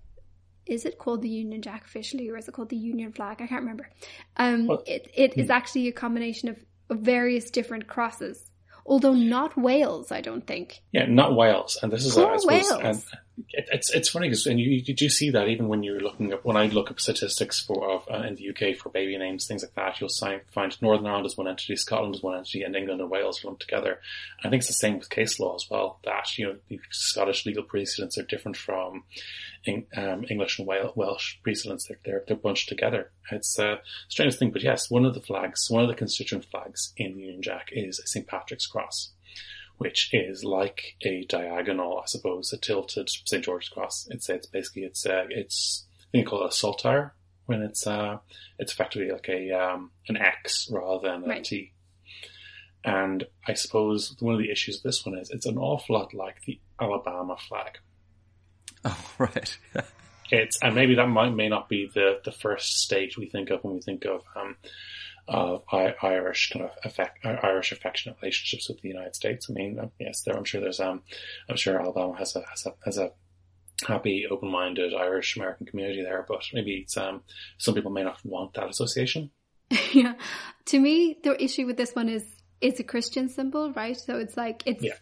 is 0.68 0.84
it 0.84 0.98
called 0.98 1.22
the 1.22 1.28
Union 1.28 1.62
Jack 1.62 1.84
officially, 1.86 2.28
or 2.28 2.36
is 2.36 2.46
it 2.46 2.52
called 2.52 2.68
the 2.68 2.76
Union 2.76 3.12
flag? 3.12 3.40
I 3.40 3.46
can't 3.46 3.62
remember. 3.62 3.88
Um, 4.36 4.66
Well, 4.66 4.82
it 4.86 5.10
it 5.14 5.38
is 5.38 5.50
actually 5.50 5.88
a 5.88 5.92
combination 5.92 6.50
of, 6.50 6.58
of 6.90 6.98
various 7.00 7.50
different 7.50 7.86
crosses, 7.88 8.50
although 8.84 9.14
not 9.14 9.56
Wales. 9.56 10.12
I 10.12 10.20
don't 10.20 10.46
think. 10.46 10.80
Yeah, 10.92 11.06
not 11.06 11.34
Wales, 11.34 11.78
and 11.82 11.90
this 11.90 12.04
is 12.04 12.14
Poor 12.14 12.34
I 12.34 12.36
suppose, 12.36 12.70
Wales. 12.70 12.80
and 12.84 12.98
it, 12.98 13.04
it's 13.50 13.90
it's 13.90 14.08
funny 14.08 14.28
because 14.28 14.46
and 14.46 14.58
you 14.58 14.82
you 14.84 14.94
do 14.94 15.08
see 15.08 15.30
that 15.30 15.48
even 15.48 15.68
when 15.68 15.82
you're 15.82 16.00
looking 16.00 16.32
up 16.32 16.44
when 16.44 16.56
I 16.56 16.66
look 16.66 16.90
up 16.90 17.00
statistics 17.00 17.60
for 17.60 17.90
of 17.90 18.08
uh, 18.10 18.26
in 18.26 18.34
the 18.36 18.48
UK 18.50 18.76
for 18.76 18.88
baby 18.88 19.16
names 19.16 19.46
things 19.46 19.62
like 19.62 19.74
that, 19.74 20.00
you'll 20.00 20.08
si- 20.08 20.40
find 20.52 20.80
Northern 20.82 21.06
Ireland 21.06 21.26
is 21.26 21.36
one 21.36 21.48
entity, 21.48 21.76
Scotland 21.76 22.14
is 22.14 22.22
one 22.22 22.36
entity, 22.36 22.62
and 22.62 22.74
England 22.74 23.00
and 23.00 23.10
Wales 23.10 23.42
are 23.42 23.48
lumped 23.48 23.62
together. 23.62 24.00
I 24.44 24.48
think 24.48 24.60
it's 24.60 24.66
the 24.68 24.72
same 24.74 24.98
with 24.98 25.10
case 25.10 25.38
law 25.38 25.54
as 25.54 25.66
well. 25.70 26.00
That 26.04 26.36
you 26.38 26.46
know 26.46 26.56
the 26.68 26.80
Scottish 26.90 27.46
legal 27.46 27.62
precedents 27.62 28.18
are 28.18 28.22
different 28.22 28.56
from 28.56 29.04
Eng- 29.66 29.86
um, 29.96 30.24
English 30.30 30.58
and 30.58 30.66
Wel- 30.66 30.92
Welsh 30.94 31.36
precedents. 31.42 31.86
They're, 31.86 31.98
they're 32.04 32.24
they're 32.26 32.36
bunched 32.36 32.68
together. 32.68 33.10
It's 33.30 33.58
a 33.58 33.80
strange 34.08 34.36
thing, 34.36 34.50
but 34.50 34.62
yes, 34.62 34.90
one 34.90 35.04
of 35.04 35.14
the 35.14 35.20
flags, 35.20 35.66
one 35.70 35.82
of 35.82 35.88
the 35.88 35.94
constituent 35.94 36.44
flags 36.46 36.92
in 36.96 37.14
the 37.14 37.20
Union 37.22 37.42
Jack 37.42 37.68
is 37.72 38.00
St 38.06 38.26
Patrick's 38.26 38.66
cross 38.66 39.12
which 39.78 40.10
is 40.12 40.44
like 40.44 40.96
a 41.02 41.24
diagonal, 41.28 41.98
I 41.98 42.06
suppose, 42.06 42.52
a 42.52 42.56
tilted 42.58 43.08
St. 43.08 43.44
George's 43.44 43.68
cross. 43.70 44.06
It's 44.10 44.28
it's 44.28 44.46
basically 44.46 44.82
it's 44.82 45.06
uh, 45.06 45.24
it's 45.30 45.86
I 46.00 46.06
think 46.12 46.24
you 46.24 46.28
call 46.30 46.44
it 46.44 46.50
a 46.50 46.52
saltire 46.52 47.14
when 47.46 47.62
it's 47.62 47.86
uh 47.86 48.18
it's 48.58 48.72
effectively 48.72 49.10
like 49.10 49.28
a 49.28 49.52
um 49.52 49.90
an 50.08 50.16
X 50.16 50.68
rather 50.70 51.08
than 51.08 51.24
a 51.24 51.28
Right. 51.28 51.44
T. 51.44 51.72
And 52.84 53.24
I 53.46 53.54
suppose 53.54 54.14
one 54.20 54.34
of 54.34 54.40
the 54.40 54.50
issues 54.50 54.76
of 54.76 54.82
this 54.82 55.04
one 55.04 55.18
is 55.18 55.30
it's 55.30 55.46
an 55.46 55.58
awful 55.58 55.96
lot 55.98 56.14
like 56.14 56.42
the 56.44 56.60
Alabama 56.80 57.36
flag. 57.48 57.78
Oh, 58.84 59.04
right. 59.18 59.56
It's 60.30 60.58
and 60.62 60.74
maybe 60.74 60.94
that 60.96 61.06
might 61.08 61.30
may 61.34 61.48
not 61.48 61.70
be 61.70 61.90
the 61.92 62.20
the 62.22 62.32
first 62.32 62.80
state 62.80 63.16
we 63.16 63.30
think 63.30 63.48
of 63.48 63.64
when 63.64 63.76
we 63.76 63.80
think 63.80 64.04
of 64.04 64.20
um 64.36 64.56
of 65.28 65.62
Irish 65.72 66.50
kind 66.52 66.64
of 66.64 66.70
affect 66.84 67.24
Irish 67.24 67.72
affectionate 67.72 68.16
relationships 68.22 68.68
with 68.68 68.80
the 68.80 68.88
United 68.88 69.14
States. 69.14 69.46
I 69.50 69.52
mean, 69.52 69.78
uh, 69.78 69.88
yes, 70.00 70.22
there 70.22 70.36
I'm 70.36 70.44
sure 70.44 70.60
there's 70.60 70.80
um 70.80 71.02
I'm 71.48 71.56
sure 71.56 71.80
Alabama 71.80 72.16
has 72.18 72.34
a 72.36 72.42
has 72.48 72.66
a 72.66 72.74
has 72.84 72.98
a 72.98 73.10
happy, 73.86 74.26
open 74.28 74.50
minded 74.50 74.92
Irish 74.94 75.36
American 75.36 75.66
community 75.66 76.02
there, 76.02 76.24
but 76.28 76.42
maybe 76.52 76.76
it's 76.76 76.96
um 76.96 77.22
some 77.58 77.74
people 77.74 77.90
may 77.90 78.02
not 78.02 78.18
want 78.24 78.54
that 78.54 78.68
association. 78.70 79.30
yeah. 79.92 80.14
To 80.66 80.78
me, 80.80 81.18
the 81.22 81.42
issue 81.42 81.66
with 81.66 81.76
this 81.76 81.94
one 81.94 82.08
is 82.08 82.24
it's 82.60 82.80
a 82.80 82.84
Christian 82.84 83.28
symbol, 83.28 83.72
right? 83.72 83.96
So 83.96 84.16
it's 84.18 84.36
like 84.36 84.62
it's 84.66 84.82
Yeah. 84.82 84.94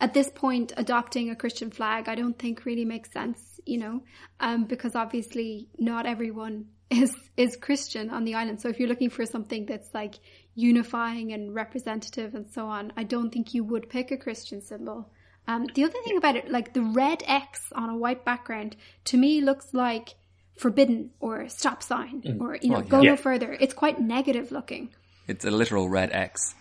at 0.00 0.14
this 0.14 0.30
point 0.34 0.72
adopting 0.76 1.30
a 1.30 1.36
Christian 1.36 1.70
flag. 1.70 2.08
I 2.08 2.14
don't 2.14 2.38
think 2.38 2.64
really 2.64 2.84
makes 2.84 3.12
sense, 3.12 3.60
you 3.66 3.78
know, 3.78 4.02
um, 4.40 4.64
because 4.64 4.94
obviously 4.96 5.68
not 5.78 6.06
everyone 6.06 6.66
is 7.02 7.14
is 7.36 7.56
Christian 7.56 8.10
on 8.10 8.24
the 8.24 8.34
island. 8.34 8.60
So 8.60 8.68
if 8.68 8.78
you're 8.78 8.88
looking 8.88 9.10
for 9.10 9.26
something 9.26 9.66
that's 9.66 9.92
like 9.92 10.14
unifying 10.54 11.32
and 11.32 11.54
representative 11.54 12.34
and 12.34 12.46
so 12.52 12.66
on, 12.66 12.92
I 12.96 13.02
don't 13.04 13.30
think 13.32 13.54
you 13.54 13.64
would 13.64 13.88
pick 13.88 14.10
a 14.10 14.16
Christian 14.16 14.60
symbol. 14.62 15.10
Um, 15.46 15.66
the 15.74 15.84
other 15.84 15.98
thing 16.04 16.16
about 16.16 16.36
it, 16.36 16.50
like 16.50 16.72
the 16.72 16.82
red 16.82 17.22
X 17.26 17.60
on 17.74 17.90
a 17.90 17.96
white 17.96 18.24
background, 18.24 18.76
to 19.06 19.16
me 19.16 19.40
looks 19.42 19.74
like 19.74 20.14
forbidden 20.56 21.10
or 21.20 21.48
stop 21.48 21.82
sign 21.82 22.38
or 22.40 22.56
you 22.62 22.70
know 22.70 22.76
Oh, 22.78 22.82
go 22.82 23.00
yeah. 23.02 23.10
no 23.10 23.16
further. 23.16 23.56
It's 23.60 23.74
quite 23.74 24.00
negative 24.00 24.52
looking. 24.52 24.90
It's 25.26 25.44
a 25.44 25.50
literal 25.50 25.88
red 25.88 26.12
X. 26.12 26.54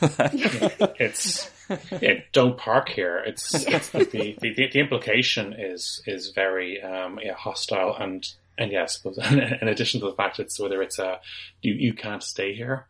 It's 0.98 1.50
yeah, 2.00 2.20
don't 2.32 2.56
park 2.58 2.88
here. 2.88 3.22
It's, 3.26 3.54
it's 3.66 3.88
the, 3.90 4.04
the 4.04 4.36
the 4.40 4.68
the 4.72 4.80
implication 4.80 5.54
is 5.56 6.02
is 6.06 6.30
very 6.30 6.82
um 6.82 7.18
yeah 7.22 7.34
hostile 7.34 7.94
and 7.98 8.26
and 8.58 8.70
yes, 8.70 8.98
but 9.04 9.16
in 9.18 9.68
addition 9.68 10.00
to 10.00 10.06
the 10.06 10.14
fact 10.14 10.38
it's 10.38 10.58
whether 10.58 10.82
it's 10.82 10.98
a 10.98 11.20
you 11.62 11.74
you 11.74 11.94
can't 11.94 12.22
stay 12.22 12.54
here. 12.54 12.86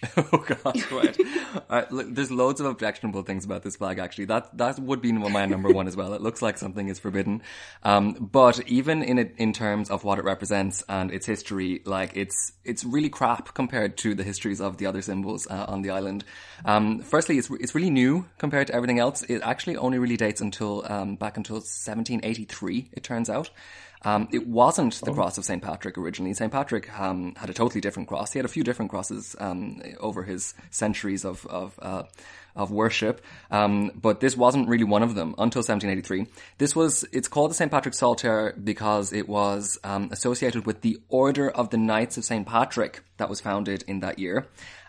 oh 0.16 0.44
god, 0.46 0.92
right. 0.92 1.16
Uh, 1.70 1.84
look, 1.90 2.06
there's 2.14 2.30
loads 2.30 2.60
of 2.60 2.66
objectionable 2.66 3.22
things 3.22 3.44
about 3.44 3.62
this 3.62 3.76
flag. 3.76 3.98
Actually, 3.98 4.26
that 4.26 4.56
that 4.56 4.78
would 4.78 5.00
be 5.00 5.12
my 5.12 5.46
number 5.46 5.70
one 5.70 5.88
as 5.88 5.96
well. 5.96 6.14
It 6.14 6.20
looks 6.20 6.40
like 6.40 6.56
something 6.56 6.88
is 6.88 6.98
forbidden, 6.98 7.42
um, 7.82 8.12
but 8.14 8.66
even 8.68 9.02
in 9.02 9.18
it, 9.18 9.34
in 9.38 9.52
terms 9.52 9.90
of 9.90 10.04
what 10.04 10.18
it 10.18 10.24
represents 10.24 10.82
and 10.88 11.10
its 11.10 11.26
history, 11.26 11.82
like 11.84 12.16
it's 12.16 12.52
it's 12.64 12.84
really 12.84 13.08
crap 13.08 13.54
compared 13.54 13.96
to 13.98 14.14
the 14.14 14.22
histories 14.22 14.60
of 14.60 14.76
the 14.76 14.86
other 14.86 15.02
symbols 15.02 15.46
uh, 15.48 15.64
on 15.68 15.82
the 15.82 15.90
island. 15.90 16.24
Um, 16.64 17.00
firstly, 17.00 17.38
it's 17.38 17.50
it's 17.50 17.74
really 17.74 17.90
new 17.90 18.26
compared 18.38 18.68
to 18.68 18.74
everything 18.74 18.98
else. 18.98 19.22
It 19.22 19.40
actually 19.42 19.76
only 19.76 19.98
really 19.98 20.16
dates 20.16 20.40
until 20.40 20.84
um, 20.90 21.16
back 21.16 21.36
until 21.36 21.56
1783. 21.56 22.90
It 22.92 23.02
turns 23.02 23.28
out. 23.28 23.50
Um, 24.02 24.28
it 24.32 24.46
wasn't 24.46 24.94
the 25.04 25.12
cross 25.12 25.38
of 25.38 25.44
St. 25.44 25.62
Patrick 25.62 25.98
originally. 25.98 26.34
St. 26.34 26.52
Patrick 26.52 26.88
um, 26.98 27.34
had 27.36 27.50
a 27.50 27.54
totally 27.54 27.80
different 27.80 28.08
cross. 28.08 28.32
He 28.32 28.38
had 28.38 28.46
a 28.46 28.48
few 28.48 28.62
different 28.62 28.90
crosses 28.90 29.34
um, 29.38 29.82
over 30.00 30.22
his 30.22 30.54
centuries 30.70 31.24
of 31.24 31.44
of, 31.46 31.78
uh, 31.82 32.04
of 32.54 32.70
worship, 32.70 33.24
um, 33.50 33.90
but 33.94 34.20
this 34.20 34.36
wasn't 34.36 34.68
really 34.68 34.84
one 34.84 35.02
of 35.02 35.14
them 35.14 35.34
until 35.38 35.60
1783. 35.60 36.26
This 36.58 36.76
was 36.76 37.04
it's 37.12 37.28
called 37.28 37.50
the 37.50 37.54
St. 37.54 37.70
Patrick 37.70 37.94
Saltire 37.94 38.54
because 38.62 39.12
it 39.12 39.28
was 39.28 39.78
um, 39.84 40.08
associated 40.12 40.66
with 40.66 40.82
the 40.82 40.98
Order 41.08 41.50
of 41.50 41.70
the 41.70 41.78
Knights 41.78 42.16
of 42.16 42.24
St. 42.24 42.46
Patrick 42.46 43.02
that 43.16 43.28
was 43.28 43.40
founded 43.40 43.84
in 43.86 44.00
that 44.00 44.18
year. 44.18 44.46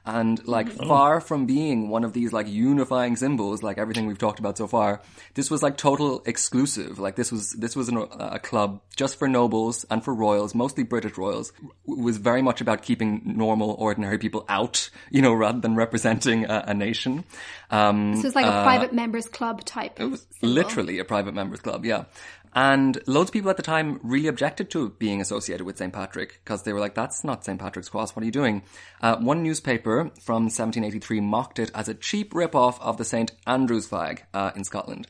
And 0.09 0.45
like 0.47 0.69
far 0.71 1.21
from 1.21 1.45
being 1.45 1.89
one 1.89 2.03
of 2.03 2.13
these 2.13 2.33
like 2.33 2.47
unifying 2.47 3.15
symbols, 3.15 3.61
like 3.61 3.77
everything 3.77 4.07
we've 4.07 4.17
talked 4.17 4.39
about 4.39 4.57
so 4.57 4.65
far, 4.65 5.01
this 5.35 5.51
was 5.51 5.61
like 5.61 5.77
total 5.77 6.23
exclusive. 6.25 6.97
Like 6.97 7.15
this 7.15 7.31
was 7.31 7.51
this 7.53 7.75
was 7.75 7.89
an, 7.89 7.97
a 8.19 8.39
club 8.39 8.81
just 8.95 9.19
for 9.19 9.27
nobles 9.27 9.85
and 9.91 10.03
for 10.03 10.13
royals, 10.13 10.55
mostly 10.55 10.83
British 10.83 11.15
royals. 11.15 11.53
It 11.87 11.99
was 11.99 12.17
very 12.17 12.41
much 12.41 12.59
about 12.59 12.81
keeping 12.81 13.21
normal, 13.23 13.75
ordinary 13.77 14.17
people 14.17 14.45
out, 14.49 14.89
you 15.11 15.21
know, 15.21 15.33
rather 15.33 15.59
than 15.59 15.75
representing 15.75 16.45
a, 16.45 16.65
a 16.67 16.73
nation. 16.73 17.23
Um, 17.69 18.15
So 18.15 18.25
it's 18.27 18.35
like 18.35 18.47
a 18.47 18.63
private 18.63 18.93
members 18.93 19.27
club 19.27 19.63
type. 19.63 19.99
It 19.99 20.05
was 20.05 20.25
symbol. 20.39 20.55
literally 20.55 20.99
a 20.99 21.05
private 21.05 21.35
members 21.35 21.59
club, 21.59 21.85
yeah. 21.85 22.05
And 22.53 22.99
loads 23.07 23.29
of 23.29 23.33
people 23.33 23.49
at 23.49 23.57
the 23.57 23.63
time 23.63 23.99
really 24.03 24.27
objected 24.27 24.69
to 24.71 24.89
being 24.89 25.21
associated 25.21 25.65
with 25.65 25.77
St. 25.77 25.93
Patrick 25.93 26.41
because 26.43 26.63
they 26.63 26.73
were 26.73 26.79
like, 26.79 26.95
that's 26.95 27.23
not 27.23 27.45
St. 27.45 27.59
Patrick's 27.59 27.89
Cross, 27.89 28.15
what 28.15 28.23
are 28.23 28.25
you 28.25 28.31
doing? 28.31 28.63
Uh, 29.01 29.17
one 29.17 29.43
newspaper 29.43 30.11
from 30.21 30.43
1783 30.43 31.19
mocked 31.21 31.59
it 31.59 31.71
as 31.75 31.87
a 31.87 31.93
cheap 31.93 32.33
rip-off 32.33 32.81
of 32.81 32.97
the 32.97 33.05
St. 33.05 33.31
Andrew's 33.45 33.87
flag 33.87 34.23
uh, 34.33 34.51
in 34.55 34.63
Scotland. 34.63 35.07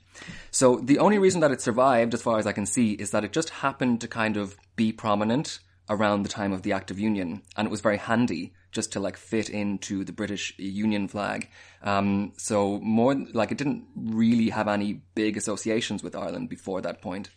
So 0.52 0.78
the 0.78 1.00
only 1.00 1.18
reason 1.18 1.42
that 1.42 1.52
it 1.52 1.62
survived, 1.62 2.14
as 2.14 2.22
far 2.22 2.40
as 2.40 2.46
I 2.46 2.52
can 2.52 2.66
see, 2.66 2.94
is 2.94 3.12
that 3.12 3.24
it 3.24 3.32
just 3.32 3.50
happened 3.50 4.02
to 4.02 4.08
kind 4.08 4.36
of 4.36 4.58
be 4.76 4.92
prominent 4.92 5.60
around 5.90 6.24
the 6.24 6.30
time 6.30 6.52
of 6.52 6.62
the 6.62 6.74
Act 6.74 6.92
of 6.92 7.00
Union, 7.00 7.42
and 7.56 7.68
it 7.68 7.72
was 7.72 7.82
very 7.82 7.98
handy 7.98 8.54
just 8.72 8.91
to 8.93 8.99
like 8.99 9.17
fit 9.17 9.49
into 9.49 10.03
the 10.03 10.11
British 10.11 10.53
Union 10.57 11.07
flag. 11.07 11.49
Um, 11.84 12.34
so 12.38 12.80
more 12.80 13.15
like 13.34 13.51
it 13.51 13.57
didn't 13.57 13.86
really 13.95 14.49
have 14.49 14.67
any 14.67 15.01
big 15.15 15.38
associations 15.38 16.03
with 16.03 16.15
Ireland 16.15 16.49
before 16.49 16.82
that 16.82 17.01
point. 17.01 17.30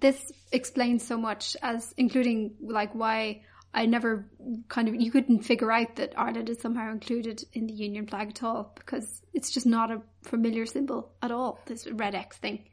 this 0.00 0.32
explains 0.52 1.06
so 1.06 1.16
much 1.18 1.56
as 1.62 1.94
including 1.96 2.54
like 2.60 2.94
why 2.94 3.42
I 3.74 3.86
never 3.86 4.28
kind 4.68 4.88
of 4.88 4.94
you 4.94 5.10
couldn't 5.10 5.44
figure 5.44 5.70
out 5.70 5.96
that 5.96 6.14
Ireland 6.16 6.48
is 6.48 6.60
somehow 6.60 6.90
included 6.90 7.44
in 7.52 7.66
the 7.66 7.74
Union 7.74 8.06
flag 8.06 8.30
at 8.30 8.42
all 8.42 8.72
because 8.74 9.22
it's 9.34 9.50
just 9.50 9.66
not 9.66 9.90
a 9.90 10.02
familiar 10.24 10.66
symbol 10.66 11.12
at 11.22 11.30
all. 11.30 11.60
This 11.66 11.86
red 11.86 12.14
X 12.14 12.38
thing. 12.38 12.64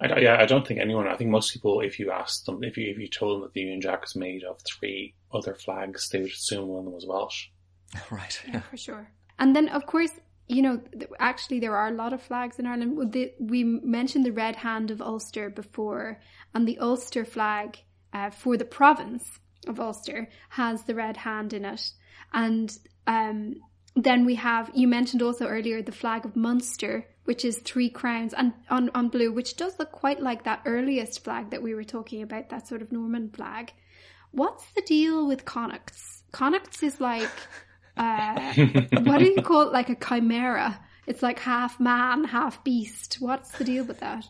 I, 0.00 0.18
yeah, 0.20 0.40
I 0.40 0.46
don't 0.46 0.66
think 0.66 0.80
anyone. 0.80 1.06
I 1.06 1.16
think 1.16 1.30
most 1.30 1.52
people, 1.52 1.80
if 1.80 1.98
you 1.98 2.10
asked 2.10 2.46
them, 2.46 2.64
if 2.64 2.76
you 2.78 2.90
if 2.90 2.98
you 2.98 3.08
told 3.08 3.36
them 3.36 3.42
that 3.42 3.52
the 3.52 3.60
Union 3.60 3.80
Jack 3.80 4.00
was 4.00 4.16
made 4.16 4.42
of 4.42 4.60
three 4.62 5.14
other 5.32 5.54
flags, 5.54 6.08
they 6.08 6.20
would 6.20 6.30
assume 6.30 6.68
one 6.68 6.78
of 6.80 6.84
them 6.86 6.94
was 6.94 7.06
Welsh. 7.06 7.48
right. 8.10 8.40
Yeah, 8.46 8.60
for 8.60 8.76
sure. 8.76 9.10
And 9.38 9.54
then, 9.54 9.68
of 9.68 9.86
course, 9.86 10.12
you 10.48 10.62
know, 10.62 10.80
actually, 11.18 11.60
there 11.60 11.76
are 11.76 11.88
a 11.88 11.94
lot 11.94 12.12
of 12.12 12.22
flags 12.22 12.58
in 12.58 12.66
Ireland. 12.66 13.14
We 13.38 13.64
mentioned 13.64 14.24
the 14.24 14.32
Red 14.32 14.56
Hand 14.56 14.90
of 14.90 15.02
Ulster 15.02 15.50
before, 15.50 16.20
and 16.54 16.66
the 16.66 16.78
Ulster 16.78 17.24
flag 17.24 17.78
uh, 18.12 18.30
for 18.30 18.56
the 18.56 18.64
province 18.64 19.40
of 19.66 19.80
Ulster 19.80 20.28
has 20.50 20.84
the 20.84 20.94
red 20.94 21.18
hand 21.18 21.52
in 21.52 21.64
it. 21.64 21.92
And 22.32 22.76
um, 23.06 23.56
then 23.94 24.24
we 24.24 24.36
have, 24.36 24.70
you 24.74 24.88
mentioned 24.88 25.22
also 25.22 25.46
earlier, 25.46 25.82
the 25.82 25.92
flag 25.92 26.24
of 26.24 26.36
Munster, 26.36 27.06
which 27.24 27.44
is 27.44 27.58
three 27.58 27.90
crowns 27.90 28.32
and 28.32 28.52
on, 28.70 28.90
on 28.94 29.08
blue, 29.08 29.32
which 29.32 29.56
does 29.56 29.78
look 29.78 29.92
quite 29.92 30.20
like 30.20 30.44
that 30.44 30.62
earliest 30.64 31.24
flag 31.24 31.50
that 31.50 31.62
we 31.62 31.74
were 31.74 31.84
talking 31.84 32.22
about, 32.22 32.48
that 32.48 32.66
sort 32.66 32.82
of 32.82 32.92
Norman 32.92 33.30
flag. 33.30 33.72
What's 34.30 34.64
the 34.72 34.82
deal 34.82 35.26
with 35.26 35.44
Connachts? 35.44 36.22
Connachts 36.32 36.82
is 36.82 37.00
like, 37.00 37.28
uh, 37.98 38.54
what 39.02 39.18
do 39.18 39.24
you 39.24 39.42
call 39.42 39.62
it? 39.62 39.72
Like 39.72 39.88
a 39.90 39.96
chimera. 39.96 40.78
it's 41.06 41.22
like 41.22 41.38
half 41.38 41.78
man, 41.80 42.24
half 42.24 42.62
beast. 42.64 43.16
What's 43.20 43.50
the 43.52 43.64
deal 43.64 43.84
with 43.84 44.00
that? 44.00 44.26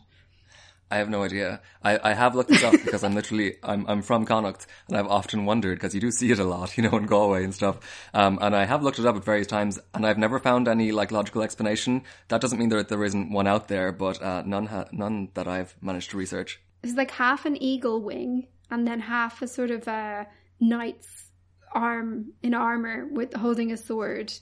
I 0.91 0.97
have 0.97 1.09
no 1.09 1.21
idea. 1.21 1.61
I, 1.83 1.99
I 2.03 2.13
have 2.13 2.33
looked 2.35 2.49
this 2.49 2.63
up 2.63 2.71
because 2.83 3.03
I'm 3.03 3.13
literally 3.13 3.57
I'm 3.61 3.85
I'm 3.87 4.01
from 4.01 4.25
Connacht 4.25 4.65
and 4.87 4.97
I've 4.97 5.05
often 5.07 5.45
wondered 5.45 5.77
because 5.77 5.93
you 5.93 6.01
do 6.01 6.09
see 6.09 6.31
it 6.31 6.39
a 6.39 6.43
lot, 6.43 6.75
you 6.77 6.83
know, 6.83 6.97
in 6.97 7.05
Galway 7.05 7.43
and 7.43 7.53
stuff. 7.53 7.79
Um, 8.13 8.39
and 8.41 8.55
I 8.55 8.65
have 8.65 8.81
looked 8.81 8.97
it 8.97 9.05
up 9.05 9.15
at 9.15 9.23
various 9.23 9.45
times 9.47 9.79
and 9.93 10.05
I've 10.05 10.17
never 10.17 10.39
found 10.39 10.67
any 10.67 10.91
like 10.91 11.11
logical 11.11 11.43
explanation. 11.43 12.03
That 12.29 12.41
doesn't 12.41 12.57
mean 12.57 12.69
that 12.69 12.89
there 12.89 13.03
isn't 13.03 13.31
one 13.31 13.45
out 13.45 13.67
there, 13.67 13.91
but 13.91 14.19
uh, 14.21 14.41
none 14.45 14.65
ha- 14.65 14.87
none 14.91 15.29
that 15.35 15.47
I've 15.47 15.75
managed 15.79 16.09
to 16.11 16.17
research. 16.17 16.59
It's 16.81 16.95
like 16.95 17.11
half 17.11 17.45
an 17.45 17.61
eagle 17.61 18.01
wing 18.01 18.47
and 18.71 18.87
then 18.87 19.01
half 19.01 19.43
a 19.43 19.47
sort 19.47 19.69
of 19.69 19.87
a 19.87 20.25
knight's 20.59 21.28
arm 21.73 22.33
in 22.41 22.53
armor 22.53 23.07
with 23.11 23.33
holding 23.33 23.71
a 23.71 23.77
sword. 23.77 24.33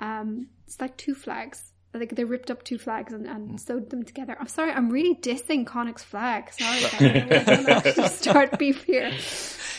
Um, 0.00 0.48
it's 0.66 0.80
like 0.80 0.96
two 0.96 1.14
flags. 1.14 1.72
Like 1.94 2.14
they 2.14 2.24
ripped 2.24 2.50
up 2.50 2.64
two 2.64 2.78
flags 2.78 3.12
and, 3.12 3.26
and 3.26 3.60
sewed 3.60 3.90
them 3.90 4.02
together. 4.02 4.34
I'm 4.40 4.48
sorry, 4.48 4.72
I'm 4.72 4.88
really 4.88 5.14
dissing 5.14 5.66
Connacht's 5.66 6.02
flag. 6.02 6.50
Sorry, 6.52 6.84
I 7.00 7.44
don't 7.44 7.94
to 7.94 8.08
start 8.08 8.58
beef 8.58 8.84
here. 8.84 9.12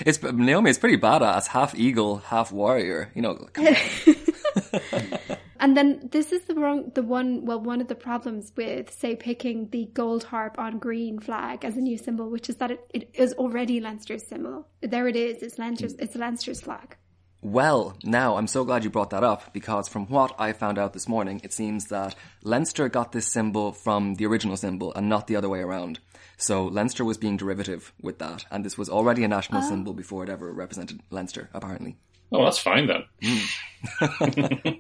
It's 0.05 0.21
Naomi. 0.21 0.69
It's 0.69 0.77
pretty 0.79 0.97
badass. 0.97 1.47
Half 1.47 1.73
eagle, 1.75 2.17
half 2.17 2.51
warrior. 2.51 3.11
You 3.15 3.23
know. 3.23 3.47
And 5.63 5.77
then 5.77 6.09
this 6.11 6.33
is 6.33 6.41
the 6.43 6.55
wrong, 6.55 6.91
the 6.93 7.01
one, 7.01 7.45
well, 7.45 7.61
one 7.61 7.79
of 7.79 7.87
the 7.87 7.95
problems 7.95 8.51
with, 8.57 8.91
say, 8.91 9.15
picking 9.15 9.69
the 9.69 9.85
gold 9.93 10.25
harp 10.25 10.59
on 10.59 10.77
green 10.77 11.19
flag 11.19 11.63
as 11.63 11.77
a 11.77 11.79
new 11.79 11.97
symbol, 11.97 12.29
which 12.29 12.49
is 12.49 12.57
that 12.57 12.71
it, 12.71 12.85
it 12.93 13.09
is 13.13 13.31
already 13.35 13.79
Leinster's 13.79 14.27
symbol. 14.27 14.67
There 14.81 15.07
it 15.07 15.15
is. 15.15 15.41
It's 15.41 15.57
Leinster's, 15.57 15.93
it's 15.93 16.17
Leinster's 16.17 16.59
flag. 16.59 16.97
Well, 17.41 17.95
now 18.03 18.35
I'm 18.35 18.47
so 18.47 18.65
glad 18.65 18.83
you 18.83 18.89
brought 18.89 19.11
that 19.11 19.23
up 19.23 19.53
because 19.53 19.87
from 19.87 20.07
what 20.07 20.35
I 20.37 20.51
found 20.51 20.77
out 20.77 20.91
this 20.91 21.07
morning, 21.07 21.39
it 21.45 21.53
seems 21.53 21.85
that 21.85 22.13
Leinster 22.43 22.89
got 22.89 23.13
this 23.13 23.31
symbol 23.31 23.71
from 23.71 24.15
the 24.15 24.25
original 24.25 24.57
symbol 24.57 24.93
and 24.93 25.07
not 25.07 25.27
the 25.27 25.37
other 25.37 25.47
way 25.47 25.61
around. 25.61 25.99
So 26.35 26.65
Leinster 26.65 27.05
was 27.05 27.17
being 27.17 27.37
derivative 27.37 27.93
with 28.01 28.19
that, 28.19 28.43
and 28.51 28.65
this 28.65 28.77
was 28.77 28.89
already 28.89 29.23
a 29.23 29.29
national 29.29 29.63
oh. 29.63 29.69
symbol 29.69 29.93
before 29.93 30.23
it 30.23 30.29
ever 30.29 30.51
represented 30.51 30.99
Leinster, 31.09 31.49
apparently. 31.53 31.95
Oh, 32.33 32.43
that's 32.43 32.57
fine 32.57 32.87
then. 32.87 33.03
Hmm. 33.21 33.45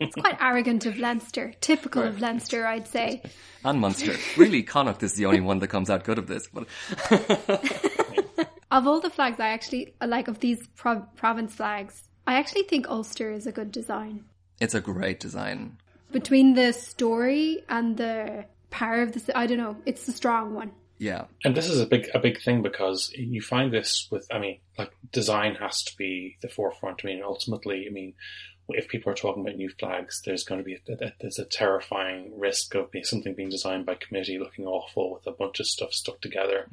It's 0.01 0.15
quite 0.15 0.37
arrogant 0.41 0.85
of 0.85 0.97
Leinster. 0.97 1.53
Typical 1.61 2.03
of 2.03 2.19
Leinster, 2.21 2.65
I'd 2.65 2.87
say. 2.87 3.21
And 3.63 3.79
Munster. 3.79 4.15
really, 4.37 4.63
Connacht 4.63 5.03
is 5.03 5.13
the 5.13 5.25
only 5.25 5.41
one 5.41 5.59
that 5.59 5.67
comes 5.67 5.89
out 5.89 6.03
good 6.03 6.17
of 6.17 6.27
this. 6.27 6.47
But 6.47 6.67
Of 8.71 8.87
all 8.87 8.99
the 9.01 9.09
flags, 9.11 9.39
I 9.39 9.49
actually, 9.49 9.93
like, 10.03 10.27
of 10.27 10.39
these 10.39 10.65
prov- 10.75 11.15
province 11.15 11.53
flags, 11.53 12.09
I 12.25 12.35
actually 12.35 12.63
think 12.63 12.87
Ulster 12.89 13.31
is 13.31 13.45
a 13.45 13.51
good 13.51 13.71
design. 13.71 14.25
it's 14.59 14.73
a 14.73 14.81
great 14.81 15.19
design. 15.19 15.77
Between 16.11 16.55
the 16.55 16.73
story 16.73 17.63
and 17.69 17.97
the 17.97 18.45
power 18.71 19.01
of 19.03 19.11
the, 19.13 19.37
I 19.37 19.45
don't 19.45 19.57
know, 19.59 19.77
it's 19.85 20.05
the 20.07 20.11
strong 20.11 20.55
one. 20.55 20.71
Yeah. 20.97 21.25
And 21.43 21.55
this 21.55 21.67
is 21.67 21.79
a 21.81 21.85
big 21.85 22.09
a 22.13 22.19
big 22.19 22.41
thing 22.41 22.61
because 22.61 23.11
you 23.15 23.41
find 23.41 23.73
this 23.73 24.07
with 24.11 24.27
I 24.31 24.39
mean 24.39 24.59
like 24.77 24.91
design 25.11 25.55
has 25.55 25.83
to 25.83 25.97
be 25.97 26.37
the 26.41 26.47
forefront. 26.47 27.01
I 27.03 27.07
mean 27.07 27.21
ultimately 27.23 27.85
I 27.87 27.91
mean 27.91 28.13
if 28.69 28.87
people 28.87 29.11
are 29.11 29.15
talking 29.15 29.43
about 29.43 29.57
new 29.57 29.69
flags, 29.69 30.21
there's 30.25 30.43
going 30.43 30.59
to 30.59 30.63
be 30.63 30.75
a, 30.75 31.11
there's 31.19 31.39
a 31.39 31.45
terrifying 31.45 32.31
risk 32.37 32.75
of 32.75 32.91
being, 32.91 33.03
something 33.03 33.33
being 33.33 33.49
designed 33.49 33.85
by 33.85 33.95
committee 33.95 34.39
looking 34.39 34.65
awful 34.65 35.13
with 35.13 35.27
a 35.27 35.31
bunch 35.31 35.59
of 35.59 35.67
stuff 35.67 35.93
stuck 35.93 36.21
together, 36.21 36.67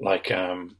like 0.00 0.30
um, 0.32 0.76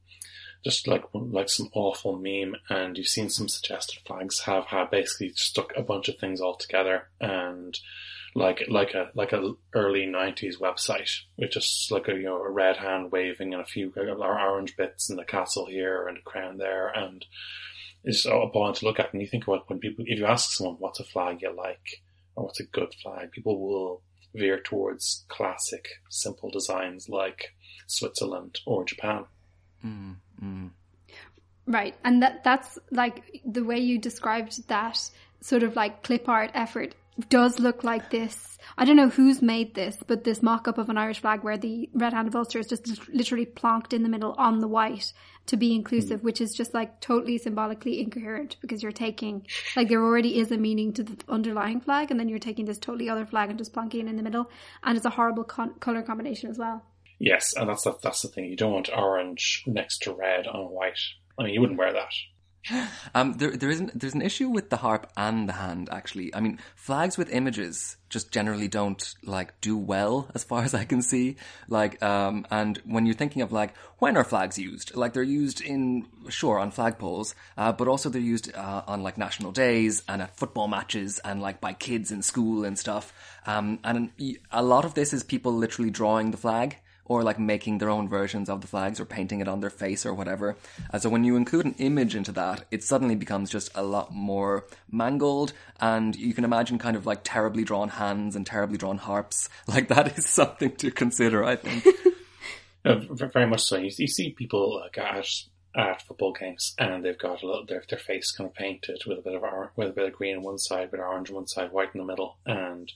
just 0.64 0.89
like 0.89 1.05
like 1.12 1.49
some 1.49 1.70
awful 1.74 2.18
meme. 2.18 2.57
And 2.68 2.99
you've 2.99 3.07
seen 3.07 3.30
some 3.30 3.49
suggested 3.49 4.01
flags 4.05 4.41
have 4.41 4.66
had 4.66 4.91
basically 4.91 5.32
stuck 5.36 5.72
a 5.76 5.82
bunch 5.82 6.09
of 6.09 6.18
things 6.18 6.41
all 6.41 6.57
together 6.57 7.09
and 7.20 7.78
like 8.39 8.64
like 8.68 8.95
a 8.95 9.11
like 9.14 9.32
a 9.32 9.53
early 9.74 10.07
nineties 10.07 10.59
website 10.59 11.11
with 11.36 11.51
just 11.51 11.91
like 11.91 12.09
a 12.09 12.12
you 12.12 12.24
know 12.24 12.36
a 12.36 12.51
red 12.51 12.76
hand 12.76 13.12
waving 13.12 13.53
and 13.53 13.62
a 13.62 13.66
few 13.66 13.93
orange 13.97 14.76
bits 14.76 15.11
and 15.11 15.20
a 15.20 15.24
castle 15.24 15.66
here 15.66 16.07
and 16.07 16.18
a 16.18 16.22
crown 16.22 16.57
there 16.57 16.89
and 16.89 17.24
it's 18.05 18.24
appalling 18.24 18.74
to 18.74 18.84
look 18.84 18.99
at. 18.99 19.12
And 19.12 19.20
you 19.20 19.28
think 19.28 19.47
about 19.47 19.68
when 19.68 19.78
people 19.78 20.05
if 20.07 20.18
you 20.18 20.26
ask 20.26 20.53
someone 20.53 20.76
what's 20.78 21.01
a 21.01 21.05
flag 21.05 21.43
you 21.43 21.55
like 21.55 22.03
or 22.36 22.45
what's 22.45 22.61
a 22.61 22.64
good 22.64 22.95
flag, 23.03 23.32
people 23.32 23.59
will 23.59 24.03
veer 24.34 24.61
towards 24.61 25.24
classic 25.28 25.89
simple 26.11 26.51
designs 26.51 27.09
like 27.09 27.55
Switzerland 27.86 28.61
or 28.66 28.84
Japan. 28.84 29.24
Mm, 29.84 30.16
mm. 30.43 30.70
Right. 31.66 31.95
And 32.05 32.22
that 32.22 32.45
that's 32.45 32.78
like 32.91 33.43
the 33.45 33.64
way 33.64 33.78
you 33.78 33.99
described 33.99 34.68
that 34.68 35.11
sort 35.41 35.62
of 35.62 35.76
like 35.76 36.03
clip 36.03 36.28
art 36.28 36.51
effort 36.55 36.95
does 37.29 37.59
look 37.59 37.85
like 37.85 38.11
this. 38.11 38.59
I 38.77 38.85
don't 38.85 38.97
know 38.97 39.09
who's 39.09 39.43
made 39.43 39.75
this, 39.75 39.97
but 40.07 40.25
this 40.25 40.43
mock 40.43 40.69
up 40.69 40.79
of 40.79 40.89
an 40.89 40.99
Irish 40.99 41.21
flag 41.21 41.43
where 41.43 41.57
the 41.57 41.89
red 41.95 42.12
hand 42.12 42.29
of 42.29 42.37
Ulster 42.37 42.59
is 42.59 42.69
just 42.69 43.09
literally 43.09 43.47
plonked 43.47 43.93
in 43.93 44.03
the 44.03 44.09
middle 44.09 44.35
on 44.39 44.61
the 44.61 44.69
white 44.69 45.12
to 45.47 45.57
be 45.57 45.75
inclusive, 45.75 46.21
hmm. 46.21 46.27
which 46.27 46.41
is 46.41 46.53
just 46.53 46.75
like 46.75 47.01
totally 47.01 47.39
symbolically 47.39 48.01
incoherent 48.01 48.57
because 48.61 48.83
you're 48.83 48.93
taking, 48.93 49.47
like, 49.75 49.89
there 49.89 50.03
already 50.03 50.39
is 50.39 50.53
a 50.53 50.59
meaning 50.59 50.93
to 50.93 51.03
the 51.03 51.16
underlying 51.29 51.81
flag, 51.81 52.11
and 52.11 52.21
then 52.21 52.29
you're 52.29 52.39
taking 52.39 52.66
this 52.66 52.79
totally 52.79 53.09
other 53.09 53.27
flag 53.27 53.49
and 53.49 53.59
just 53.59 53.73
plonking 53.73 54.03
it 54.03 54.07
in 54.07 54.16
the 54.16 54.23
middle. 54.23 54.51
And 54.83 54.97
it's 54.97 55.07
a 55.07 55.11
horrible 55.11 55.45
con- 55.45 55.75
color 55.81 56.03
combination 56.03 56.51
as 56.51 56.59
well. 56.59 56.85
Yes, 57.19 57.55
and 57.57 57.69
that's 57.69 57.83
the, 57.83 57.97
that's 58.03 58.23
the 58.23 58.29
thing. 58.29 58.45
You 58.45 58.57
don't 58.57 58.73
want 58.73 58.91
orange 58.97 59.64
next 59.66 60.03
to 60.03 60.12
red 60.12 60.47
on 60.47 60.66
white. 60.66 61.01
I 61.39 61.45
mean, 61.45 61.55
you 61.55 61.61
wouldn't 61.61 61.79
wear 61.79 61.93
that. 61.93 62.12
Um, 63.14 63.35
there, 63.35 63.51
there 63.51 63.71
isn't, 63.71 63.99
there's 63.99 64.14
an 64.14 64.23
issue 64.23 64.49
with 64.49 64.71
the 64.71 64.77
harp 64.77 65.11
and 65.16 65.49
the 65.49 65.55
hand, 65.55 65.89
actually. 65.91 66.35
I 66.35 66.41
mean, 66.41 66.59
flags 66.75 67.16
with 67.16 67.31
images 67.31 67.97
just 68.09 68.33
generally 68.33 68.69
don't, 68.69 69.14
like, 69.25 69.61
do 69.61 69.77
well, 69.77 70.31
as 70.35 70.45
far 70.45 70.62
as 70.62 70.75
I 70.75 70.85
can 70.85 71.03
see. 71.03 71.37
Like, 71.69 72.03
um, 72.03 72.47
and 72.51 72.79
when 72.85 73.07
you're 73.07 73.14
thinking 73.14 73.43
of, 73.43 73.53
like, 73.53 73.77
when 73.99 74.16
are 74.16 74.25
flags 74.25 74.59
used? 74.59 74.97
Like, 74.97 75.12
they're 75.12 75.23
used 75.23 75.61
in, 75.61 76.07
sure, 76.29 76.59
on 76.59 76.73
flagpoles, 76.73 77.35
uh, 77.57 77.73
but 77.73 77.89
also 77.89 78.09
they're 78.09 78.21
used, 78.21 78.55
uh, 78.55 78.83
on, 78.87 79.03
like, 79.03 79.19
national 79.19 79.53
days 79.53 80.03
and 80.09 80.23
at 80.23 80.37
football 80.37 80.69
matches 80.69 81.19
and, 81.25 81.43
like, 81.43 81.61
by 81.61 81.73
kids 81.73 82.11
in 82.11 82.23
school 82.23 82.64
and 82.64 82.79
stuff. 82.79 83.12
Um, 83.47 83.79
and 83.85 84.11
a 84.51 84.62
lot 84.62 84.85
of 84.85 84.95
this 84.95 85.12
is 85.12 85.23
people 85.23 85.53
literally 85.53 85.91
drawing 85.91 86.31
the 86.31 86.37
flag 86.37 86.79
or 87.09 87.23
like 87.23 87.39
making 87.39 87.79
their 87.79 87.91
own 87.91 88.09
versions 88.09 88.49
of 88.49 88.61
the 88.61 88.67
flags 88.67 89.01
or 89.01 89.05
painting 89.05 89.41
it 89.41 89.49
on 89.49 89.61
their 89.61 89.71
face 89.71 90.07
or 90.07 90.15
whatever. 90.15 90.57
Uh, 90.93 90.99
so 90.99 91.09
when 91.09 91.25
you 91.25 91.37
include 91.37 91.65
an 91.65 91.75
image 91.79 92.15
into 92.15 92.31
that, 92.33 92.65
it 92.71 92.85
suddenly 92.85 93.17
becomes 93.17 93.51
just 93.51 93.71
a 93.75 93.83
lot 93.83 94.15
more 94.15 94.65
mangled 94.91 95.53
and 95.81 96.15
you 96.15 96.35
can 96.35 96.45
imagine 96.45 96.79
kind 96.79 96.97
of 96.97 97.07
like 97.07 97.21
terribly 97.25 97.65
drawn 97.65 97.89
hands 97.89 98.37
and 98.37 98.47
terribly 98.47 98.79
drawn 98.79 98.99
harps. 98.99 99.49
Like 99.69 99.89
that 99.89 100.19
is 100.19 100.27
something 100.27 100.75
to 100.77 100.91
consider, 100.91 101.45
I 101.45 101.57
think. 101.57 101.85
V- 102.85 103.27
very 103.33 103.47
much 103.47 103.63
so. 103.63 103.77
You, 103.77 103.91
see 103.91 104.31
people 104.31 104.81
like 104.81 104.97
at 104.97 105.27
at 105.77 106.03
football 106.03 106.33
games, 106.33 106.75
and 106.79 107.05
they've 107.05 107.19
got 107.19 107.43
a 107.43 107.47
little 107.47 107.67
their 107.67 107.85
their 107.89 107.99
face 107.99 108.33
kind 108.33 108.49
of 108.49 108.55
painted 108.55 109.03
with 109.07 109.19
a 109.19 109.23
bit 109.23 109.35
of 109.35 109.43
with 109.77 109.89
a 109.89 109.93
bit 109.93 110.07
of 110.07 110.15
green 110.15 110.37
on 110.37 110.43
one 110.43 110.59
side, 110.59 110.91
with 110.91 111.01
orange 111.01 111.31
on 111.31 111.37
one 111.37 111.47
side, 111.47 111.71
white 111.71 111.91
in 111.95 112.01
the 112.01 112.07
middle, 112.07 112.39
and 112.47 112.91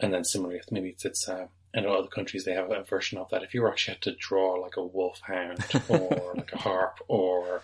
and 0.00 0.12
then 0.12 0.24
similarly, 0.24 0.60
maybe 0.70 0.90
it's 0.90 1.04
it's. 1.04 1.28
Uh, 1.28 1.46
in 1.72 1.86
other 1.86 2.08
countries, 2.08 2.44
they 2.44 2.54
have 2.54 2.72
a 2.72 2.82
version 2.82 3.16
of 3.16 3.30
that. 3.30 3.44
If 3.44 3.54
you 3.54 3.68
actually 3.68 3.94
had 3.94 4.02
to 4.02 4.16
draw 4.16 4.54
like 4.54 4.76
a 4.76 4.84
wolfhound 4.84 5.64
or 5.88 6.32
like 6.34 6.52
a 6.52 6.58
harp 6.58 6.98
or 7.06 7.62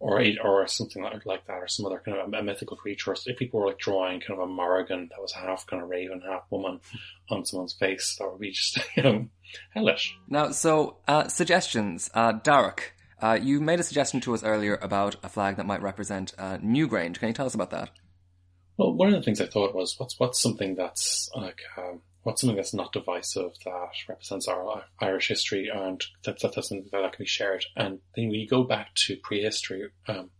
or 0.00 0.20
a, 0.20 0.36
or 0.42 0.66
something 0.66 1.02
like, 1.02 1.24
like 1.24 1.46
that, 1.46 1.62
or 1.62 1.68
some 1.68 1.86
other 1.86 2.02
kind 2.04 2.18
of 2.18 2.32
a, 2.32 2.36
a 2.36 2.42
mythical 2.42 2.76
creature, 2.76 3.14
if 3.26 3.38
people 3.38 3.60
were 3.60 3.68
like 3.68 3.78
drawing 3.78 4.20
kind 4.20 4.40
of 4.40 4.48
a 4.48 4.52
Morrigan 4.52 5.08
that 5.10 5.20
was 5.20 5.32
half 5.32 5.66
kind 5.66 5.82
of 5.82 5.88
raven, 5.88 6.20
half 6.20 6.42
woman 6.50 6.80
on 7.30 7.44
someone's 7.44 7.72
face, 7.72 8.16
that 8.18 8.30
would 8.30 8.40
be 8.40 8.50
just 8.50 8.78
you 8.96 9.02
know 9.02 9.28
hellish. 9.70 10.16
Now, 10.28 10.50
so 10.50 10.98
uh, 11.06 11.28
suggestions. 11.28 12.10
Uh, 12.12 12.32
Darach, 12.32 12.80
uh, 13.22 13.38
you 13.40 13.60
made 13.60 13.80
a 13.80 13.84
suggestion 13.84 14.20
to 14.22 14.34
us 14.34 14.42
earlier 14.42 14.78
about 14.82 15.16
a 15.22 15.28
flag 15.28 15.56
that 15.56 15.66
might 15.66 15.82
represent 15.82 16.34
uh, 16.38 16.58
Newgrange. 16.58 17.18
Can 17.18 17.28
you 17.28 17.34
tell 17.34 17.46
us 17.46 17.54
about 17.54 17.70
that? 17.70 17.90
Well, 18.76 18.92
one 18.92 19.08
of 19.08 19.14
the 19.14 19.22
things 19.22 19.40
I 19.40 19.46
thought 19.46 19.74
was, 19.74 19.94
what's 19.98 20.18
what's 20.18 20.40
something 20.40 20.74
that's 20.74 21.30
like, 21.34 21.60
um, 21.78 22.00
what's 22.22 22.40
something 22.40 22.56
that's 22.56 22.74
not 22.74 22.92
divisive 22.92 23.52
that 23.64 23.90
represents 24.08 24.48
our 24.48 24.84
Irish 25.00 25.28
history 25.28 25.70
and 25.72 26.02
that 26.24 26.40
that 26.40 26.54
doesn't 26.54 26.90
that, 26.90 27.02
that 27.02 27.12
can 27.12 27.22
be 27.22 27.28
shared. 27.28 27.66
And 27.76 28.00
then 28.16 28.28
when 28.28 28.40
you 28.40 28.48
go 28.48 28.64
back 28.64 28.94
to 29.06 29.16
prehistory, 29.16 29.90
um, 30.08 30.30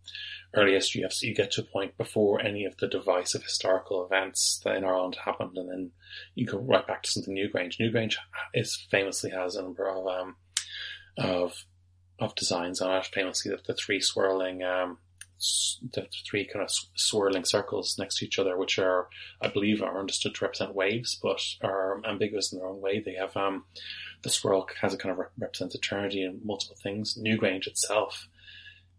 early 0.55 0.72
history, 0.72 1.03
you, 1.03 1.09
you 1.22 1.35
get 1.35 1.53
to 1.53 1.62
a 1.62 1.64
point 1.64 1.97
before 1.97 2.41
any 2.41 2.64
of 2.64 2.76
the 2.78 2.89
divisive 2.89 3.43
historical 3.43 4.05
events 4.05 4.61
that 4.64 4.76
in 4.76 4.85
Ireland 4.85 5.16
happened, 5.24 5.57
and 5.57 5.70
then 5.70 5.91
you 6.35 6.47
go 6.47 6.59
right 6.59 6.87
back 6.87 7.03
to 7.05 7.11
something 7.11 7.37
Newgrange. 7.37 7.78
Newgrange 7.78 8.16
is 8.53 8.87
famously 8.91 9.30
has 9.30 9.55
a 9.55 9.62
number 9.62 9.89
of 9.89 10.07
um, 10.09 10.37
of 11.16 11.64
of 12.18 12.35
designs 12.35 12.80
on 12.80 12.97
it. 12.97 13.07
Famously, 13.07 13.53
the, 13.53 13.61
the 13.64 13.74
three 13.74 14.01
swirling 14.01 14.62
um, 14.62 14.99
the 15.92 16.07
three 16.28 16.45
kind 16.45 16.64
of 16.64 16.70
swirling 16.95 17.45
circles 17.45 17.97
next 17.99 18.18
to 18.18 18.24
each 18.24 18.38
other, 18.38 18.57
which 18.57 18.78
are, 18.78 19.09
I 19.40 19.49
believe, 19.49 19.82
are 19.82 19.99
understood 19.99 20.34
to 20.34 20.45
represent 20.45 20.74
waves, 20.74 21.18
but 21.22 21.40
are 21.62 22.01
ambiguous 22.07 22.53
in 22.53 22.59
their 22.59 22.68
own 22.68 22.80
way. 22.80 23.01
They 23.01 23.14
have 23.14 23.36
um, 23.36 23.64
the 24.22 24.30
swirl 24.30 24.68
has 24.80 24.95
a 24.95 24.97
kind 24.97 25.12
of 25.12 25.26
represents 25.38 25.74
eternity 25.74 26.22
and 26.22 26.45
multiple 26.45 26.76
things. 26.82 27.18
Newgrange 27.18 27.66
itself 27.66 28.28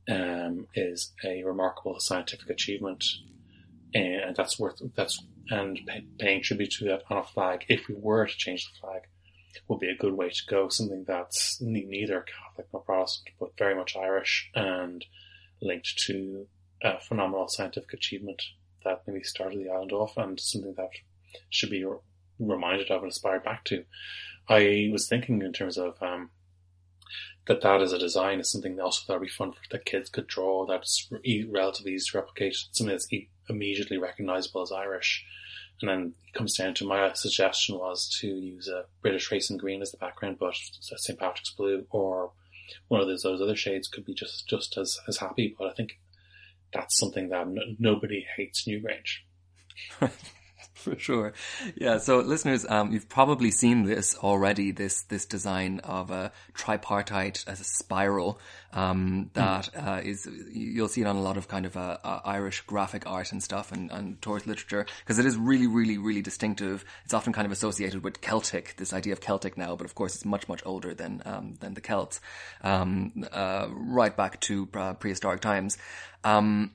um, 0.10 0.68
is 0.76 1.14
a 1.24 1.43
remarkable 1.43 2.00
scientific 2.00 2.50
achievement, 2.50 3.04
and 3.93 4.36
that's 4.36 4.60
worth 4.60 4.82
that's 4.96 5.24
and 5.50 5.80
pay, 5.86 6.06
paying 6.18 6.41
tribute 6.41 6.72
to 6.72 6.86
that 6.86 7.04
on 7.10 7.18
a 7.18 7.24
flag, 7.24 7.66
if 7.68 7.88
we 7.88 7.96
were 7.96 8.26
to 8.26 8.38
change 8.38 8.66
the 8.66 8.80
flag, 8.80 9.04
would 9.68 9.80
be 9.80 9.89
a 9.89 9.96
good 9.96 10.14
way 10.14 10.30
to 10.30 10.41
go. 10.50 10.70
Something 10.70 11.06
that's 11.08 11.62
neither 11.62 12.22
Catholic 12.22 12.68
nor 12.74 12.82
Protestant, 12.82 13.30
but 13.39 13.58
very 13.58 13.76
much 13.76 13.96
Irish 13.96 14.50
and 14.56 15.06
linked 15.62 15.97
to 16.08 16.47
a 16.82 16.99
phenomenal 16.99 17.47
scientific 17.47 17.93
achievement 17.93 18.41
that 18.84 19.01
maybe 19.08 19.24
started 19.24 19.60
the 19.60 19.70
island 19.70 19.91
off 19.91 20.18
and 20.18 20.39
something 20.39 20.74
that 20.76 20.89
should 21.49 21.70
be 21.70 21.86
reminded 22.39 22.91
of 22.91 23.01
and 23.01 23.12
aspired 23.12 23.43
back 23.43 23.64
to. 23.66 23.84
I 24.47 24.89
was 24.91 25.08
thinking 25.08 25.41
in 25.41 25.53
terms 25.53 25.78
of 25.78 26.01
um, 26.01 26.30
that 27.47 27.62
that 27.62 27.82
as 27.82 27.91
a 27.91 27.99
design 27.99 28.39
is 28.39 28.51
something 28.51 28.80
also 28.80 29.01
that 29.08 29.20
would 29.20 29.26
be 29.26 29.32
fun 29.32 29.51
for 29.51 29.60
that 29.72 29.86
kids 29.86 30.10
could 30.10 30.28
draw. 30.28 30.66
That's 30.66 31.10
relatively 31.49 31.93
easy 31.93 32.12
to 32.12 32.18
replicate. 32.20 32.56
Something 32.72 32.95
that's 32.95 33.10
immediately 33.49 33.97
recognizable 33.97 34.62
as 34.62 34.72
Irish. 34.72 35.26
And 35.82 35.89
then 35.89 36.14
it 36.28 36.38
comes 36.38 36.56
down 36.56 36.74
to 36.76 36.88
my 36.88 37.12
suggestion 37.14 37.78
was 37.78 38.08
to 38.22 38.28
use 38.28 38.68
a 38.68 38.86
British 39.01 39.32
racing 39.32 39.58
green 39.58 39.82
as 39.82 39.91
the 39.91 39.97
background, 39.97 40.38
but 40.39 40.56
St. 40.80 41.20
Patrick's 41.20 41.51
blue 41.51 41.86
or 41.89 42.32
one 42.88 43.01
of 43.01 43.07
those, 43.07 43.24
those 43.24 43.41
other 43.41 43.55
shades 43.55 43.88
could 43.88 44.05
be 44.05 44.13
just, 44.13 44.47
just 44.47 44.78
as, 44.78 44.99
as 45.07 45.18
happy. 45.18 45.55
But 45.57 45.68
I 45.68 45.74
think 45.74 45.99
that's 46.74 46.97
something 46.97 47.30
that 47.30 47.41
n- 47.41 47.78
nobody 47.80 48.26
hates 48.36 48.68
Newgrange. 48.68 49.20
For 50.92 51.00
sure. 51.00 51.34
Yeah. 51.76 51.98
So 51.98 52.20
listeners, 52.20 52.64
um, 52.70 52.92
you've 52.92 53.10
probably 53.10 53.50
seen 53.50 53.86
this 53.86 54.16
already, 54.16 54.70
this, 54.70 55.02
this 55.04 55.26
design 55.26 55.80
of 55.80 56.12
a 56.12 56.32
tripartite 56.54 57.44
as 57.48 57.60
a 57.60 57.64
spiral, 57.64 58.40
um, 58.72 59.32
that, 59.34 59.72
mm. 59.74 59.88
uh, 59.88 60.02
is, 60.02 60.30
you'll 60.52 60.88
see 60.88 61.02
it 61.02 61.08
on 61.08 61.16
a 61.16 61.22
lot 61.22 61.38
of 61.38 61.48
kind 61.48 61.66
of, 61.66 61.76
uh, 61.76 61.98
uh, 62.04 62.20
Irish 62.24 62.62
graphic 62.62 63.08
art 63.08 63.32
and 63.32 63.42
stuff 63.42 63.72
and, 63.72 63.92
and 63.92 64.22
tourist 64.22 64.46
literature, 64.46 64.86
because 65.00 65.18
it 65.18 65.26
is 65.26 65.38
really, 65.38 65.66
really, 65.66 65.98
really 65.98 66.22
distinctive. 66.22 66.86
It's 67.04 67.16
often 67.16 67.34
kind 67.34 67.48
of 67.48 67.52
associated 67.52 68.04
with 68.04 68.22
Celtic, 68.22 68.76
this 68.78 68.94
idea 68.94 69.14
of 69.14 69.22
Celtic 69.22 69.58
now, 69.58 69.76
but 69.76 69.86
of 69.86 69.96
course 69.96 70.14
it's 70.14 70.26
much, 70.26 70.48
much 70.48 70.62
older 70.68 70.94
than, 70.94 71.24
um, 71.26 71.56
than 71.62 71.74
the 71.74 71.82
Celts, 71.82 72.22
um, 72.62 73.26
uh, 73.32 73.70
right 73.72 74.16
back 74.16 74.40
to 74.42 74.70
uh, 74.76 74.94
prehistoric 74.94 75.42
times. 75.42 75.80
Um, 76.24 76.74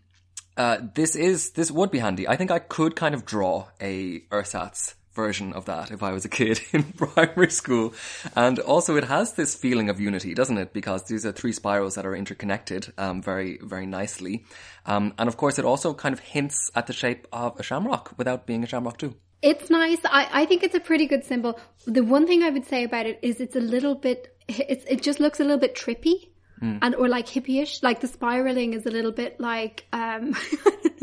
uh, 0.57 0.79
this 0.95 1.17
is, 1.17 1.51
this 1.53 1.71
would 1.71 1.91
be 1.91 1.99
handy. 1.99 2.29
I 2.29 2.37
think 2.37 2.51
I 2.51 2.59
could 2.59 2.97
kind 2.97 3.15
of 3.15 3.25
draw 3.25 3.69
a 3.81 4.23
ersatz 4.31 4.95
version 5.13 5.53
of 5.53 5.65
that 5.67 5.91
if 5.91 6.03
I 6.03 6.13
was 6.13 6.25
a 6.25 6.29
kid 6.29 6.61
in 6.73 6.85
primary 6.85 7.51
school. 7.51 7.95
And 8.37 8.59
also 8.59 8.97
it 8.97 9.05
has 9.05 9.35
this 9.35 9.55
feeling 9.55 9.89
of 9.89 10.01
unity, 10.01 10.35
doesn't 10.35 10.59
it? 10.59 10.73
Because 10.73 11.05
these 11.05 11.27
are 11.27 11.33
three 11.33 11.53
spirals 11.53 11.95
that 11.97 12.07
are 12.07 12.15
interconnected, 12.15 12.93
um, 12.99 13.23
very, 13.23 13.59
very 13.63 13.87
nicely. 13.87 14.45
Um, 14.87 15.15
and 15.19 15.29
of 15.29 15.37
course 15.37 15.59
it 15.59 15.65
also 15.65 15.95
kind 15.95 16.13
of 16.13 16.21
hints 16.21 16.71
at 16.75 16.87
the 16.87 16.93
shape 16.93 17.27
of 17.33 17.59
a 17.59 17.63
shamrock 17.63 18.15
without 18.17 18.47
being 18.47 18.65
a 18.65 18.67
shamrock 18.67 18.99
too. 18.99 19.15
It's 19.43 19.71
nice. 19.71 19.99
I, 20.05 20.29
I 20.43 20.47
think 20.47 20.63
it's 20.63 20.75
a 20.75 20.81
pretty 20.81 21.07
good 21.07 21.25
symbol. 21.25 21.59
The 21.87 22.05
one 22.05 22.27
thing 22.27 22.43
I 22.43 22.51
would 22.51 22.67
say 22.67 22.85
about 22.85 23.07
it 23.07 23.19
is 23.23 23.41
it's 23.41 23.57
a 23.57 23.61
little 23.61 23.95
bit, 23.95 24.37
it's, 24.49 24.85
it 24.85 25.03
just 25.03 25.19
looks 25.19 25.41
a 25.41 25.45
little 25.45 25.59
bit 25.59 25.75
trippy 25.75 26.29
mm. 26.63 26.79
and 26.83 26.95
or 26.95 27.09
like 27.09 27.27
hippie-ish. 27.27 27.83
Like 27.83 28.01
the 28.01 28.09
spiraling 28.09 28.75
is 28.75 28.87
a 28.87 28.91
little 28.91 29.13
bit 29.13 29.41
like 29.41 29.87
um, 29.93 30.35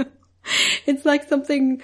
it's 0.86 1.06
like 1.06 1.28
something 1.28 1.82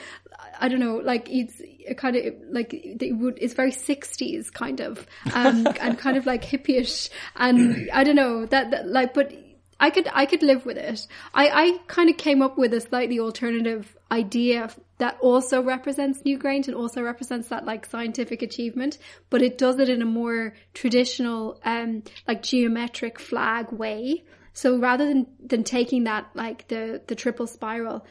I 0.60 0.68
don't 0.70 0.80
know, 0.80 0.98
like 0.98 1.30
it's 1.30 1.62
kind 1.98 2.16
of 2.16 2.34
like 2.50 2.74
it 2.74 3.18
would 3.18 3.38
it's 3.42 3.54
very 3.54 3.72
sixties 3.72 4.50
kind 4.50 4.80
of 4.80 5.06
um, 5.34 5.68
and 5.82 5.98
kind 5.98 6.18
of 6.18 6.26
like 6.26 6.44
hippie-ish 6.44 7.10
and 7.36 7.90
I 7.94 8.04
don't 8.04 8.16
know 8.16 8.46
that, 8.46 8.72
that 8.72 8.88
like 8.88 9.14
but 9.14 9.34
I 9.80 9.90
could 9.90 10.08
I 10.14 10.26
could 10.26 10.44
live 10.44 10.66
with 10.66 10.78
it. 10.78 11.08
I 11.34 11.50
I 11.50 11.78
kind 11.88 12.10
of 12.10 12.18
came 12.18 12.42
up 12.42 12.58
with 12.58 12.74
a 12.74 12.82
slightly 12.82 13.20
alternative 13.20 13.98
idea 14.14 14.70
that 15.00 15.18
also 15.22 15.62
represents 15.62 16.22
Newgrange 16.22 16.68
and 16.68 16.76
also 16.76 17.02
represents 17.02 17.48
that 17.50 17.66
like 17.66 17.86
scientific 17.86 18.42
achievement, 18.42 18.98
but 19.30 19.42
it 19.42 19.58
does 19.58 19.80
it 19.80 19.90
in 19.90 20.02
a 20.02 20.06
more 20.06 20.54
traditional, 20.74 21.60
um, 21.66 22.04
like 22.28 22.44
geometric 22.44 23.20
flag 23.20 23.72
way. 23.72 24.24
So 24.54 24.78
rather 24.78 25.06
than, 25.08 25.26
than 25.44 25.64
taking 25.64 26.04
that, 26.04 26.30
like 26.36 26.68
the, 26.68 27.02
the 27.08 27.16
triple 27.16 27.48
spiral, 27.48 28.06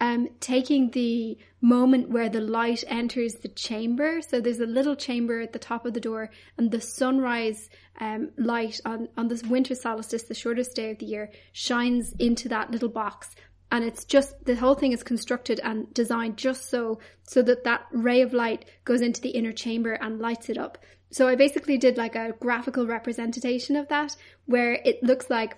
um, 0.00 0.28
taking 0.40 0.90
the 0.90 1.38
moment 1.60 2.08
where 2.08 2.28
the 2.28 2.40
light 2.40 2.82
enters 2.88 3.34
the 3.34 3.48
chamber. 3.48 4.20
So 4.20 4.40
there's 4.40 4.58
a 4.58 4.66
little 4.66 4.96
chamber 4.96 5.40
at 5.40 5.52
the 5.52 5.60
top 5.60 5.86
of 5.86 5.92
the 5.94 6.00
door, 6.00 6.30
and 6.58 6.70
the 6.70 6.80
sunrise 6.80 7.70
um, 8.00 8.30
light 8.36 8.80
on, 8.84 9.08
on 9.16 9.28
this 9.28 9.44
winter 9.44 9.76
solstice, 9.76 10.24
the 10.24 10.34
shortest 10.34 10.74
day 10.74 10.90
of 10.90 10.98
the 10.98 11.06
year, 11.06 11.30
shines 11.52 12.14
into 12.18 12.48
that 12.48 12.72
little 12.72 12.88
box 12.88 13.28
and 13.72 13.84
it's 13.84 14.04
just 14.04 14.44
the 14.44 14.54
whole 14.54 14.76
thing 14.76 14.92
is 14.92 15.02
constructed 15.02 15.58
and 15.64 15.92
designed 15.94 16.36
just 16.36 16.70
so 16.70 17.00
so 17.24 17.42
that 17.42 17.64
that 17.64 17.86
ray 17.90 18.20
of 18.20 18.32
light 18.32 18.64
goes 18.84 19.00
into 19.00 19.20
the 19.20 19.30
inner 19.30 19.52
chamber 19.52 19.94
and 19.94 20.20
lights 20.20 20.48
it 20.48 20.58
up 20.58 20.78
so 21.10 21.26
i 21.26 21.34
basically 21.34 21.78
did 21.78 21.96
like 21.96 22.14
a 22.14 22.34
graphical 22.38 22.86
representation 22.86 23.74
of 23.74 23.88
that 23.88 24.14
where 24.46 24.74
it 24.84 25.02
looks 25.02 25.28
like 25.30 25.56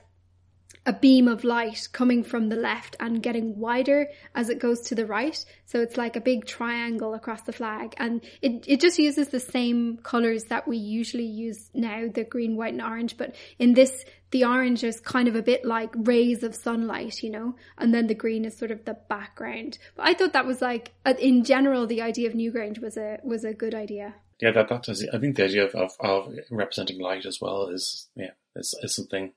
a 0.86 0.92
beam 0.92 1.28
of 1.28 1.44
light 1.44 1.88
coming 1.92 2.22
from 2.22 2.48
the 2.48 2.56
left 2.56 2.94
and 3.00 3.22
getting 3.22 3.58
wider 3.58 4.08
as 4.34 4.50
it 4.50 4.58
goes 4.58 4.80
to 4.82 4.94
the 4.94 5.06
right. 5.06 5.44
So 5.64 5.80
it's 5.80 5.96
like 5.96 6.16
a 6.16 6.20
big 6.20 6.44
triangle 6.44 7.14
across 7.14 7.40
the 7.42 7.52
flag. 7.52 7.94
And 7.96 8.22
it, 8.42 8.64
it 8.66 8.80
just 8.80 8.98
uses 8.98 9.28
the 9.28 9.40
same 9.40 9.98
colors 10.02 10.44
that 10.44 10.68
we 10.68 10.76
usually 10.76 11.24
use 11.24 11.70
now, 11.72 12.08
the 12.12 12.24
green, 12.24 12.56
white 12.56 12.74
and 12.74 12.82
orange. 12.82 13.16
But 13.16 13.34
in 13.58 13.72
this, 13.72 14.04
the 14.34 14.44
orange 14.44 14.82
is 14.82 14.98
kind 14.98 15.28
of 15.28 15.36
a 15.36 15.42
bit 15.42 15.64
like 15.64 15.90
rays 15.94 16.42
of 16.42 16.56
sunlight, 16.56 17.22
you 17.22 17.30
know, 17.30 17.54
and 17.78 17.94
then 17.94 18.08
the 18.08 18.16
green 18.16 18.44
is 18.44 18.56
sort 18.56 18.72
of 18.72 18.84
the 18.84 18.94
background. 19.08 19.78
But 19.94 20.08
I 20.08 20.14
thought 20.14 20.32
that 20.32 20.44
was 20.44 20.60
like, 20.60 20.90
uh, 21.06 21.14
in 21.20 21.44
general, 21.44 21.86
the 21.86 22.02
idea 22.02 22.28
of 22.28 22.34
Newgrange 22.34 22.80
was 22.80 22.96
a, 22.96 23.20
was 23.22 23.44
a 23.44 23.54
good 23.54 23.76
idea. 23.76 24.16
Yeah, 24.40 24.50
that, 24.50 24.68
that 24.70 24.82
does, 24.82 25.06
I 25.14 25.18
think 25.18 25.36
the 25.36 25.44
idea 25.44 25.66
of, 25.66 25.76
of, 25.76 25.92
of 26.00 26.34
representing 26.50 27.00
light 27.00 27.26
as 27.26 27.40
well 27.40 27.68
is, 27.68 28.08
yeah, 28.16 28.32
is, 28.56 28.76
is 28.82 28.96
something 28.96 29.34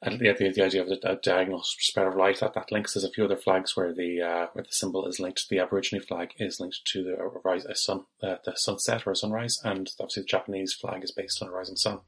and 0.00 0.18
the, 0.18 0.32
the, 0.32 0.50
the 0.50 0.64
idea 0.64 0.80
of 0.80 0.88
the, 0.88 1.18
diagonal 1.22 1.62
spread 1.62 2.06
of 2.06 2.16
light 2.16 2.40
that, 2.40 2.54
that 2.54 2.72
links 2.72 2.94
there's 2.94 3.04
a 3.04 3.10
few 3.10 3.24
other 3.24 3.36
flags 3.36 3.76
where 3.76 3.94
the 3.94 4.20
uh, 4.20 4.46
where 4.52 4.62
the 4.62 4.72
symbol 4.72 5.06
is 5.06 5.18
linked 5.18 5.48
the 5.48 5.58
Aborigine 5.58 6.00
flag 6.00 6.32
is 6.38 6.60
linked 6.60 6.80
to 6.84 7.02
the 7.02 7.16
rise 7.44 7.64
a 7.64 7.74
sun 7.74 8.04
uh, 8.22 8.36
the 8.44 8.54
sunset 8.56 9.06
or 9.06 9.12
a 9.12 9.16
sunrise 9.16 9.58
and 9.64 9.90
obviously 9.98 10.22
the 10.22 10.26
Japanese 10.26 10.74
flag 10.74 11.02
is 11.02 11.12
based 11.12 11.42
on 11.42 11.48
a 11.48 11.50
rising 11.50 11.76
sun. 11.76 12.00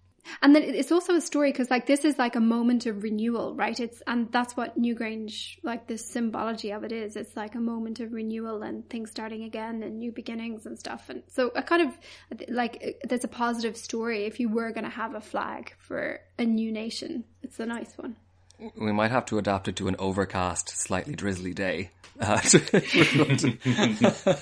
And 0.43 0.55
then 0.55 0.62
it's 0.62 0.93
also 0.93 1.14
a 1.14 1.20
story 1.20 1.53
because 1.53 1.70
like 1.70 1.87
this 1.87 2.05
is 2.05 2.18
like 2.18 2.37
a 2.37 2.41
moment 2.41 2.87
of 2.87 3.03
renewal, 3.03 3.55
right? 3.55 3.79
It's 3.79 4.03
and 4.07 4.31
that's 4.33 4.57
what 4.57 4.81
Newgrange 4.81 5.59
like 5.62 5.87
the 5.87 5.99
symbology 5.99 6.70
of 6.70 6.85
it 6.85 6.93
is. 6.93 7.16
It's 7.16 7.37
like 7.37 7.55
a 7.55 7.61
moment 7.61 8.01
of 8.01 8.12
renewal 8.12 8.62
and 8.62 8.89
things 8.89 9.11
starting 9.11 9.45
again 9.45 9.83
and 9.83 9.99
new 9.99 10.12
beginnings 10.12 10.66
and 10.66 10.79
stuff. 10.79 11.09
And 11.09 11.22
so 11.29 11.51
a 11.55 11.62
kind 11.62 11.83
of 11.83 11.99
like 12.49 12.83
uh, 12.87 13.07
there's 13.09 13.24
a 13.24 13.29
positive 13.29 13.76
story 13.76 14.24
if 14.24 14.41
you 14.41 14.49
were 14.49 14.72
going 14.72 14.85
to 14.85 14.91
have 14.91 15.14
a 15.14 15.20
flag 15.20 15.74
for 15.79 16.20
a 16.39 16.45
new 16.45 16.72
nation. 16.72 17.24
It's 17.43 17.61
a 17.61 17.66
nice 17.66 17.93
one. 17.97 18.16
We 18.76 18.92
might 18.92 19.11
have 19.11 19.26
to 19.26 19.38
adapt 19.38 19.68
it 19.68 19.76
to 19.76 19.88
an 19.88 19.96
overcast, 19.98 20.70
slightly 20.70 21.14
drizzly 21.14 21.54
day. 21.54 21.90
Uh, 22.20 22.40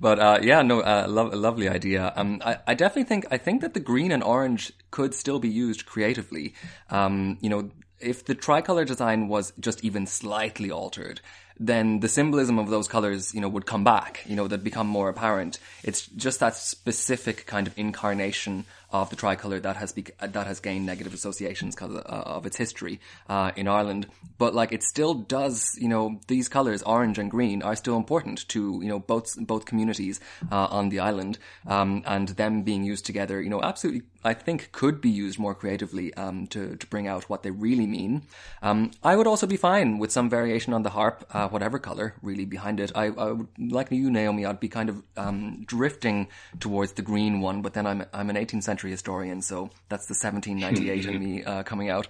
but 0.00 0.20
uh, 0.20 0.38
yeah, 0.40 0.62
no, 0.62 0.82
uh, 0.82 1.04
lo- 1.08 1.30
lovely 1.30 1.68
idea. 1.68 2.12
Um, 2.14 2.40
I, 2.44 2.58
I, 2.64 2.74
definitely 2.74 3.08
think 3.08 3.26
I 3.32 3.38
think 3.38 3.60
that 3.62 3.74
the 3.74 3.80
green 3.80 4.12
and 4.12 4.22
orange 4.22 4.72
could 4.92 5.14
still 5.14 5.40
be 5.40 5.48
used 5.48 5.84
creatively. 5.84 6.54
Um, 6.90 7.38
you 7.40 7.50
know, 7.50 7.72
if 7.98 8.24
the 8.24 8.36
tricolor 8.36 8.84
design 8.84 9.26
was 9.26 9.52
just 9.58 9.82
even 9.82 10.06
slightly 10.06 10.70
altered, 10.70 11.20
then 11.58 12.00
the 12.00 12.08
symbolism 12.08 12.58
of 12.58 12.68
those 12.68 12.88
colors, 12.88 13.34
you 13.34 13.40
know, 13.40 13.48
would 13.48 13.66
come 13.66 13.84
back, 13.84 14.22
you 14.26 14.36
know, 14.36 14.48
that 14.48 14.64
become 14.64 14.86
more 14.86 15.08
apparent. 15.08 15.58
It's 15.82 16.06
just 16.06 16.40
that 16.40 16.56
specific 16.56 17.46
kind 17.46 17.66
of 17.66 17.76
incarnation 17.78 18.64
of 18.90 19.10
the 19.10 19.16
tricolour 19.16 19.60
that 19.60 19.76
has 19.76 19.92
be- 19.92 20.06
that 20.20 20.46
has 20.46 20.60
gained 20.60 20.86
negative 20.86 21.14
associations 21.14 21.74
because 21.74 21.94
of, 21.94 22.06
uh, 22.06 22.36
of, 22.36 22.46
its 22.46 22.56
history 22.56 23.00
uh, 23.28 23.52
in 23.56 23.68
Ireland. 23.68 24.06
But 24.38 24.54
like 24.54 24.72
it 24.72 24.82
still 24.82 25.14
does, 25.14 25.76
you 25.80 25.88
know, 25.88 26.20
these 26.28 26.48
colours, 26.48 26.82
orange 26.82 27.18
and 27.18 27.30
green, 27.30 27.62
are 27.62 27.76
still 27.76 27.96
important 27.96 28.48
to 28.48 28.80
you 28.82 28.88
know 28.88 28.98
both 28.98 29.34
both 29.46 29.64
communities 29.64 30.20
uh, 30.50 30.66
on 30.66 30.88
the 30.88 31.00
island, 31.00 31.38
um, 31.66 32.02
and 32.06 32.28
them 32.28 32.62
being 32.62 32.84
used 32.84 33.06
together, 33.06 33.40
you 33.40 33.50
know, 33.50 33.62
absolutely 33.62 34.02
I 34.24 34.32
think 34.32 34.72
could 34.72 35.00
be 35.00 35.10
used 35.10 35.38
more 35.38 35.54
creatively 35.54 36.14
um, 36.14 36.46
to 36.48 36.76
to 36.76 36.86
bring 36.86 37.06
out 37.06 37.28
what 37.28 37.42
they 37.42 37.50
really 37.50 37.86
mean. 37.86 38.22
Um, 38.62 38.92
I 39.02 39.16
would 39.16 39.26
also 39.26 39.46
be 39.46 39.58
fine 39.58 39.98
with 39.98 40.10
some 40.10 40.30
variation 40.30 40.72
on 40.72 40.82
the 40.82 40.90
harp, 40.90 41.26
uh, 41.30 41.48
whatever 41.48 41.78
color 41.78 42.14
really 42.22 42.46
behind 42.46 42.80
it. 42.80 42.90
I, 42.94 43.06
I, 43.06 43.32
would 43.32 43.48
like 43.58 43.90
you, 43.90 44.10
Naomi. 44.10 44.46
I'd 44.46 44.60
be 44.60 44.68
kind 44.68 44.88
of 44.88 45.02
um, 45.18 45.64
drifting 45.66 46.28
towards 46.58 46.92
the 46.92 47.02
green 47.02 47.40
one, 47.40 47.60
but 47.60 47.74
then 47.74 47.86
I'm 47.86 48.06
I'm 48.14 48.30
an 48.30 48.36
18th 48.36 48.62
century 48.62 48.83
historian, 48.90 49.42
so 49.42 49.70
that's 49.88 50.06
the 50.06 50.14
1798 50.14 51.06
in 51.06 51.24
me 51.24 51.44
uh, 51.44 51.62
coming 51.62 51.90
out. 51.90 52.08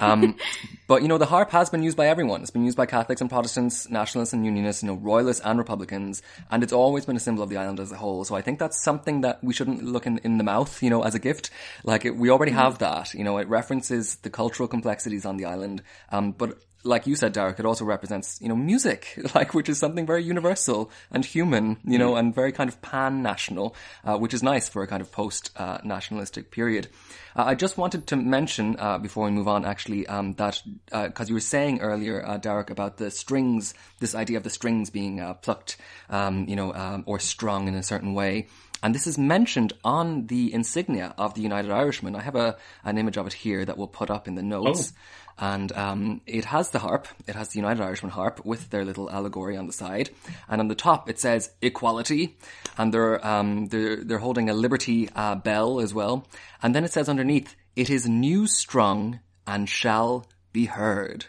Um, 0.00 0.36
but 0.86 1.02
you 1.02 1.08
know, 1.08 1.18
the 1.18 1.26
harp 1.26 1.50
has 1.50 1.70
been 1.70 1.82
used 1.82 1.96
by 1.96 2.06
everyone. 2.06 2.42
It's 2.42 2.50
been 2.50 2.64
used 2.64 2.76
by 2.76 2.86
Catholics 2.86 3.20
and 3.20 3.30
Protestants, 3.30 3.88
nationalists 3.90 4.32
and 4.32 4.44
unionists, 4.44 4.82
you 4.82 4.88
know, 4.88 4.94
royalists 4.94 5.42
and 5.44 5.58
Republicans, 5.58 6.22
and 6.50 6.62
it's 6.62 6.72
always 6.72 7.04
been 7.04 7.16
a 7.16 7.20
symbol 7.20 7.42
of 7.42 7.50
the 7.50 7.56
island 7.56 7.80
as 7.80 7.92
a 7.92 7.96
whole. 7.96 8.24
So 8.24 8.34
I 8.34 8.42
think 8.42 8.58
that's 8.58 8.82
something 8.82 9.22
that 9.22 9.42
we 9.42 9.52
shouldn't 9.52 9.82
look 9.82 10.06
in, 10.06 10.18
in 10.18 10.38
the 10.38 10.44
mouth, 10.44 10.82
you 10.82 10.90
know, 10.90 11.02
as 11.02 11.14
a 11.14 11.18
gift. 11.18 11.50
Like 11.84 12.04
it, 12.04 12.16
we 12.16 12.30
already 12.30 12.52
mm-hmm. 12.52 12.60
have 12.60 12.78
that. 12.78 13.14
You 13.14 13.24
know, 13.24 13.38
it 13.38 13.48
references 13.48 14.16
the 14.16 14.30
cultural 14.30 14.68
complexities 14.68 15.24
on 15.24 15.36
the 15.36 15.44
island. 15.44 15.82
Um, 16.10 16.32
but 16.32 16.58
like 16.84 17.06
you 17.06 17.16
said, 17.16 17.34
Darach, 17.34 17.58
it 17.58 17.66
also 17.66 17.84
represents, 17.84 18.38
you 18.40 18.48
know, 18.48 18.54
music, 18.56 19.18
like, 19.34 19.54
which 19.54 19.68
is 19.68 19.78
something 19.78 20.06
very 20.06 20.22
universal 20.22 20.90
and 21.10 21.24
human, 21.24 21.78
you 21.84 21.98
know, 21.98 22.16
and 22.16 22.34
very 22.34 22.52
kind 22.52 22.68
of 22.68 22.80
pan-national, 22.82 23.74
uh, 24.04 24.16
which 24.18 24.34
is 24.34 24.42
nice 24.42 24.68
for 24.68 24.82
a 24.82 24.86
kind 24.86 25.00
of 25.00 25.10
post-nationalistic 25.10 26.50
period. 26.50 26.88
Uh, 27.34 27.44
I 27.46 27.54
just 27.54 27.78
wanted 27.78 28.06
to 28.08 28.16
mention, 28.16 28.76
uh, 28.78 28.98
before 28.98 29.24
we 29.24 29.32
move 29.32 29.48
on, 29.48 29.64
actually, 29.64 30.06
um, 30.06 30.34
that, 30.34 30.62
because 30.90 31.28
you 31.28 31.34
were 31.34 31.40
saying 31.40 31.80
earlier, 31.80 32.22
Darach, 32.38 32.70
about 32.70 32.98
the 32.98 33.10
strings, 33.10 33.74
this 33.98 34.14
idea 34.14 34.36
of 34.36 34.44
the 34.44 34.50
strings 34.50 34.90
being 34.90 35.34
plucked, 35.42 35.78
um, 36.10 36.46
you 36.48 36.54
know, 36.54 36.72
um, 36.74 37.02
or 37.06 37.18
strung 37.18 37.66
in 37.66 37.74
a 37.74 37.82
certain 37.82 38.14
way. 38.14 38.46
And 38.84 38.94
this 38.94 39.06
is 39.06 39.16
mentioned 39.16 39.72
on 39.82 40.26
the 40.26 40.52
insignia 40.52 41.14
of 41.16 41.32
the 41.32 41.40
United 41.40 41.70
Irishman. 41.70 42.14
I 42.14 42.20
have 42.20 42.36
a, 42.36 42.58
an 42.84 42.98
image 42.98 43.16
of 43.16 43.26
it 43.26 43.32
here 43.32 43.64
that 43.64 43.78
we'll 43.78 43.88
put 43.88 44.10
up 44.10 44.28
in 44.28 44.34
the 44.34 44.42
notes. 44.42 44.92
Oh. 44.94 45.23
And 45.38 45.72
um, 45.72 46.20
it 46.26 46.44
has 46.44 46.70
the 46.70 46.78
harp, 46.78 47.08
it 47.26 47.34
has 47.34 47.48
the 47.48 47.58
United 47.58 47.82
Irishman 47.82 48.12
harp 48.12 48.44
with 48.44 48.70
their 48.70 48.84
little 48.84 49.10
allegory 49.10 49.56
on 49.56 49.66
the 49.66 49.72
side. 49.72 50.10
And 50.48 50.60
on 50.60 50.68
the 50.68 50.74
top 50.74 51.10
it 51.10 51.18
says 51.18 51.50
equality. 51.60 52.36
And 52.78 52.94
they're, 52.94 53.24
um, 53.26 53.66
they're, 53.66 53.96
they're 53.96 54.18
holding 54.18 54.48
a 54.48 54.54
Liberty 54.54 55.08
uh, 55.14 55.34
bell 55.34 55.80
as 55.80 55.92
well. 55.92 56.26
And 56.62 56.74
then 56.74 56.84
it 56.84 56.92
says 56.92 57.08
underneath, 57.08 57.56
it 57.74 57.90
is 57.90 58.08
new 58.08 58.46
strung 58.46 59.20
and 59.46 59.68
shall 59.68 60.26
be 60.52 60.66
heard 60.66 61.26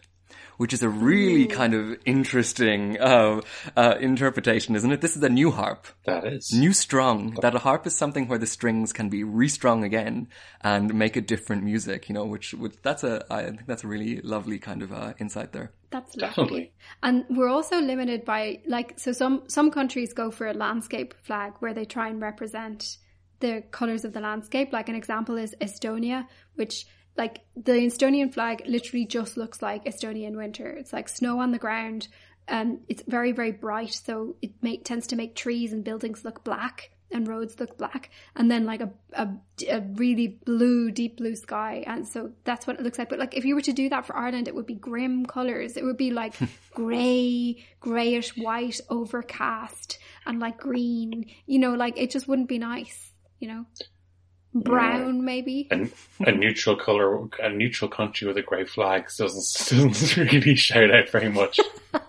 which 0.57 0.73
is 0.73 0.83
a 0.83 0.89
really 0.89 1.47
kind 1.47 1.73
of 1.73 1.97
interesting 2.05 2.99
uh, 2.99 3.41
uh, 3.75 3.95
interpretation, 3.99 4.75
isn't 4.75 4.91
it? 4.91 5.01
This 5.01 5.15
is 5.15 5.23
a 5.23 5.29
new 5.29 5.51
harp. 5.51 5.87
That 6.05 6.25
is. 6.25 6.51
New 6.53 6.73
strung. 6.73 7.37
That 7.41 7.55
a 7.55 7.59
harp 7.59 7.85
is 7.87 7.97
something 7.97 8.27
where 8.27 8.39
the 8.39 8.47
strings 8.47 8.93
can 8.93 9.09
be 9.09 9.23
restrung 9.23 9.83
again 9.83 10.27
and 10.61 10.93
make 10.93 11.15
a 11.15 11.21
different 11.21 11.63
music, 11.63 12.09
you 12.09 12.15
know, 12.15 12.25
which, 12.25 12.53
which 12.53 12.75
that's 12.81 13.03
a, 13.03 13.25
I 13.29 13.43
think 13.43 13.67
that's 13.67 13.83
a 13.83 13.87
really 13.87 14.21
lovely 14.21 14.59
kind 14.59 14.81
of 14.81 14.91
uh, 14.91 15.13
insight 15.19 15.51
there. 15.51 15.71
That's 15.91 16.15
definitely. 16.15 16.73
And 17.03 17.25
we're 17.29 17.49
also 17.49 17.79
limited 17.79 18.25
by, 18.25 18.61
like, 18.67 18.99
so 18.99 19.11
some, 19.11 19.43
some 19.47 19.71
countries 19.71 20.13
go 20.13 20.31
for 20.31 20.47
a 20.47 20.53
landscape 20.53 21.13
flag 21.23 21.53
where 21.59 21.73
they 21.73 21.85
try 21.85 22.09
and 22.09 22.21
represent 22.21 22.97
the 23.39 23.63
colors 23.71 24.05
of 24.05 24.13
the 24.13 24.19
landscape. 24.19 24.73
Like 24.73 24.89
an 24.89 24.95
example 24.95 25.37
is 25.37 25.55
Estonia, 25.61 26.27
which 26.55 26.85
like 27.17 27.41
the 27.55 27.73
Estonian 27.73 28.33
flag 28.33 28.63
literally 28.65 29.05
just 29.05 29.37
looks 29.37 29.61
like 29.61 29.85
Estonian 29.85 30.35
winter. 30.35 30.69
It's 30.69 30.93
like 30.93 31.09
snow 31.09 31.39
on 31.39 31.51
the 31.51 31.59
ground. 31.59 32.07
and 32.47 32.79
it's 32.87 33.01
very, 33.07 33.31
very 33.31 33.51
bright. 33.51 33.93
So 33.93 34.35
it 34.41 34.51
make, 34.61 34.85
tends 34.85 35.07
to 35.07 35.15
make 35.15 35.35
trees 35.35 35.73
and 35.73 35.83
buildings 35.83 36.23
look 36.23 36.43
black 36.43 36.91
and 37.11 37.27
roads 37.27 37.59
look 37.59 37.77
black. 37.77 38.11
And 38.35 38.51
then 38.51 38.65
like 38.65 38.81
a, 38.81 38.91
a, 39.13 39.29
a 39.69 39.81
really 39.81 40.39
blue, 40.45 40.91
deep 40.91 41.17
blue 41.17 41.35
sky. 41.35 41.83
And 41.87 42.07
so 42.07 42.31
that's 42.43 42.67
what 42.67 42.77
it 42.77 42.83
looks 42.83 42.99
like. 42.99 43.09
But 43.09 43.19
like 43.19 43.35
if 43.35 43.45
you 43.45 43.55
were 43.55 43.61
to 43.61 43.73
do 43.73 43.89
that 43.89 44.05
for 44.05 44.15
Ireland, 44.15 44.47
it 44.47 44.55
would 44.55 44.65
be 44.65 44.75
grim 44.75 45.25
colors. 45.25 45.77
It 45.77 45.83
would 45.83 45.97
be 45.97 46.11
like 46.11 46.35
grey, 46.73 47.63
greyish 47.79 48.37
white, 48.37 48.79
overcast 48.89 49.97
and 50.25 50.39
like 50.39 50.57
green, 50.57 51.25
you 51.45 51.59
know, 51.59 51.73
like 51.73 51.97
it 51.97 52.11
just 52.11 52.27
wouldn't 52.27 52.49
be 52.49 52.59
nice, 52.59 53.13
you 53.39 53.47
know? 53.47 53.65
Brown, 54.55 55.17
yeah. 55.17 55.21
maybe. 55.21 55.67
A, 55.71 55.87
a 56.25 56.31
neutral 56.31 56.75
color, 56.75 57.27
a 57.41 57.49
neutral 57.49 57.89
country 57.89 58.27
with 58.27 58.37
a 58.37 58.41
grey 58.41 58.65
flag 58.65 59.09
doesn't 59.17 59.93
doesn't 59.93 60.17
really 60.17 60.55
shout 60.55 60.91
out 60.91 61.09
very 61.09 61.29
much. 61.29 61.59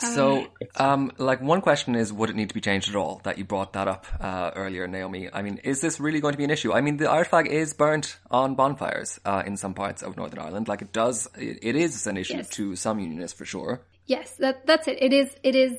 So, 0.00 0.46
um, 0.76 1.10
like 1.18 1.40
one 1.40 1.60
question 1.60 1.96
is, 1.96 2.12
would 2.12 2.30
it 2.30 2.36
need 2.36 2.48
to 2.50 2.54
be 2.54 2.60
changed 2.60 2.88
at 2.88 2.94
all? 2.94 3.20
That 3.24 3.36
you 3.36 3.44
brought 3.44 3.72
that 3.72 3.88
up 3.88 4.06
uh, 4.20 4.52
earlier, 4.54 4.86
Naomi. 4.86 5.28
I 5.32 5.42
mean, 5.42 5.58
is 5.64 5.80
this 5.80 5.98
really 5.98 6.20
going 6.20 6.34
to 6.34 6.38
be 6.38 6.44
an 6.44 6.50
issue? 6.50 6.72
I 6.72 6.80
mean, 6.82 6.98
the 6.98 7.10
Irish 7.10 7.28
flag 7.28 7.48
is 7.48 7.74
burnt 7.74 8.16
on 8.30 8.54
bonfires 8.54 9.18
uh, 9.24 9.42
in 9.44 9.56
some 9.56 9.74
parts 9.74 10.02
of 10.02 10.16
Northern 10.16 10.38
Ireland. 10.38 10.68
Like 10.68 10.82
it 10.82 10.92
does, 10.92 11.28
it, 11.36 11.58
it 11.62 11.74
is 11.74 12.06
an 12.06 12.16
issue 12.16 12.36
yes. 12.36 12.48
to 12.50 12.76
some 12.76 13.00
unionists 13.00 13.36
for 13.36 13.44
sure. 13.44 13.82
Yes, 14.06 14.36
that 14.36 14.66
that's 14.66 14.86
it. 14.86 15.02
It 15.02 15.12
is. 15.12 15.34
It 15.42 15.56
is 15.56 15.76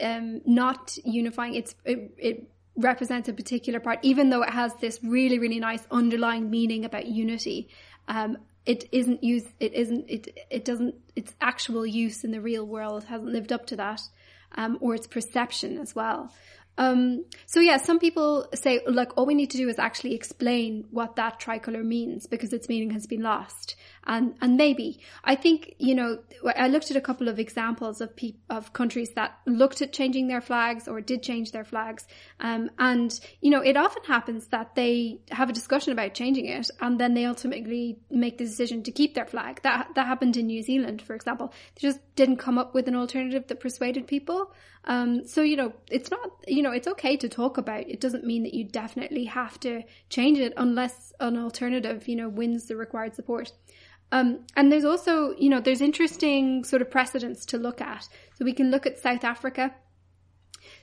um, 0.00 0.40
not 0.44 0.98
unifying. 1.04 1.54
It's 1.54 1.74
it, 1.84 2.14
it 2.18 2.51
represents 2.76 3.28
a 3.28 3.32
particular 3.32 3.80
part, 3.80 3.98
even 4.02 4.30
though 4.30 4.42
it 4.42 4.50
has 4.50 4.74
this 4.76 4.98
really, 5.02 5.38
really 5.38 5.60
nice 5.60 5.86
underlying 5.90 6.50
meaning 6.50 6.84
about 6.84 7.06
unity. 7.06 7.68
Um, 8.08 8.38
it 8.64 8.88
isn't 8.92 9.22
used, 9.22 9.48
it 9.60 9.74
isn't, 9.74 10.08
it, 10.08 10.38
it 10.50 10.64
doesn't, 10.64 10.94
its 11.16 11.34
actual 11.40 11.84
use 11.84 12.24
in 12.24 12.30
the 12.30 12.40
real 12.40 12.64
world 12.64 13.04
hasn't 13.04 13.32
lived 13.32 13.52
up 13.52 13.66
to 13.66 13.76
that, 13.76 14.00
um, 14.54 14.78
or 14.80 14.94
its 14.94 15.06
perception 15.06 15.78
as 15.78 15.94
well. 15.94 16.32
Um, 16.78 17.24
so 17.46 17.60
yeah, 17.60 17.76
some 17.76 17.98
people 17.98 18.48
say, 18.54 18.80
like, 18.86 19.16
all 19.16 19.26
we 19.26 19.34
need 19.34 19.50
to 19.50 19.58
do 19.58 19.68
is 19.68 19.78
actually 19.78 20.14
explain 20.14 20.86
what 20.90 21.16
that 21.16 21.38
tricolor 21.38 21.84
means 21.84 22.26
because 22.26 22.52
its 22.52 22.68
meaning 22.68 22.90
has 22.90 23.06
been 23.06 23.22
lost. 23.22 23.76
And, 24.04 24.34
and 24.40 24.56
maybe, 24.56 25.00
I 25.22 25.36
think, 25.36 25.74
you 25.78 25.94
know, 25.94 26.18
I 26.56 26.68
looked 26.68 26.90
at 26.90 26.96
a 26.96 27.00
couple 27.00 27.28
of 27.28 27.38
examples 27.38 28.00
of 28.00 28.16
pe- 28.16 28.34
of 28.50 28.72
countries 28.72 29.10
that 29.14 29.38
looked 29.46 29.80
at 29.80 29.92
changing 29.92 30.26
their 30.26 30.40
flags 30.40 30.88
or 30.88 31.00
did 31.00 31.22
change 31.22 31.52
their 31.52 31.62
flags. 31.62 32.06
Um, 32.40 32.70
and, 32.78 33.18
you 33.40 33.50
know, 33.50 33.60
it 33.60 33.76
often 33.76 34.02
happens 34.04 34.48
that 34.48 34.74
they 34.74 35.20
have 35.30 35.50
a 35.50 35.52
discussion 35.52 35.92
about 35.92 36.14
changing 36.14 36.46
it 36.46 36.68
and 36.80 36.98
then 36.98 37.14
they 37.14 37.26
ultimately 37.26 38.00
make 38.10 38.38
the 38.38 38.44
decision 38.44 38.82
to 38.84 38.90
keep 38.90 39.14
their 39.14 39.26
flag. 39.26 39.60
That, 39.62 39.90
that 39.94 40.06
happened 40.06 40.36
in 40.36 40.46
New 40.46 40.62
Zealand, 40.62 41.02
for 41.02 41.14
example. 41.14 41.52
They 41.76 41.88
just 41.88 42.00
didn't 42.16 42.38
come 42.38 42.58
up 42.58 42.74
with 42.74 42.88
an 42.88 42.96
alternative 42.96 43.46
that 43.46 43.60
persuaded 43.60 44.06
people. 44.08 44.52
Um, 44.84 45.26
so, 45.26 45.42
you 45.42 45.56
know, 45.56 45.72
it's 45.90 46.10
not, 46.10 46.30
you 46.46 46.62
know, 46.62 46.72
it's 46.72 46.88
okay 46.88 47.16
to 47.16 47.28
talk 47.28 47.56
about. 47.56 47.88
It 47.88 48.00
doesn't 48.00 48.24
mean 48.24 48.42
that 48.42 48.54
you 48.54 48.64
definitely 48.64 49.24
have 49.26 49.58
to 49.60 49.82
change 50.08 50.38
it 50.38 50.52
unless 50.56 51.12
an 51.20 51.38
alternative, 51.38 52.08
you 52.08 52.16
know, 52.16 52.28
wins 52.28 52.66
the 52.66 52.76
required 52.76 53.14
support. 53.14 53.52
Um, 54.10 54.40
and 54.56 54.70
there's 54.70 54.84
also, 54.84 55.34
you 55.38 55.48
know, 55.48 55.60
there's 55.60 55.80
interesting 55.80 56.64
sort 56.64 56.82
of 56.82 56.90
precedents 56.90 57.46
to 57.46 57.58
look 57.58 57.80
at. 57.80 58.08
So 58.36 58.44
we 58.44 58.52
can 58.52 58.70
look 58.70 58.86
at 58.86 58.98
South 58.98 59.24
Africa. 59.24 59.74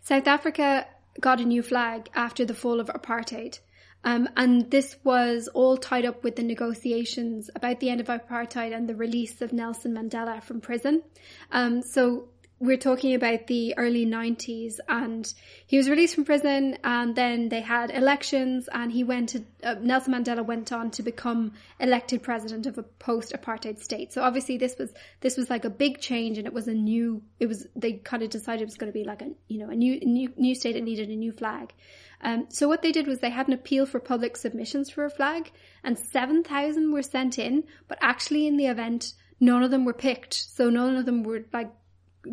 South 0.02 0.28
Africa 0.28 0.88
got 1.20 1.42
a 1.42 1.46
new 1.46 1.62
flag 1.62 2.10
after 2.16 2.46
the 2.46 2.56
fall 2.56 2.80
of 2.80 2.88
apartheid. 2.88 3.60
Um, 4.04 4.30
and 4.38 4.72
this 4.72 4.96
was 5.04 5.50
all 5.50 5.76
tied 5.76 6.06
up 6.06 6.24
with 6.24 6.38
the 6.38 6.44
negotiations 6.44 7.50
about 7.54 7.82
the 7.82 7.90
end 7.90 8.00
of 8.00 8.08
apartheid 8.08 8.74
and 8.74 8.88
the 8.88 8.96
release 8.96 9.42
of 9.42 9.52
Nelson 9.52 9.94
Mandela 9.94 10.42
from 10.42 10.62
prison. 10.62 11.04
Um, 11.52 11.82
so 11.82 12.30
we're 12.62 12.78
talking 12.78 13.14
about 13.14 13.48
the 13.48 13.74
early 13.78 14.06
90s 14.06 14.80
and 14.90 15.34
he 15.66 15.78
was 15.78 15.90
released 15.90 16.16
from 16.16 16.26
prison 16.26 16.78
and 16.84 17.16
then 17.16 17.48
they 17.48 17.62
had 17.62 17.90
elections 17.90 18.68
and 18.74 18.92
he 18.92 19.04
went 19.04 19.30
to 19.30 19.44
uh, 19.64 19.76
Nelson 19.80 20.14
Mandela 20.14 20.46
went 20.46 20.74
on 20.74 20.92
to 20.92 21.04
become 21.04 21.54
elected 21.80 22.22
president 22.22 22.66
of 22.66 22.78
a 22.78 22.84
post 22.84 23.32
apartheid 23.32 23.82
state. 23.82 24.12
So 24.12 24.22
obviously 24.22 24.58
this 24.58 24.78
was 24.78 24.94
this 25.22 25.38
was 25.38 25.50
like 25.50 25.64
a 25.64 25.70
big 25.70 26.02
change 26.02 26.38
and 26.38 26.46
it 26.46 26.54
was 26.54 26.68
a 26.68 26.74
new 26.74 27.22
it 27.40 27.46
was 27.46 27.66
they 27.78 27.94
kind 27.94 28.24
of 28.24 28.30
decided 28.30 28.64
it 28.64 28.66
was 28.66 28.76
going 28.76 28.92
to 28.92 28.98
be 28.98 29.06
like 29.06 29.22
a 29.22 29.30
you 29.48 29.60
know 29.60 29.70
a 29.70 29.76
new 29.76 29.98
new 30.02 30.34
new 30.36 30.54
state 30.54 30.74
that 30.74 30.84
needed 30.84 31.10
a 31.10 31.16
new 31.16 31.32
flag. 31.32 31.74
Um, 32.22 32.48
so 32.50 32.68
what 32.68 32.82
they 32.82 32.92
did 32.92 33.08
was 33.08 33.20
they 33.20 33.30
had 33.30 33.48
an 33.48 33.54
appeal 33.54 33.86
for 33.86 34.02
public 34.02 34.36
submissions 34.36 34.90
for 34.90 35.06
a 35.06 35.10
flag 35.10 35.50
and 35.86 35.98
7,000 35.98 36.92
were 36.92 37.02
sent 37.02 37.40
in 37.40 37.64
but 37.88 37.98
actually 38.02 38.46
in 38.46 38.58
the 38.58 38.66
event 38.66 39.14
none 39.40 39.64
of 39.64 39.72
them 39.72 39.86
were 39.86 39.94
picked. 39.94 40.34
So 40.34 40.70
none 40.70 40.98
of 40.98 41.06
them 41.06 41.24
were 41.24 41.46
like 41.54 41.72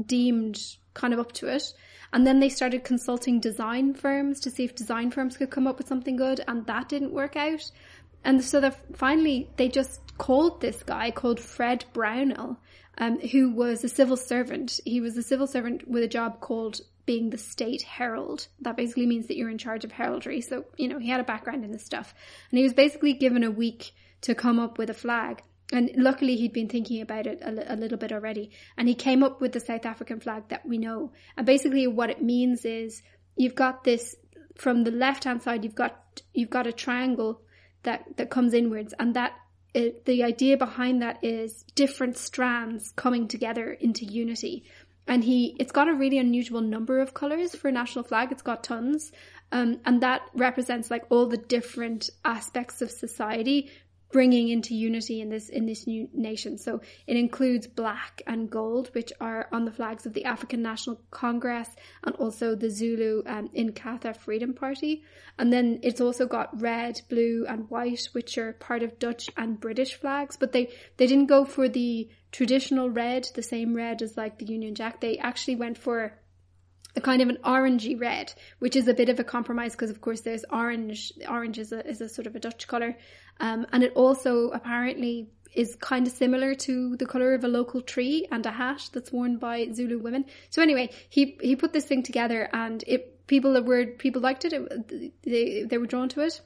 deemed 0.07 0.77
kind 0.95 1.13
of 1.13 1.21
up 1.21 1.33
to 1.33 1.49
it. 1.49 1.73
And 2.13 2.27
then 2.27 2.41
they 2.41 2.49
started 2.49 2.85
consulting 2.85 3.41
design 3.41 3.95
firms 3.95 4.41
to 4.41 4.51
see 4.51 4.65
if 4.65 4.75
design 4.75 5.11
firms 5.11 5.37
could 5.37 5.51
come 5.51 5.67
up 5.67 5.79
with 5.79 5.89
something 5.89 6.17
good, 6.17 6.43
and 6.47 6.67
that 6.67 6.89
didn't 6.89 7.13
work 7.13 7.37
out. 7.37 7.71
And 8.25 8.43
so 8.43 8.61
they 8.61 8.71
finally 8.95 9.51
they 9.57 9.69
just 9.69 10.01
called 10.19 10.61
this 10.61 10.83
guy 10.83 11.11
called 11.11 11.39
Fred 11.39 11.85
Brownell, 11.93 12.59
um, 12.99 13.21
who 13.21 13.51
was 13.51 13.85
a 13.85 13.89
civil 13.89 14.17
servant. 14.17 14.81
He 14.85 15.01
was 15.01 15.17
a 15.17 15.23
civil 15.23 15.47
servant 15.47 15.87
with 15.89 16.03
a 16.03 16.09
job 16.09 16.41
called 16.41 16.81
being 17.05 17.31
the 17.31 17.39
state 17.39 17.83
herald. 17.83 18.49
That 18.61 18.77
basically 18.77 19.07
means 19.07 19.29
that 19.29 19.37
you're 19.37 19.51
in 19.51 19.59
charge 19.59 19.85
of 19.85 19.93
heraldry. 19.93 20.41
So, 20.41 20.65
you 20.77 20.89
know, 20.89 20.99
he 20.99 21.09
had 21.09 21.21
a 21.21 21.25
background 21.25 21.65
in 21.65 21.71
this 21.71 21.85
stuff. 21.85 22.15
And 22.51 22.59
he 22.59 22.65
was 22.65 22.73
basically 22.73 23.13
given 23.13 23.45
a 23.45 23.51
week 23.51 23.93
to 24.23 24.35
come 24.35 24.59
up 24.59 24.77
with 24.77 24.91
a 24.91 24.95
flag. 24.95 25.43
And 25.73 25.91
luckily, 25.97 26.37
he'd 26.37 26.53
been 26.53 26.69
thinking 26.69 27.01
about 27.01 27.27
it 27.27 27.41
a, 27.43 27.75
a, 27.75 27.77
little 27.77 27.99
bit 27.99 28.13
already. 28.13 28.51
And 28.77 28.89
he 28.89 28.95
came 28.95 29.23
up 29.23 29.41
with 29.41 29.53
the 29.53 29.61
South 29.61 29.85
African 29.85 30.21
flag 30.21 30.45
that 30.49 30.65
we 30.65 30.79
know. 30.79 31.13
And 31.37 31.45
basically, 31.45 31.87
what 31.89 32.11
it 32.11 32.23
means 32.23 32.65
is 32.65 33.03
you've 33.37 33.57
got 33.57 33.83
this 33.83 34.15
from 34.57 34.85
the 34.85 34.93
left 34.93 35.25
hand 35.25 35.43
side. 35.43 35.65
You've 35.65 35.75
got 35.75 36.23
you've 36.33 36.51
got 36.51 36.69
a 36.69 36.73
triangle 36.73 37.43
that 37.83 38.05
that 38.17 38.31
comes 38.31 38.55
inwards, 38.55 38.95
and 38.99 39.15
that 39.15 39.33
it, 39.75 40.05
the 40.05 40.23
idea 40.23 40.57
behind 40.57 41.03
that 41.03 41.23
is 41.23 41.65
different 41.75 42.17
strands 42.17 42.93
coming 42.97 43.29
together 43.29 43.73
into 43.73 44.05
unity. 44.05 44.65
And 45.09 45.23
he, 45.23 45.55
it's 45.61 45.71
got 45.71 45.89
a 45.89 45.95
really 45.95 46.19
unusual 46.19 46.61
number 46.61 46.99
of 46.99 47.15
colors 47.15 47.55
for 47.55 47.69
a 47.69 47.73
national 47.73 48.05
flag. 48.05 48.33
It's 48.33 48.43
got 48.43 48.65
tons. 48.65 49.13
Um, 49.53 49.81
and 49.85 50.03
that 50.03 50.23
represents 50.35 50.91
like 50.91 51.05
all 51.11 51.27
the 51.27 51.37
different 51.37 52.11
aspects 52.25 52.83
of 52.83 52.91
society 52.91 53.71
bringing 54.17 54.49
into 54.49 54.75
unity 54.75 55.21
in 55.21 55.29
this 55.29 55.51
in 55.51 55.67
this 55.67 55.87
new 55.87 56.09
nation. 56.15 56.57
So 56.57 56.81
it 57.07 57.19
includes 57.19 57.67
black 57.67 58.23
and 58.27 58.49
gold, 58.49 58.89
which 58.95 59.13
are 59.21 59.47
on 59.53 59.67
the 59.67 59.71
flags 59.71 60.07
of 60.07 60.15
the 60.15 60.25
African 60.25 60.63
National 60.63 60.99
Congress 61.11 61.69
and 62.03 62.17
also 62.17 62.55
the 62.55 62.71
Zulu 62.71 63.23
um, 63.27 63.51
Inkatha 63.55 64.17
Freedom 64.17 64.55
Party. 64.55 65.03
And 65.39 65.53
then 65.53 65.81
it's 65.83 66.01
also 66.01 66.25
got 66.25 66.59
red, 66.63 67.03
blue, 67.11 67.45
and 67.47 67.69
white, 67.69 68.09
which 68.13 68.39
are 68.39 68.55
part 68.55 68.83
of 68.83 68.99
Dutch 68.99 69.29
and 69.37 69.61
British 69.61 69.93
flags. 69.97 70.39
But 70.39 70.53
they 70.53 70.71
they 70.97 71.07
didn't 71.07 71.27
go 71.27 71.45
for 71.45 71.69
the 71.69 72.09
traditional 72.33 72.89
red, 72.89 73.29
the 73.35 73.43
same 73.43 73.75
red 73.75 74.01
as 74.01 74.17
like 74.17 74.39
the 74.39 74.47
Union 74.47 74.75
Jack. 74.75 75.03
They 75.03 75.19
actually 75.19 75.57
went 75.57 75.77
for 75.77 76.15
a 76.97 77.01
kind 77.01 77.21
of 77.21 77.29
an 77.29 77.39
orangey 77.45 78.01
red, 78.01 78.33
which 78.59 78.75
is 78.75 78.89
a 78.89 78.95
bit 78.95 79.11
of 79.11 79.21
a 79.21 79.25
compromise 79.25 79.73
because, 79.73 79.91
of 79.91 80.01
course, 80.01 80.23
there's 80.23 80.45
orange. 80.51 81.13
Orange 81.29 81.59
is 81.59 81.73
a, 81.73 81.87
is 81.87 82.01
a 82.01 82.09
sort 82.09 82.27
of 82.27 82.35
a 82.35 82.41
Dutch 82.41 82.67
colour. 82.67 82.97
Um, 83.41 83.67
and 83.73 83.83
it 83.83 83.93
also 83.95 84.51
apparently 84.51 85.29
is 85.55 85.75
kind 85.77 86.07
of 86.07 86.13
similar 86.13 86.55
to 86.55 86.97
the 86.97 87.07
colour 87.07 87.35
of 87.35 87.43
a 87.43 87.49
local 87.49 87.81
tree 87.81 88.27
and 88.31 88.45
a 88.45 88.51
hat 88.51 88.89
that's 88.93 89.11
worn 89.11 89.39
by 89.39 89.73
Zulu 89.73 89.99
women. 89.99 90.27
So 90.51 90.63
anyway, 90.63 90.91
he, 91.09 91.39
he 91.41 91.57
put 91.57 91.73
this 91.73 91.87
thing 91.87 92.03
together 92.03 92.49
and 92.53 92.85
it, 92.87 93.27
people 93.27 93.55
that 93.55 93.65
were, 93.65 93.87
people 93.87 94.21
liked 94.21 94.45
it, 94.45 94.53
it 94.53 95.23
they, 95.23 95.63
they 95.63 95.79
were 95.79 95.87
drawn 95.87 96.09
to 96.11 96.21
it. 96.21 96.41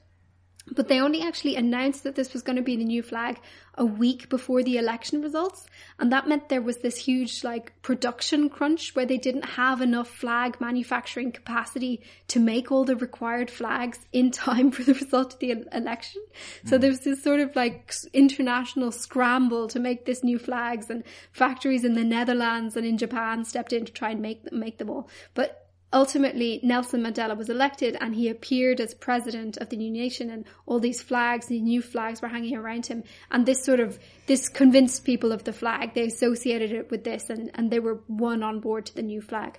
But 0.74 0.88
they 0.88 1.00
only 1.00 1.22
actually 1.22 1.56
announced 1.56 2.04
that 2.04 2.14
this 2.14 2.32
was 2.32 2.42
going 2.42 2.56
to 2.56 2.62
be 2.62 2.76
the 2.76 2.84
new 2.84 3.02
flag 3.02 3.40
a 3.74 3.84
week 3.84 4.28
before 4.28 4.62
the 4.62 4.76
election 4.76 5.22
results. 5.22 5.66
And 5.98 6.12
that 6.12 6.28
meant 6.28 6.48
there 6.48 6.60
was 6.60 6.78
this 6.78 6.96
huge 6.96 7.42
like 7.44 7.72
production 7.82 8.48
crunch 8.48 8.94
where 8.94 9.06
they 9.06 9.16
didn't 9.16 9.44
have 9.44 9.80
enough 9.80 10.08
flag 10.08 10.60
manufacturing 10.60 11.32
capacity 11.32 12.02
to 12.28 12.40
make 12.40 12.70
all 12.70 12.84
the 12.84 12.96
required 12.96 13.50
flags 13.50 13.98
in 14.12 14.30
time 14.30 14.70
for 14.70 14.82
the 14.82 14.94
result 14.94 15.34
of 15.34 15.38
the 15.38 15.64
election. 15.72 16.22
So 16.64 16.76
mm. 16.76 16.80
there 16.80 16.90
was 16.90 17.00
this 17.00 17.22
sort 17.22 17.40
of 17.40 17.54
like 17.56 17.92
international 18.12 18.92
scramble 18.92 19.68
to 19.68 19.78
make 19.78 20.04
this 20.04 20.22
new 20.22 20.38
flags 20.38 20.90
and 20.90 21.04
factories 21.32 21.84
in 21.84 21.94
the 21.94 22.04
Netherlands 22.04 22.76
and 22.76 22.84
in 22.84 22.98
Japan 22.98 23.44
stepped 23.44 23.72
in 23.72 23.84
to 23.86 23.92
try 23.92 24.10
and 24.10 24.20
make 24.20 24.44
them, 24.44 24.58
make 24.58 24.78
them 24.78 24.90
all. 24.90 25.08
But 25.34 25.69
ultimately 25.92 26.60
Nelson 26.62 27.02
Mandela 27.02 27.36
was 27.36 27.48
elected 27.48 27.96
and 28.00 28.14
he 28.14 28.28
appeared 28.28 28.80
as 28.80 28.94
president 28.94 29.56
of 29.56 29.68
the 29.68 29.76
new 29.76 29.90
nation 29.90 30.30
and 30.30 30.44
all 30.66 30.78
these 30.78 31.02
flags, 31.02 31.46
these 31.46 31.62
new 31.62 31.82
flags 31.82 32.22
were 32.22 32.28
hanging 32.28 32.56
around 32.56 32.86
him. 32.86 33.02
And 33.30 33.46
this 33.46 33.64
sort 33.64 33.80
of, 33.80 33.98
this 34.26 34.48
convinced 34.48 35.04
people 35.04 35.32
of 35.32 35.44
the 35.44 35.52
flag. 35.52 35.94
They 35.94 36.04
associated 36.04 36.72
it 36.72 36.90
with 36.90 37.04
this 37.04 37.30
and, 37.30 37.50
and 37.54 37.70
they 37.70 37.80
were 37.80 38.00
won 38.08 38.42
on 38.42 38.60
board 38.60 38.86
to 38.86 38.94
the 38.94 39.02
new 39.02 39.20
flag. 39.20 39.58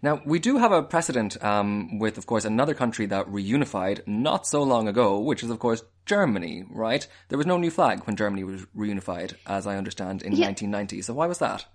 Now, 0.00 0.22
we 0.24 0.38
do 0.38 0.56
have 0.56 0.72
a 0.72 0.82
precedent 0.82 1.42
um, 1.44 1.98
with, 1.98 2.16
of 2.16 2.26
course, 2.26 2.46
another 2.46 2.72
country 2.72 3.04
that 3.06 3.26
reunified 3.26 4.00
not 4.06 4.46
so 4.46 4.62
long 4.62 4.88
ago, 4.88 5.20
which 5.20 5.42
is, 5.42 5.50
of 5.50 5.58
course, 5.58 5.82
Germany, 6.06 6.64
right? 6.70 7.06
There 7.28 7.36
was 7.36 7.46
no 7.46 7.58
new 7.58 7.70
flag 7.70 8.00
when 8.04 8.16
Germany 8.16 8.42
was 8.44 8.64
reunified, 8.74 9.34
as 9.46 9.66
I 9.66 9.76
understand, 9.76 10.22
in 10.22 10.32
yeah. 10.32 10.46
1990. 10.46 11.02
So 11.02 11.12
why 11.12 11.26
was 11.26 11.38
that? 11.40 11.66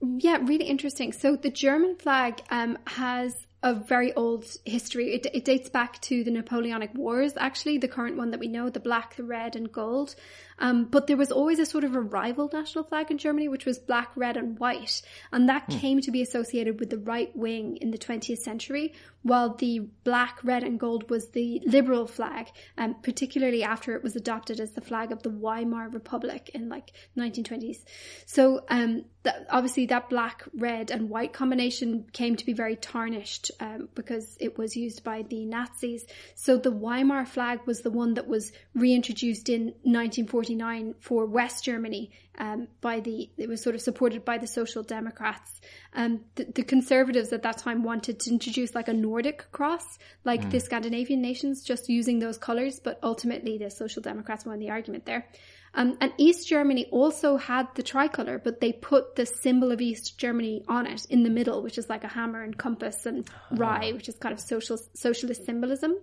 Yeah, 0.00 0.38
really 0.42 0.66
interesting. 0.66 1.12
So 1.12 1.36
the 1.36 1.50
German 1.50 1.96
flag 1.96 2.42
um, 2.50 2.78
has 2.86 3.46
a 3.66 3.74
very 3.74 4.14
old 4.14 4.46
history. 4.64 5.12
It, 5.12 5.26
it, 5.34 5.44
dates 5.44 5.68
back 5.68 6.00
to 6.02 6.22
the 6.22 6.30
Napoleonic 6.30 6.94
Wars, 6.94 7.32
actually, 7.36 7.78
the 7.78 7.88
current 7.88 8.16
one 8.16 8.30
that 8.30 8.38
we 8.38 8.46
know, 8.46 8.70
the 8.70 8.78
black, 8.78 9.16
the 9.16 9.24
red, 9.24 9.56
and 9.56 9.72
gold. 9.72 10.14
Um, 10.58 10.84
but 10.84 11.08
there 11.08 11.16
was 11.16 11.32
always 11.32 11.58
a 11.58 11.66
sort 11.66 11.82
of 11.82 11.96
a 11.96 12.00
rival 12.00 12.48
national 12.52 12.84
flag 12.84 13.10
in 13.10 13.18
Germany, 13.18 13.48
which 13.48 13.66
was 13.66 13.80
black, 13.80 14.12
red, 14.14 14.36
and 14.36 14.56
white. 14.58 15.02
And 15.32 15.48
that 15.48 15.64
hmm. 15.64 15.78
came 15.78 16.00
to 16.02 16.12
be 16.12 16.22
associated 16.22 16.78
with 16.78 16.90
the 16.90 16.98
right 16.98 17.34
wing 17.36 17.78
in 17.80 17.90
the 17.90 17.98
20th 17.98 18.38
century, 18.38 18.94
while 19.22 19.56
the 19.56 19.80
black, 20.04 20.38
red, 20.44 20.62
and 20.62 20.78
gold 20.78 21.10
was 21.10 21.30
the 21.30 21.60
liberal 21.66 22.06
flag, 22.06 22.46
um, 22.78 22.94
particularly 23.02 23.64
after 23.64 23.96
it 23.96 24.02
was 24.04 24.14
adopted 24.14 24.60
as 24.60 24.72
the 24.72 24.80
flag 24.80 25.10
of 25.10 25.24
the 25.24 25.30
Weimar 25.30 25.88
Republic 25.88 26.50
in 26.54 26.68
like 26.68 26.92
1920s. 27.18 27.78
So, 28.26 28.64
um, 28.68 29.04
that, 29.24 29.46
obviously 29.50 29.86
that 29.86 30.08
black, 30.08 30.44
red, 30.54 30.92
and 30.92 31.10
white 31.10 31.32
combination 31.32 32.06
came 32.12 32.36
to 32.36 32.46
be 32.46 32.52
very 32.52 32.76
tarnished 32.76 33.50
um, 33.60 33.88
because 33.94 34.36
it 34.40 34.58
was 34.58 34.76
used 34.76 35.04
by 35.04 35.22
the 35.22 35.44
Nazis. 35.44 36.04
So 36.34 36.56
the 36.56 36.70
Weimar 36.70 37.26
flag 37.26 37.60
was 37.66 37.80
the 37.80 37.90
one 37.90 38.14
that 38.14 38.26
was 38.26 38.52
reintroduced 38.74 39.48
in 39.48 39.66
1949 39.82 40.94
for 41.00 41.26
West 41.26 41.64
Germany 41.64 42.10
um, 42.38 42.68
by 42.80 43.00
the 43.00 43.30
it 43.36 43.48
was 43.48 43.62
sort 43.62 43.74
of 43.74 43.80
supported 43.80 44.24
by 44.24 44.38
the 44.38 44.46
Social 44.46 44.82
Democrats. 44.82 45.60
Um, 45.94 46.20
the, 46.34 46.44
the, 46.44 46.62
Conservatives 46.62 47.32
at 47.32 47.42
that 47.42 47.58
time 47.58 47.82
wanted 47.82 48.20
to 48.20 48.30
introduce 48.30 48.74
like 48.74 48.88
a 48.88 48.92
Nordic 48.92 49.50
cross, 49.52 49.98
like 50.24 50.42
mm. 50.42 50.50
the 50.50 50.60
Scandinavian 50.60 51.22
nations, 51.22 51.62
just 51.62 51.88
using 51.88 52.18
those 52.18 52.36
colours. 52.36 52.80
But 52.80 52.98
ultimately, 53.02 53.56
the 53.58 53.70
Social 53.70 54.02
Democrats 54.02 54.44
won 54.44 54.58
the 54.58 54.70
argument 54.70 55.06
there. 55.06 55.26
Um, 55.76 55.98
and 56.00 56.12
East 56.16 56.48
Germany 56.48 56.86
also 56.90 57.36
had 57.36 57.68
the 57.74 57.82
tricolour, 57.82 58.38
but 58.42 58.60
they 58.60 58.72
put 58.72 59.14
the 59.14 59.26
symbol 59.26 59.70
of 59.70 59.82
East 59.82 60.18
Germany 60.18 60.64
on 60.66 60.86
it 60.86 61.04
in 61.10 61.22
the 61.22 61.28
middle, 61.28 61.62
which 61.62 61.76
is 61.76 61.90
like 61.90 62.02
a 62.02 62.08
hammer 62.08 62.42
and 62.42 62.56
compass 62.56 63.04
and 63.04 63.28
oh. 63.52 63.56
rye, 63.56 63.92
which 63.92 64.08
is 64.08 64.16
kind 64.16 64.32
of 64.32 64.40
social 64.40 64.78
socialist 64.94 65.44
symbolism. 65.44 65.94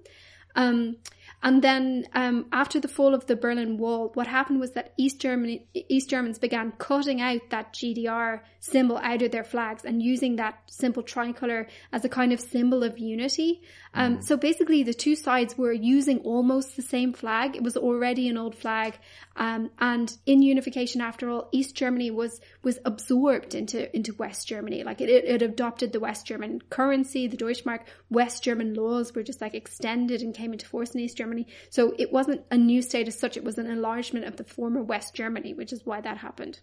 Um, 0.56 0.98
and 1.44 1.62
then 1.62 2.08
um, 2.14 2.46
after 2.54 2.80
the 2.80 2.88
fall 2.88 3.14
of 3.14 3.28
the 3.28 3.36
Berlin 3.36 3.78
Wall, 3.78 4.12
what 4.14 4.28
happened 4.28 4.62
was 4.62 4.72
that 4.72 4.94
East 4.98 5.20
Germany, 5.20 5.68
East 5.74 6.10
Germans 6.10 6.40
began 6.40 6.72
cutting 6.78 7.20
out 7.20 7.42
that 7.50 7.74
GDR 7.74 8.40
symbol 8.62 8.98
out 8.98 9.22
of 9.22 9.32
their 9.32 9.44
flags 9.44 9.84
and 9.84 10.02
using 10.02 10.38
that 10.38 10.58
simple 10.68 11.04
tricolour 11.04 11.68
as 11.92 12.06
a 12.06 12.10
kind 12.10 12.32
of 12.32 12.40
symbol 12.40 12.82
of 12.82 12.98
unity. 12.98 13.62
Um, 13.94 14.18
mm. 14.18 14.24
So 14.24 14.38
basically, 14.38 14.84
the 14.84 14.94
two 14.94 15.18
sides 15.18 15.58
were 15.58 15.74
using 15.74 16.20
almost 16.20 16.78
the 16.78 16.82
same 16.82 17.12
flag. 17.12 17.58
It 17.58 17.62
was 17.62 17.76
already 17.76 18.30
an 18.30 18.38
old 18.38 18.56
flag, 18.56 18.98
um, 19.36 19.70
and 19.80 20.16
in 20.26 20.42
unification, 20.42 21.02
after 21.02 21.30
all, 21.30 21.50
East 21.52 21.76
Germany 21.76 22.10
was 22.10 22.40
was 22.64 22.80
absorbed 22.86 23.54
into 23.54 23.94
into 23.94 24.14
West 24.14 24.48
Germany. 24.48 24.84
Like 24.86 25.02
it, 25.02 25.10
it, 25.10 25.26
it 25.26 25.42
adopted 25.42 25.92
the 25.92 26.00
West 26.00 26.26
German 26.26 26.62
currency, 26.70 27.28
the 27.28 27.38
Deutschmark. 27.38 27.82
West 28.10 28.44
German 28.44 28.74
laws 28.76 29.14
were 29.14 29.24
just 29.24 29.42
like 29.42 29.54
extended 29.54 30.22
and 30.22 30.34
came 30.34 30.54
into 30.54 30.66
force 30.66 30.92
in 30.92 31.02
East 31.02 31.18
Germany. 31.18 31.33
So 31.70 31.94
it 31.98 32.12
wasn't 32.12 32.42
a 32.52 32.58
new 32.58 32.82
state 32.82 33.08
as 33.08 33.18
such; 33.18 33.38
it 33.38 33.44
was 33.44 33.58
an 33.58 33.68
enlargement 33.68 34.26
of 34.26 34.38
the 34.38 34.44
former 34.44 34.82
West 34.84 35.14
Germany, 35.14 35.54
which 35.54 35.74
is 35.74 35.86
why 35.86 36.02
that 36.02 36.18
happened. 36.18 36.60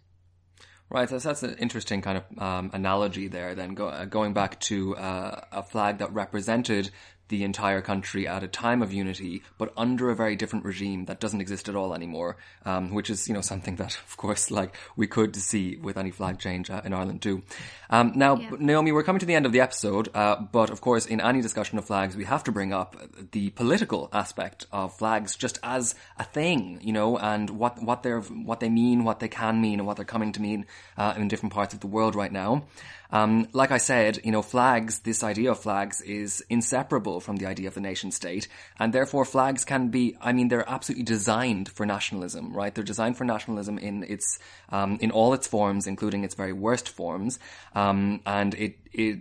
Right, 0.89 1.09
so 1.09 1.19
that's 1.19 1.45
an 1.45 1.55
interesting 1.59 2.03
kind 2.03 2.19
of 2.19 2.43
um, 2.43 2.71
analogy 2.73 3.29
there. 3.29 3.55
Then 3.55 3.75
go, 3.75 3.87
uh, 3.87 4.07
going 4.07 4.33
back 4.33 4.59
to 4.63 4.97
uh, 4.97 5.41
a 5.53 5.63
flag 5.63 5.99
that 5.99 6.13
represented 6.13 6.91
the 7.31 7.43
entire 7.43 7.81
country 7.81 8.29
at 8.29 8.43
a 8.43 8.49
time 8.49 8.83
of 8.83 8.93
unity, 8.93 9.43
but 9.57 9.73
under 9.77 10.11
a 10.11 10.15
very 10.15 10.37
different 10.37 10.65
regime 10.65 11.07
that 11.07 11.21
doesn't 11.21 11.41
exist 11.41 11.69
at 11.69 11.75
all 11.75 11.95
anymore, 11.95 12.37
um, 12.67 12.93
which 12.93 13.09
is, 13.09 13.27
you 13.27 13.35
know, 13.35 13.41
something 13.41 13.77
that, 13.77 13.97
of 14.07 14.17
course, 14.17 14.51
like 14.51 14.77
we 14.97 15.07
could 15.07 15.35
see 15.35 15.77
with 15.77 15.97
any 15.97 16.11
flag 16.11 16.39
change 16.39 16.71
uh, 16.71 16.83
in 16.85 16.93
Ireland 16.93 17.23
too. 17.23 17.43
Um, 17.89 18.13
now, 18.15 18.37
yeah. 18.37 18.51
Naomi, 18.59 18.93
we're 18.93 19.03
coming 19.03 19.21
to 19.21 19.27
the 19.27 19.35
end 19.35 19.47
of 19.47 19.53
the 19.53 19.61
episode, 19.61 20.09
uh, 20.15 20.37
but 20.53 20.71
of 20.71 20.81
course, 20.81 21.07
in 21.07 21.21
any 21.21 21.41
discussion 21.41 21.79
of 21.79 21.87
flags, 21.87 22.17
we 22.17 22.25
have 22.25 22.45
to 22.45 22.53
bring 22.53 22.73
up 22.73 22.97
the 23.33 23.51
political 23.51 24.09
aspect 24.13 24.67
of 24.71 24.97
flags 24.97 25.37
just 25.37 25.59
as 25.63 25.95
a 26.19 26.25
thing, 26.25 26.81
you 26.83 26.93
know, 26.93 27.17
and 27.17 27.51
what, 27.51 27.83
what 27.83 28.03
they're, 28.03 28.21
what 28.21 28.61
they 28.61 28.69
mean, 28.69 29.05
what 29.05 29.21
they 29.21 29.29
can 29.29 29.61
mean, 29.61 29.79
and 29.79 29.87
what 29.87 29.97
they're 29.97 30.05
coming 30.05 30.33
to 30.33 30.43
mean, 30.43 30.67
uh, 30.99 31.15
in 31.17 31.29
different 31.29 31.55
parts 31.55 31.73
of 31.73 31.81
the 31.81 31.87
world 31.87 32.15
right 32.15 32.33
now. 32.33 32.65
Um, 33.13 33.49
like 33.53 33.73
I 33.73 33.79
said, 33.79 34.21
you 34.25 34.31
know, 34.31 34.43
flags, 34.43 35.01
this 35.01 35.25
idea 35.25 35.51
of 35.51 35.59
flags 35.59 36.01
is 36.01 36.45
inseparable 36.49 37.20
from 37.21 37.37
the 37.37 37.47
idea 37.47 37.69
of 37.69 37.75
the 37.75 37.81
nation 37.81 38.11
state, 38.11 38.49
and 38.79 38.93
therefore 38.93 39.25
flags 39.25 39.65
can 39.65 39.89
be, 39.89 40.17
I 40.21 40.33
mean, 40.33 40.49
they're 40.49 40.69
absolutely 40.69 41.05
designed 41.05 41.71
for 41.71 41.87
nationalism, 41.87 42.53
right? 42.55 42.75
They're 42.75 42.85
designed 42.85 43.17
for 43.17 43.25
nationalism 43.25 43.79
in 43.79 44.05
its, 44.05 44.39
um, 44.71 44.99
in 45.01 45.11
all 45.11 45.35
its 45.35 45.47
forms, 45.47 45.87
including 45.87 46.25
its 46.25 46.35
very 46.35 46.53
worst 46.53 46.89
forms, 46.89 47.39
um, 47.75 48.21
and 48.27 48.55
it, 48.55 48.79
it, 48.93 49.19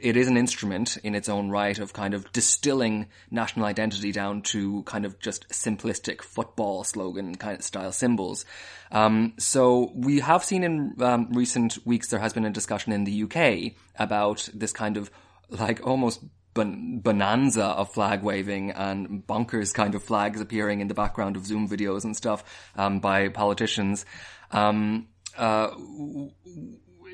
it 0.00 0.16
is 0.16 0.28
an 0.28 0.36
instrument 0.36 0.96
in 0.98 1.14
its 1.14 1.28
own 1.28 1.50
right 1.50 1.78
of 1.78 1.92
kind 1.92 2.14
of 2.14 2.30
distilling 2.32 3.06
national 3.30 3.66
identity 3.66 4.12
down 4.12 4.42
to 4.42 4.82
kind 4.84 5.04
of 5.04 5.18
just 5.18 5.48
simplistic 5.48 6.22
football 6.22 6.84
slogan 6.84 7.34
kind 7.34 7.58
of 7.58 7.64
style 7.64 7.92
symbols. 7.92 8.44
Um, 8.92 9.34
so 9.38 9.92
we 9.94 10.20
have 10.20 10.44
seen 10.44 10.64
in 10.64 10.94
um, 11.00 11.28
recent 11.32 11.78
weeks 11.84 12.08
there 12.08 12.20
has 12.20 12.32
been 12.32 12.44
a 12.44 12.50
discussion 12.50 12.92
in 12.92 13.04
the 13.04 13.24
UK 13.24 13.72
about 13.98 14.48
this 14.54 14.72
kind 14.72 14.96
of 14.96 15.10
like 15.50 15.86
almost 15.86 16.20
bonanza 16.54 17.64
of 17.64 17.92
flag 17.92 18.22
waving 18.22 18.70
and 18.72 19.26
bonkers 19.26 19.72
kind 19.72 19.94
of 19.94 20.02
flags 20.02 20.40
appearing 20.40 20.80
in 20.80 20.88
the 20.88 20.94
background 20.94 21.36
of 21.36 21.46
Zoom 21.46 21.68
videos 21.68 22.04
and 22.04 22.16
stuff 22.16 22.44
um, 22.76 23.00
by 23.00 23.28
politicians. 23.28 24.04
Um, 24.50 25.08
uh, 25.36 25.70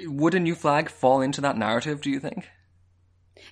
would 0.05 0.35
a 0.35 0.41
new 0.41 0.55
flag 0.55 0.91
fall 0.91 1.21
into 1.21 1.41
that 1.43 1.57
narrative? 1.57 2.01
Do 2.01 2.11
you 2.11 2.21
think? 2.21 2.49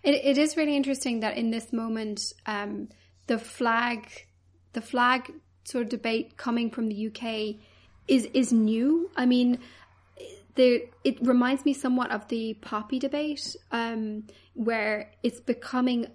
It, 0.03 0.15
it 0.25 0.39
is 0.39 0.57
really 0.57 0.77
interesting 0.77 1.21
that 1.21 1.37
in 1.37 1.51
this 1.51 1.73
moment, 1.73 2.33
um, 2.47 2.89
the 3.27 3.39
flag, 3.39 4.27
the 4.73 4.81
flag 4.81 5.33
sort 5.65 5.85
of 5.85 5.89
debate 5.89 6.37
coming 6.37 6.71
from 6.71 6.89
the 6.89 7.07
UK 7.09 7.57
is 8.07 8.29
is 8.35 8.53
new. 8.53 9.11
I 9.17 9.27
mean, 9.27 9.59
it 10.57 11.19
reminds 11.21 11.65
me 11.65 11.75
somewhat 11.75 12.11
of 12.11 12.29
the 12.29 12.55
poppy 12.55 12.99
debate, 12.99 13.57
um, 13.73 14.25
where 14.55 15.11
it's 15.23 15.41
becoming 15.41 16.07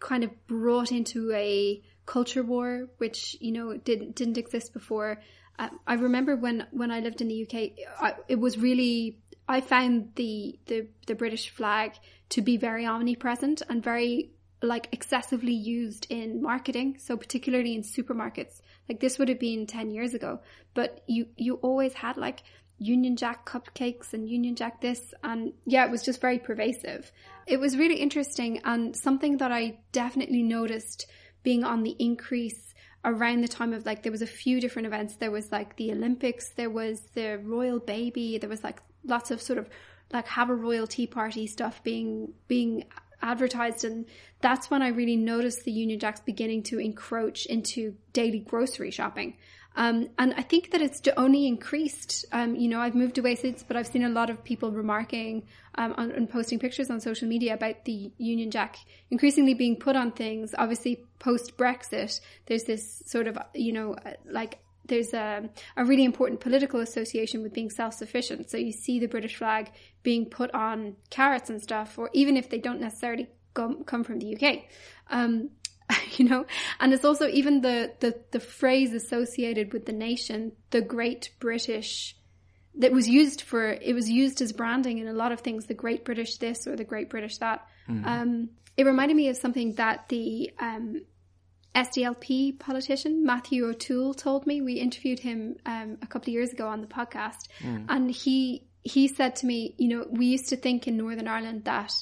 kind 0.00 0.22
of 0.24 0.30
brought 0.46 0.92
into 0.92 1.32
a 1.32 1.82
culture 2.06 2.42
war, 2.42 2.88
which 2.98 3.36
you 3.40 3.52
know 3.52 3.76
didn't 3.76 4.14
didn't 4.14 4.38
exist 4.38 4.72
before. 4.72 5.20
Uh, 5.58 5.70
I 5.86 5.94
remember 5.94 6.36
when 6.36 6.66
when 6.70 6.90
I 6.90 7.00
lived 7.00 7.20
in 7.20 7.28
the 7.28 7.42
UK, 7.42 7.72
I, 8.00 8.14
it 8.28 8.38
was 8.38 8.58
really 8.58 9.18
I 9.48 9.60
found 9.60 10.12
the 10.14 10.58
the 10.66 10.88
the 11.06 11.14
British 11.14 11.50
flag 11.50 11.92
to 12.30 12.42
be 12.42 12.56
very 12.56 12.86
omnipresent 12.86 13.62
and 13.68 13.82
very 13.82 14.30
like 14.62 14.88
excessively 14.92 15.52
used 15.52 16.06
in 16.10 16.42
marketing. 16.42 16.96
So 16.98 17.16
particularly 17.16 17.74
in 17.74 17.82
supermarkets, 17.82 18.60
like 18.88 19.00
this 19.00 19.18
would 19.18 19.28
have 19.28 19.38
been 19.38 19.66
10 19.66 19.90
years 19.90 20.14
ago, 20.14 20.40
but 20.74 21.02
you, 21.06 21.28
you 21.36 21.54
always 21.56 21.94
had 21.94 22.16
like 22.16 22.42
Union 22.78 23.16
Jack 23.16 23.48
cupcakes 23.48 24.12
and 24.12 24.28
Union 24.28 24.54
Jack 24.54 24.80
this. 24.80 25.12
And 25.22 25.52
yeah, 25.66 25.84
it 25.84 25.90
was 25.90 26.02
just 26.02 26.20
very 26.20 26.38
pervasive. 26.38 27.10
It 27.46 27.58
was 27.58 27.76
really 27.76 27.96
interesting 27.96 28.60
and 28.64 28.96
something 28.96 29.38
that 29.38 29.52
I 29.52 29.78
definitely 29.92 30.42
noticed 30.42 31.06
being 31.42 31.64
on 31.64 31.82
the 31.82 31.96
increase 31.98 32.74
around 33.04 33.42
the 33.42 33.48
time 33.48 33.72
of 33.72 33.86
like, 33.86 34.02
there 34.02 34.12
was 34.12 34.22
a 34.22 34.26
few 34.26 34.60
different 34.60 34.86
events. 34.86 35.16
There 35.16 35.30
was 35.30 35.50
like 35.50 35.76
the 35.76 35.92
Olympics, 35.92 36.50
there 36.50 36.70
was 36.70 37.00
the 37.14 37.40
royal 37.42 37.78
baby, 37.78 38.38
there 38.38 38.50
was 38.50 38.64
like 38.64 38.80
lots 39.04 39.30
of 39.30 39.40
sort 39.40 39.58
of 39.58 39.68
like 40.12 40.26
have 40.28 40.50
a 40.50 40.54
royal 40.54 40.86
tea 40.86 41.06
party 41.06 41.46
stuff 41.46 41.82
being, 41.82 42.32
being 42.46 42.84
advertised 43.20 43.84
and 43.84 44.06
that's 44.40 44.70
when 44.70 44.82
I 44.82 44.88
really 44.88 45.16
noticed 45.16 45.64
the 45.64 45.72
Union 45.72 45.98
Jacks 45.98 46.20
beginning 46.20 46.62
to 46.64 46.78
encroach 46.78 47.46
into 47.46 47.96
daily 48.12 48.38
grocery 48.38 48.90
shopping. 48.90 49.36
Um, 49.76 50.08
and 50.18 50.34
I 50.36 50.42
think 50.42 50.72
that 50.72 50.82
it's 50.82 51.00
only 51.16 51.46
increased. 51.46 52.24
Um, 52.32 52.56
you 52.56 52.68
know, 52.68 52.80
I've 52.80 52.96
moved 52.96 53.18
away 53.18 53.36
since, 53.36 53.62
but 53.62 53.76
I've 53.76 53.86
seen 53.86 54.04
a 54.04 54.08
lot 54.08 54.28
of 54.28 54.42
people 54.42 54.72
remarking 54.72 55.44
um, 55.76 55.94
on, 55.96 56.10
and 56.10 56.28
posting 56.28 56.58
pictures 56.58 56.90
on 56.90 57.00
social 57.00 57.28
media 57.28 57.54
about 57.54 57.84
the 57.84 58.10
Union 58.18 58.50
Jack 58.50 58.76
increasingly 59.10 59.54
being 59.54 59.76
put 59.76 59.94
on 59.94 60.10
things. 60.10 60.54
Obviously, 60.58 61.04
post 61.20 61.56
Brexit, 61.56 62.20
there's 62.46 62.64
this 62.64 63.02
sort 63.06 63.28
of, 63.28 63.38
you 63.54 63.72
know, 63.72 63.94
uh, 63.94 64.12
like 64.28 64.58
there's 64.88 65.14
a, 65.14 65.48
a 65.76 65.84
really 65.84 66.04
important 66.04 66.40
political 66.40 66.80
association 66.80 67.42
with 67.42 67.52
being 67.52 67.70
self-sufficient. 67.70 68.50
So 68.50 68.56
you 68.56 68.72
see 68.72 68.98
the 68.98 69.06
British 69.06 69.36
flag 69.36 69.70
being 70.02 70.26
put 70.26 70.52
on 70.54 70.96
carrots 71.10 71.50
and 71.50 71.62
stuff, 71.62 71.98
or 71.98 72.10
even 72.12 72.36
if 72.36 72.48
they 72.50 72.58
don't 72.58 72.80
necessarily 72.80 73.28
come, 73.54 73.84
come 73.84 74.02
from 74.02 74.18
the 74.18 74.36
UK. 74.36 74.64
Um, 75.10 75.50
you 76.16 76.28
know, 76.28 76.46
and 76.80 76.92
it's 76.92 77.04
also 77.04 77.28
even 77.28 77.60
the, 77.60 77.92
the, 78.00 78.20
the 78.30 78.40
phrase 78.40 78.92
associated 78.92 79.72
with 79.72 79.86
the 79.86 79.92
nation, 79.92 80.52
the 80.70 80.82
great 80.82 81.30
British, 81.38 82.14
that 82.76 82.92
was 82.92 83.08
used 83.08 83.42
for, 83.42 83.70
it 83.70 83.94
was 83.94 84.08
used 84.08 84.40
as 84.40 84.52
branding 84.52 84.98
in 84.98 85.08
a 85.08 85.12
lot 85.12 85.32
of 85.32 85.40
things, 85.40 85.66
the 85.66 85.74
great 85.74 86.04
British 86.04 86.36
this 86.36 86.66
or 86.66 86.76
the 86.76 86.84
great 86.84 87.10
British 87.10 87.38
that. 87.38 87.66
Mm. 87.88 88.06
Um, 88.06 88.48
it 88.76 88.86
reminded 88.86 89.16
me 89.16 89.28
of 89.28 89.36
something 89.36 89.74
that 89.74 90.08
the, 90.08 90.52
um, 90.60 91.00
SDLP 91.74 92.58
politician 92.58 93.24
Matthew 93.24 93.66
O'Toole 93.66 94.14
told 94.14 94.46
me. 94.46 94.60
We 94.60 94.74
interviewed 94.74 95.20
him 95.20 95.56
um, 95.64 95.98
a 96.02 96.06
couple 96.06 96.30
of 96.30 96.34
years 96.34 96.52
ago 96.52 96.66
on 96.66 96.80
the 96.80 96.86
podcast, 96.86 97.48
mm. 97.60 97.84
and 97.88 98.10
he 98.10 98.66
he 98.82 99.06
said 99.06 99.36
to 99.36 99.46
me, 99.46 99.74
you 99.78 99.88
know, 99.88 100.06
we 100.10 100.26
used 100.26 100.48
to 100.48 100.56
think 100.56 100.88
in 100.88 100.96
Northern 100.96 101.28
Ireland 101.28 101.64
that 101.64 101.92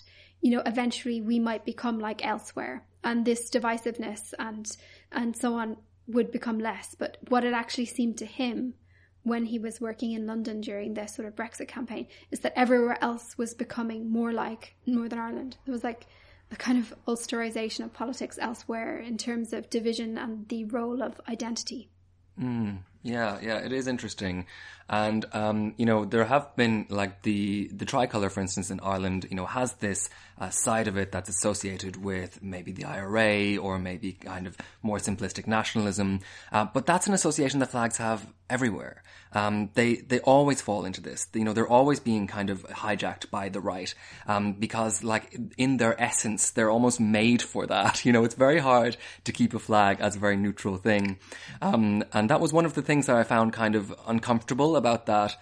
you 0.40 0.52
know 0.52 0.62
eventually 0.64 1.20
we 1.20 1.38
might 1.38 1.64
become 1.64 1.98
like 1.98 2.24
elsewhere, 2.24 2.84
and 3.06 3.24
this 3.24 3.48
divisiveness 3.48 4.34
and 4.38 4.76
and 5.12 5.36
so 5.36 5.54
on 5.54 5.76
would 6.08 6.30
become 6.32 6.58
less. 6.58 6.94
But 6.98 7.16
what 7.28 7.44
it 7.44 7.54
actually 7.54 7.86
seemed 7.86 8.18
to 8.18 8.26
him 8.26 8.74
when 9.22 9.46
he 9.46 9.58
was 9.58 9.80
working 9.80 10.12
in 10.12 10.26
London 10.26 10.60
during 10.60 10.94
the 10.94 11.06
sort 11.06 11.26
of 11.26 11.34
Brexit 11.34 11.68
campaign 11.68 12.06
is 12.30 12.40
that 12.40 12.52
everywhere 12.56 12.98
else 13.00 13.38
was 13.38 13.54
becoming 13.54 14.10
more 14.10 14.32
like 14.32 14.74
Northern 14.86 15.18
Ireland. 15.18 15.56
It 15.66 15.70
was 15.70 15.84
like 15.84 16.06
a 16.50 16.56
kind 16.56 16.78
of 16.78 16.94
Ulsterization 17.08 17.84
of 17.84 17.92
politics 17.92 18.38
elsewhere 18.40 18.98
in 18.98 19.16
terms 19.18 19.52
of 19.52 19.70
division 19.70 20.18
and 20.18 20.48
the 20.48 20.64
role 20.64 21.02
of 21.02 21.20
identity. 21.28 21.90
Mm, 22.40 22.78
yeah, 23.06 23.38
yeah, 23.40 23.58
it 23.58 23.72
is 23.72 23.86
interesting. 23.86 24.46
And, 24.88 25.24
um, 25.32 25.74
you 25.76 25.86
know, 25.86 26.04
there 26.04 26.24
have 26.24 26.54
been 26.56 26.86
like 26.88 27.22
the, 27.22 27.68
the 27.68 27.84
tricolour, 27.84 28.30
for 28.30 28.40
instance, 28.40 28.70
in 28.70 28.80
Ireland, 28.80 29.26
you 29.30 29.36
know, 29.36 29.46
has 29.46 29.74
this 29.74 30.08
uh, 30.38 30.50
side 30.50 30.86
of 30.86 30.96
it 30.96 31.10
that's 31.10 31.28
associated 31.28 31.96
with 31.96 32.42
maybe 32.42 32.70
the 32.70 32.84
IRA 32.84 33.56
or 33.56 33.78
maybe 33.78 34.12
kind 34.12 34.46
of 34.46 34.56
more 34.82 34.98
simplistic 34.98 35.46
nationalism. 35.46 36.20
Uh, 36.52 36.66
but 36.72 36.86
that's 36.86 37.06
an 37.06 37.14
association 37.14 37.60
that 37.60 37.70
flags 37.70 37.96
have 37.96 38.26
everywhere. 38.48 39.02
Um, 39.32 39.70
they, 39.74 39.96
they 39.96 40.20
always 40.20 40.62
fall 40.62 40.84
into 40.84 41.00
this. 41.00 41.26
You 41.34 41.44
know, 41.44 41.52
they're 41.52 41.66
always 41.66 41.98
being 41.98 42.26
kind 42.28 42.48
of 42.48 42.62
hijacked 42.68 43.28
by 43.28 43.48
the 43.48 43.60
right. 43.60 43.92
Um, 44.28 44.52
because 44.52 45.02
like 45.02 45.36
in 45.58 45.78
their 45.78 46.00
essence, 46.00 46.50
they're 46.50 46.70
almost 46.70 47.00
made 47.00 47.42
for 47.42 47.66
that. 47.66 48.04
You 48.06 48.12
know, 48.12 48.22
it's 48.22 48.36
very 48.36 48.60
hard 48.60 48.96
to 49.24 49.32
keep 49.32 49.52
a 49.52 49.58
flag 49.58 50.00
as 50.00 50.14
a 50.14 50.20
very 50.20 50.36
neutral 50.36 50.76
thing. 50.76 51.18
Um, 51.60 52.04
and 52.12 52.30
that 52.30 52.40
was 52.40 52.52
one 52.52 52.64
of 52.64 52.74
the 52.74 52.82
things 52.82 52.95
that 53.04 53.16
I 53.16 53.22
found 53.22 53.52
kind 53.52 53.74
of 53.74 53.94
uncomfortable 54.06 54.76
about 54.76 55.04
that 55.04 55.36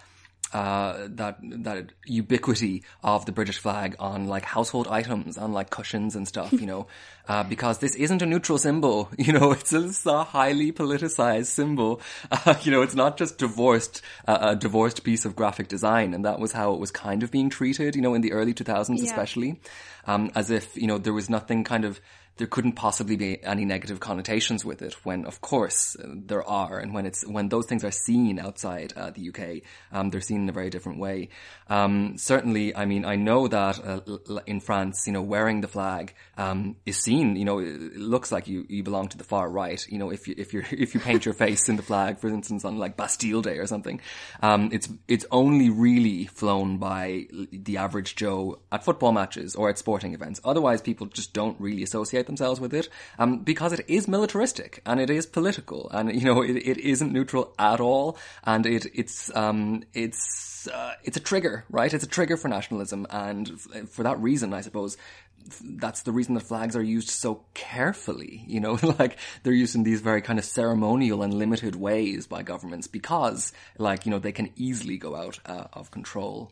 uh, 0.53 1.07
that 1.09 1.37
that 1.41 1.91
ubiquity 2.05 2.83
of 3.03 3.25
the 3.25 3.31
British 3.31 3.57
flag 3.57 3.95
on 3.99 4.27
like 4.27 4.45
household 4.45 4.87
items, 4.87 5.37
on 5.37 5.51
like 5.51 5.69
cushions 5.69 6.15
and 6.15 6.27
stuff, 6.27 6.53
you 6.53 6.65
know, 6.65 6.87
uh, 7.27 7.43
because 7.43 7.79
this 7.79 7.95
isn't 7.95 8.21
a 8.21 8.25
neutral 8.25 8.57
symbol, 8.57 9.09
you 9.17 9.33
know, 9.33 9.51
it's 9.51 9.73
a, 9.73 9.83
it's 9.85 10.05
a 10.05 10.23
highly 10.23 10.71
politicized 10.71 11.47
symbol, 11.47 11.99
uh, 12.31 12.55
you 12.61 12.71
know, 12.71 12.81
it's 12.81 12.95
not 12.95 13.17
just 13.17 13.37
divorced 13.37 14.01
uh, 14.27 14.37
a 14.41 14.55
divorced 14.55 15.03
piece 15.03 15.25
of 15.25 15.35
graphic 15.35 15.67
design, 15.67 16.13
and 16.13 16.23
that 16.23 16.39
was 16.39 16.53
how 16.53 16.73
it 16.73 16.79
was 16.79 16.91
kind 16.91 17.23
of 17.23 17.31
being 17.31 17.49
treated, 17.49 17.95
you 17.95 18.01
know, 18.01 18.13
in 18.13 18.21
the 18.21 18.31
early 18.31 18.53
two 18.53 18.63
thousands, 18.63 19.01
yeah. 19.01 19.09
especially, 19.09 19.59
um, 20.07 20.31
as 20.35 20.51
if 20.51 20.75
you 20.77 20.87
know 20.87 20.97
there 20.97 21.13
was 21.13 21.29
nothing 21.29 21.63
kind 21.63 21.85
of 21.85 21.99
there 22.37 22.47
couldn't 22.47 22.73
possibly 22.73 23.15
be 23.15 23.41
any 23.43 23.63
negative 23.63 23.99
connotations 23.99 24.65
with 24.65 24.81
it 24.81 24.93
when 25.05 25.25
of 25.25 25.39
course 25.41 25.95
there 26.03 26.43
are. 26.43 26.79
And 26.79 26.93
when 26.93 27.05
it's 27.05 27.25
when 27.25 27.49
those 27.49 27.65
things 27.65 27.83
are 27.83 27.91
seen 27.91 28.39
outside 28.39 28.93
uh, 28.95 29.11
the 29.11 29.29
UK 29.29 29.63
um, 29.91 30.09
they're 30.09 30.21
seen 30.21 30.41
in 30.41 30.49
a 30.49 30.51
very 30.51 30.69
different 30.69 30.99
way. 30.99 31.29
Um, 31.69 32.17
certainly 32.17 32.75
I 32.75 32.85
mean 32.85 33.05
I 33.05 33.15
know 33.15 33.47
that 33.47 33.79
uh, 33.79 34.39
in 34.45 34.59
France 34.59 35.07
you 35.07 35.13
know 35.13 35.21
wearing 35.21 35.61
the 35.61 35.67
flag 35.67 36.13
um, 36.37 36.75
is 36.85 36.97
seen 36.97 37.35
you 37.35 37.45
know 37.45 37.59
it 37.59 37.95
looks 37.95 38.31
like 38.31 38.47
you, 38.47 38.65
you 38.67 38.83
belong 38.83 39.07
to 39.09 39.17
the 39.17 39.23
far 39.23 39.49
right. 39.49 39.85
You 39.87 39.97
know 39.97 40.11
if 40.11 40.27
you 40.27 40.35
if 40.37 40.53
you 40.53 40.63
if 40.71 40.93
you 40.93 40.99
paint 40.99 41.25
your 41.25 41.33
face 41.33 41.69
in 41.69 41.77
the 41.77 41.83
flag 41.83 42.19
for 42.19 42.27
instance 42.27 42.65
on 42.65 42.77
like 42.77 42.97
Bastille 42.97 43.41
Day 43.41 43.57
or 43.59 43.67
something 43.67 44.01
um, 44.41 44.69
it's 44.73 44.89
it's 45.07 45.25
only 45.31 45.69
really 45.69 46.25
flown 46.25 46.77
by 46.77 47.27
the 47.51 47.77
average 47.77 48.15
Joe 48.15 48.59
at 48.71 48.83
football 48.83 49.13
matches 49.13 49.55
or 49.55 49.69
at 49.69 49.77
sporting 49.95 50.13
events 50.13 50.41
otherwise 50.43 50.81
people 50.81 51.07
just 51.07 51.31
don't 51.31 51.55
really 51.57 51.81
associate 51.81 52.25
themselves 52.25 52.59
with 52.59 52.73
it, 52.73 52.89
um, 53.17 53.39
because 53.39 53.71
it 53.71 53.85
is 53.87 54.09
militaristic 54.09 54.81
and 54.85 54.99
it 54.99 55.09
is 55.09 55.25
political 55.25 55.89
and, 55.91 56.13
you 56.13 56.25
know, 56.25 56.41
it, 56.41 56.57
it 56.57 56.77
isn't 56.79 57.13
neutral 57.13 57.53
at 57.57 57.79
all 57.79 58.17
and 58.43 58.65
it, 58.65 58.85
it's, 58.93 59.33
um, 59.37 59.83
it's, 59.93 60.67
uh, 60.67 60.95
it's 61.05 61.15
a 61.15 61.21
trigger, 61.21 61.63
right? 61.69 61.93
It's 61.93 62.03
a 62.03 62.07
trigger 62.07 62.35
for 62.35 62.49
nationalism 62.49 63.07
and 63.09 63.51
f- 63.51 63.87
for 63.87 64.03
that 64.03 64.19
reason, 64.19 64.53
I 64.53 64.59
suppose, 64.59 64.97
that's 65.63 66.01
the 66.01 66.11
reason 66.11 66.33
that 66.33 66.41
flags 66.41 66.75
are 66.75 66.83
used 66.83 67.09
so 67.09 67.45
carefully, 67.53 68.43
you 68.47 68.59
know, 68.59 68.77
like 68.99 69.17
they're 69.43 69.53
used 69.53 69.75
in 69.75 69.83
these 69.83 70.01
very 70.01 70.21
kind 70.21 70.39
of 70.39 70.43
ceremonial 70.45 71.23
and 71.23 71.33
limited 71.33 71.77
ways 71.77 72.27
by 72.27 72.43
governments 72.43 72.87
because, 72.87 73.53
like, 73.77 74.05
you 74.05 74.11
know, 74.11 74.19
they 74.19 74.33
can 74.33 74.49
easily 74.57 74.97
go 74.97 75.15
out 75.15 75.39
uh, 75.45 75.67
of 75.71 75.89
control. 75.89 76.51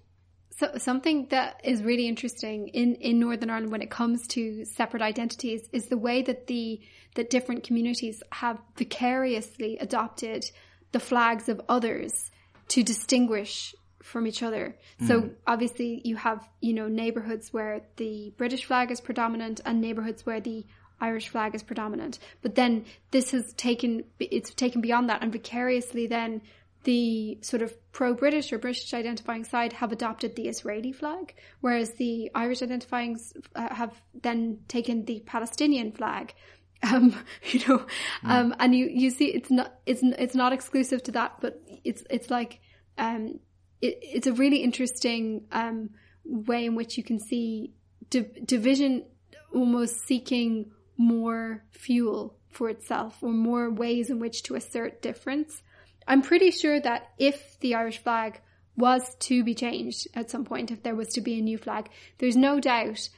So 0.57 0.77
something 0.77 1.27
that 1.29 1.61
is 1.63 1.81
really 1.83 2.07
interesting 2.07 2.67
in, 2.69 2.95
in 2.95 3.19
Northern 3.19 3.49
Ireland 3.49 3.71
when 3.71 3.81
it 3.81 3.89
comes 3.89 4.27
to 4.29 4.65
separate 4.65 5.01
identities 5.01 5.67
is 5.71 5.87
the 5.87 5.97
way 5.97 6.21
that 6.21 6.47
the 6.47 6.79
that 7.15 7.29
different 7.29 7.63
communities 7.63 8.23
have 8.31 8.59
vicariously 8.75 9.77
adopted 9.77 10.43
the 10.91 10.99
flags 10.99 11.47
of 11.47 11.61
others 11.69 12.31
to 12.69 12.83
distinguish 12.83 13.75
from 14.01 14.27
each 14.27 14.43
other. 14.43 14.75
Mm. 15.01 15.07
So 15.07 15.29
obviously 15.47 16.01
you 16.03 16.15
have, 16.17 16.47
you 16.59 16.73
know, 16.73 16.87
neighborhoods 16.87 17.53
where 17.53 17.81
the 17.97 18.33
British 18.37 18.65
flag 18.65 18.91
is 18.91 18.99
predominant 18.99 19.61
and 19.65 19.79
neighborhoods 19.79 20.25
where 20.25 20.41
the 20.41 20.65
Irish 20.99 21.29
flag 21.29 21.55
is 21.55 21.63
predominant. 21.63 22.19
But 22.41 22.55
then 22.55 22.85
this 23.11 23.31
has 23.31 23.53
taken, 23.53 24.03
it's 24.19 24.53
taken 24.53 24.81
beyond 24.81 25.09
that 25.09 25.21
and 25.21 25.31
vicariously 25.31 26.07
then 26.07 26.41
the 26.83 27.37
sort 27.41 27.61
of 27.61 27.73
pro-British 27.91 28.51
or 28.51 28.57
British 28.57 28.93
identifying 28.93 29.43
side 29.43 29.73
have 29.73 29.91
adopted 29.91 30.35
the 30.35 30.47
Israeli 30.47 30.91
flag, 30.91 31.35
whereas 31.61 31.93
the 31.93 32.29
Irish 32.35 32.61
identifying 32.61 33.19
uh, 33.55 33.73
have 33.73 34.01
then 34.21 34.59
taken 34.67 35.05
the 35.05 35.21
Palestinian 35.25 35.91
flag. 35.91 36.33
Um, 36.91 37.15
you 37.45 37.61
know, 37.61 37.77
mm. 37.77 37.85
um, 38.29 38.55
and 38.59 38.75
you, 38.75 38.89
you 38.91 39.09
see 39.09 39.27
it's 39.27 39.49
not, 39.49 39.73
it's, 39.85 40.01
it's 40.03 40.35
not 40.35 40.51
exclusive 40.51 41.01
to 41.03 41.11
that, 41.13 41.37
but 41.39 41.61
it's, 41.85 42.03
it's 42.09 42.29
like, 42.29 42.59
um, 42.97 43.39
it, 43.81 43.99
it's 44.01 44.27
a 44.27 44.33
really 44.33 44.57
interesting, 44.57 45.45
um, 45.53 45.91
way 46.25 46.65
in 46.65 46.75
which 46.75 46.97
you 46.97 47.03
can 47.03 47.19
see 47.19 47.71
di- 48.09 48.27
division 48.45 49.05
almost 49.53 50.05
seeking 50.05 50.71
more 50.97 51.63
fuel 51.71 52.35
for 52.49 52.69
itself 52.69 53.21
or 53.21 53.31
more 53.31 53.71
ways 53.71 54.09
in 54.09 54.19
which 54.19 54.43
to 54.43 54.55
assert 54.55 55.01
difference. 55.01 55.63
I'm 56.07 56.21
pretty 56.21 56.51
sure 56.51 56.79
that 56.79 57.11
if 57.17 57.59
the 57.59 57.75
Irish 57.75 57.99
flag 57.99 58.41
was 58.75 59.15
to 59.19 59.43
be 59.43 59.53
changed 59.53 60.07
at 60.15 60.29
some 60.29 60.45
point, 60.45 60.71
if 60.71 60.83
there 60.83 60.95
was 60.95 61.09
to 61.09 61.21
be 61.21 61.37
a 61.37 61.41
new 61.41 61.57
flag, 61.57 61.89
there's 62.17 62.35
no 62.35 62.59
doubt 62.59 63.09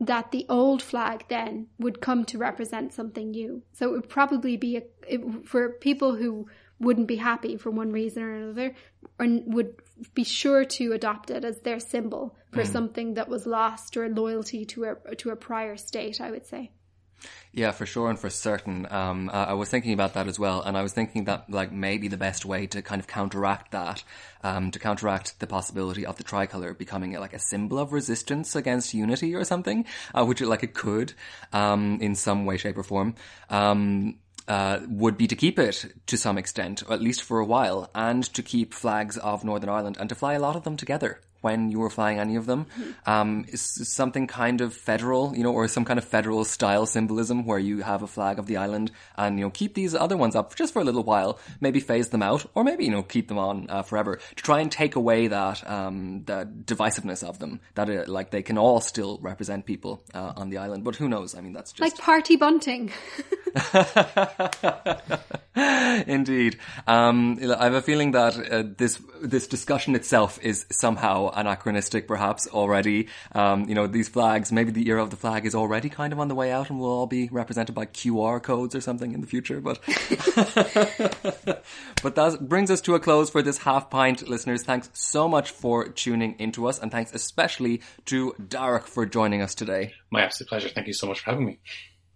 that 0.00 0.30
the 0.30 0.46
old 0.48 0.82
flag 0.82 1.24
then 1.28 1.66
would 1.78 2.00
come 2.00 2.24
to 2.26 2.38
represent 2.38 2.92
something 2.92 3.30
new. 3.30 3.62
So 3.72 3.88
it 3.88 3.92
would 3.92 4.08
probably 4.08 4.56
be 4.56 4.76
a, 4.76 4.82
it, 5.08 5.46
for 5.46 5.70
people 5.70 6.14
who 6.14 6.46
wouldn't 6.78 7.08
be 7.08 7.16
happy 7.16 7.56
for 7.56 7.70
one 7.70 7.90
reason 7.90 8.22
or 8.22 8.34
another, 8.34 8.74
and 9.18 9.52
would 9.52 9.74
be 10.14 10.22
sure 10.22 10.64
to 10.64 10.92
adopt 10.92 11.30
it 11.30 11.44
as 11.44 11.60
their 11.60 11.80
symbol 11.80 12.36
for 12.52 12.62
mm. 12.62 12.72
something 12.72 13.14
that 13.14 13.28
was 13.28 13.46
lost 13.46 13.96
or 13.96 14.08
loyalty 14.08 14.64
to 14.64 14.84
a 14.84 15.14
to 15.16 15.30
a 15.30 15.36
prior 15.36 15.76
state. 15.76 16.20
I 16.20 16.30
would 16.30 16.46
say. 16.46 16.70
Yeah, 17.52 17.72
for 17.72 17.86
sure 17.86 18.10
and 18.10 18.18
for 18.18 18.30
certain. 18.30 18.86
Um, 18.90 19.30
I 19.32 19.54
was 19.54 19.68
thinking 19.68 19.92
about 19.92 20.14
that 20.14 20.28
as 20.28 20.38
well, 20.38 20.60
and 20.60 20.76
I 20.76 20.82
was 20.82 20.92
thinking 20.92 21.24
that 21.24 21.50
like 21.50 21.72
maybe 21.72 22.08
the 22.08 22.16
best 22.16 22.44
way 22.44 22.66
to 22.68 22.82
kind 22.82 23.00
of 23.00 23.06
counteract 23.06 23.72
that, 23.72 24.04
um, 24.44 24.70
to 24.70 24.78
counteract 24.78 25.40
the 25.40 25.46
possibility 25.46 26.04
of 26.04 26.16
the 26.16 26.24
tricolour 26.24 26.74
becoming 26.74 27.12
like 27.14 27.32
a 27.32 27.38
symbol 27.38 27.78
of 27.78 27.92
resistance 27.92 28.54
against 28.54 28.94
unity 28.94 29.34
or 29.34 29.44
something, 29.44 29.86
uh, 30.14 30.24
which 30.24 30.40
it, 30.40 30.46
like 30.46 30.62
it 30.62 30.74
could, 30.74 31.14
um, 31.52 31.98
in 32.00 32.14
some 32.14 32.44
way, 32.44 32.56
shape, 32.56 32.76
or 32.78 32.82
form. 32.82 33.14
Um, 33.50 34.18
uh, 34.46 34.80
would 34.88 35.18
be 35.18 35.26
to 35.26 35.36
keep 35.36 35.58
it 35.58 35.92
to 36.06 36.16
some 36.16 36.38
extent, 36.38 36.82
at 36.88 37.02
least 37.02 37.22
for 37.22 37.38
a 37.38 37.44
while, 37.44 37.90
and 37.94 38.24
to 38.32 38.42
keep 38.42 38.72
flags 38.72 39.18
of 39.18 39.44
Northern 39.44 39.68
Ireland 39.68 39.98
and 40.00 40.08
to 40.08 40.14
fly 40.14 40.32
a 40.34 40.38
lot 40.38 40.56
of 40.56 40.64
them 40.64 40.76
together 40.76 41.20
when 41.40 41.70
you 41.70 41.78
were 41.78 41.90
flying 41.90 42.18
any 42.18 42.36
of 42.36 42.46
them. 42.46 42.66
Um, 43.06 43.46
something 43.54 44.26
kind 44.26 44.60
of 44.60 44.74
federal, 44.74 45.36
you 45.36 45.42
know, 45.42 45.52
or 45.52 45.68
some 45.68 45.84
kind 45.84 45.98
of 45.98 46.04
federal 46.04 46.44
style 46.44 46.86
symbolism 46.86 47.44
where 47.44 47.58
you 47.58 47.82
have 47.82 48.02
a 48.02 48.06
flag 48.06 48.38
of 48.38 48.46
the 48.46 48.56
island 48.56 48.90
and, 49.16 49.38
you 49.38 49.44
know, 49.44 49.50
keep 49.50 49.74
these 49.74 49.94
other 49.94 50.16
ones 50.16 50.34
up 50.34 50.54
just 50.54 50.72
for 50.72 50.80
a 50.80 50.84
little 50.84 51.04
while, 51.04 51.38
maybe 51.60 51.80
phase 51.80 52.08
them 52.08 52.22
out, 52.22 52.46
or 52.54 52.64
maybe, 52.64 52.84
you 52.84 52.90
know, 52.90 53.02
keep 53.02 53.28
them 53.28 53.38
on 53.38 53.66
uh, 53.68 53.82
forever 53.82 54.18
to 54.36 54.42
try 54.42 54.60
and 54.60 54.72
take 54.72 54.96
away 54.96 55.28
that, 55.28 55.68
um, 55.68 56.24
the 56.24 56.48
divisiveness 56.64 57.22
of 57.22 57.38
them, 57.38 57.60
that, 57.74 57.88
uh, 57.88 58.04
like, 58.06 58.30
they 58.30 58.42
can 58.42 58.58
all 58.58 58.80
still 58.80 59.18
represent 59.22 59.66
people 59.66 60.02
uh, 60.14 60.32
on 60.36 60.50
the 60.50 60.58
island. 60.58 60.84
But 60.84 60.96
who 60.96 61.08
knows? 61.08 61.34
I 61.34 61.40
mean, 61.40 61.52
that's 61.52 61.72
just. 61.72 61.80
Like 61.80 61.98
party 61.98 62.36
bunting. 62.36 62.90
Indeed. 66.06 66.58
Um, 66.86 67.38
I 67.42 67.64
have 67.64 67.74
a 67.74 67.82
feeling 67.82 68.12
that 68.12 68.36
uh, 68.38 68.64
this, 68.76 69.00
this 69.20 69.46
discussion 69.46 69.94
itself 69.94 70.38
is 70.42 70.66
somehow 70.70 71.27
anachronistic 71.34 72.06
perhaps 72.08 72.46
already. 72.46 73.08
Um, 73.32 73.68
you 73.68 73.74
know, 73.74 73.86
these 73.86 74.08
flags, 74.08 74.52
maybe 74.52 74.70
the 74.70 74.88
era 74.88 75.02
of 75.02 75.10
the 75.10 75.16
flag 75.16 75.46
is 75.46 75.54
already 75.54 75.88
kind 75.88 76.12
of 76.12 76.20
on 76.20 76.28
the 76.28 76.34
way 76.34 76.50
out 76.52 76.70
and 76.70 76.80
we'll 76.80 76.90
all 76.90 77.06
be 77.06 77.28
represented 77.30 77.74
by 77.74 77.86
QR 77.86 78.42
codes 78.42 78.74
or 78.74 78.80
something 78.80 79.12
in 79.12 79.20
the 79.20 79.26
future. 79.26 79.60
But, 79.60 79.80
but 82.02 82.14
that 82.14 82.38
brings 82.48 82.70
us 82.70 82.80
to 82.82 82.94
a 82.94 83.00
close 83.00 83.30
for 83.30 83.42
this 83.42 83.58
half 83.58 83.90
pint 83.90 84.28
listeners. 84.28 84.62
Thanks 84.62 84.90
so 84.92 85.28
much 85.28 85.50
for 85.50 85.88
tuning 85.88 86.36
into 86.38 86.66
us 86.66 86.78
and 86.78 86.90
thanks 86.90 87.12
especially 87.14 87.82
to 88.06 88.34
Darach 88.40 88.84
for 88.84 89.06
joining 89.06 89.42
us 89.42 89.54
today. 89.54 89.94
My 90.10 90.22
absolute 90.22 90.48
pleasure. 90.48 90.68
Thank 90.68 90.86
you 90.86 90.92
so 90.92 91.06
much 91.06 91.20
for 91.20 91.30
having 91.30 91.46
me. 91.46 91.58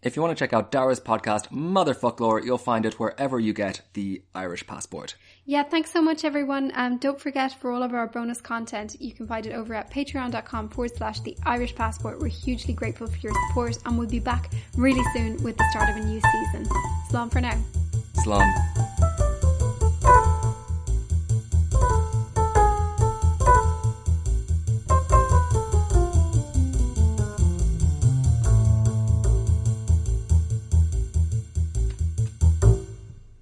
If 0.03 0.17
you 0.17 0.23
want 0.23 0.37
to 0.37 0.43
check 0.43 0.53
out 0.53 0.73
Darach's 0.73 0.99
podcast, 0.99 1.51
Motherfoclóir, 1.51 2.45
you'll 2.45 2.59
find 2.59 2.85
it 2.85 2.99
wherever 2.99 3.39
you 3.39 3.53
get 3.53 3.83
the 3.93 4.21
Irish 4.35 4.67
passport. 4.67 5.15
Yeah, 5.45 5.63
thanks 5.63 5.93
so 5.93 6.03
much, 6.03 6.25
everyone. 6.25 6.73
Um, 6.75 6.99
don't 6.99 7.21
forget 7.21 7.53
for 7.61 7.71
all 7.71 7.85
of 7.85 7.95
our 7.95 8.09
bonus 8.09 8.41
content, 8.41 8.97
you 8.99 9.13
can 9.13 9.29
find 9.29 9.47
it 9.47 9.53
over 9.53 9.75
at 9.75 9.93
patreon.com 9.93 10.71
forward 10.71 10.97
slash 10.97 11.21
the 11.21 11.37
Irish 11.45 11.77
passport. 11.77 12.19
We're 12.19 12.29
hugely 12.29 12.75
grateful 12.75 13.07
for 13.07 13.17
your 13.19 13.33
support 13.49 13.79
and 13.87 13.97
we'll 13.97 14.09
be 14.09 14.19
back 14.19 14.51
really 14.77 15.05
soon 15.15 15.41
with 15.45 15.57
the 15.57 15.69
start 15.71 15.89
of 15.89 15.97
a 15.97 16.01
new 16.01 16.21
season. 16.21 16.67
Slán 17.09 17.31
for 17.31 17.41
now. 17.41 17.59
Slán. 18.15 19.22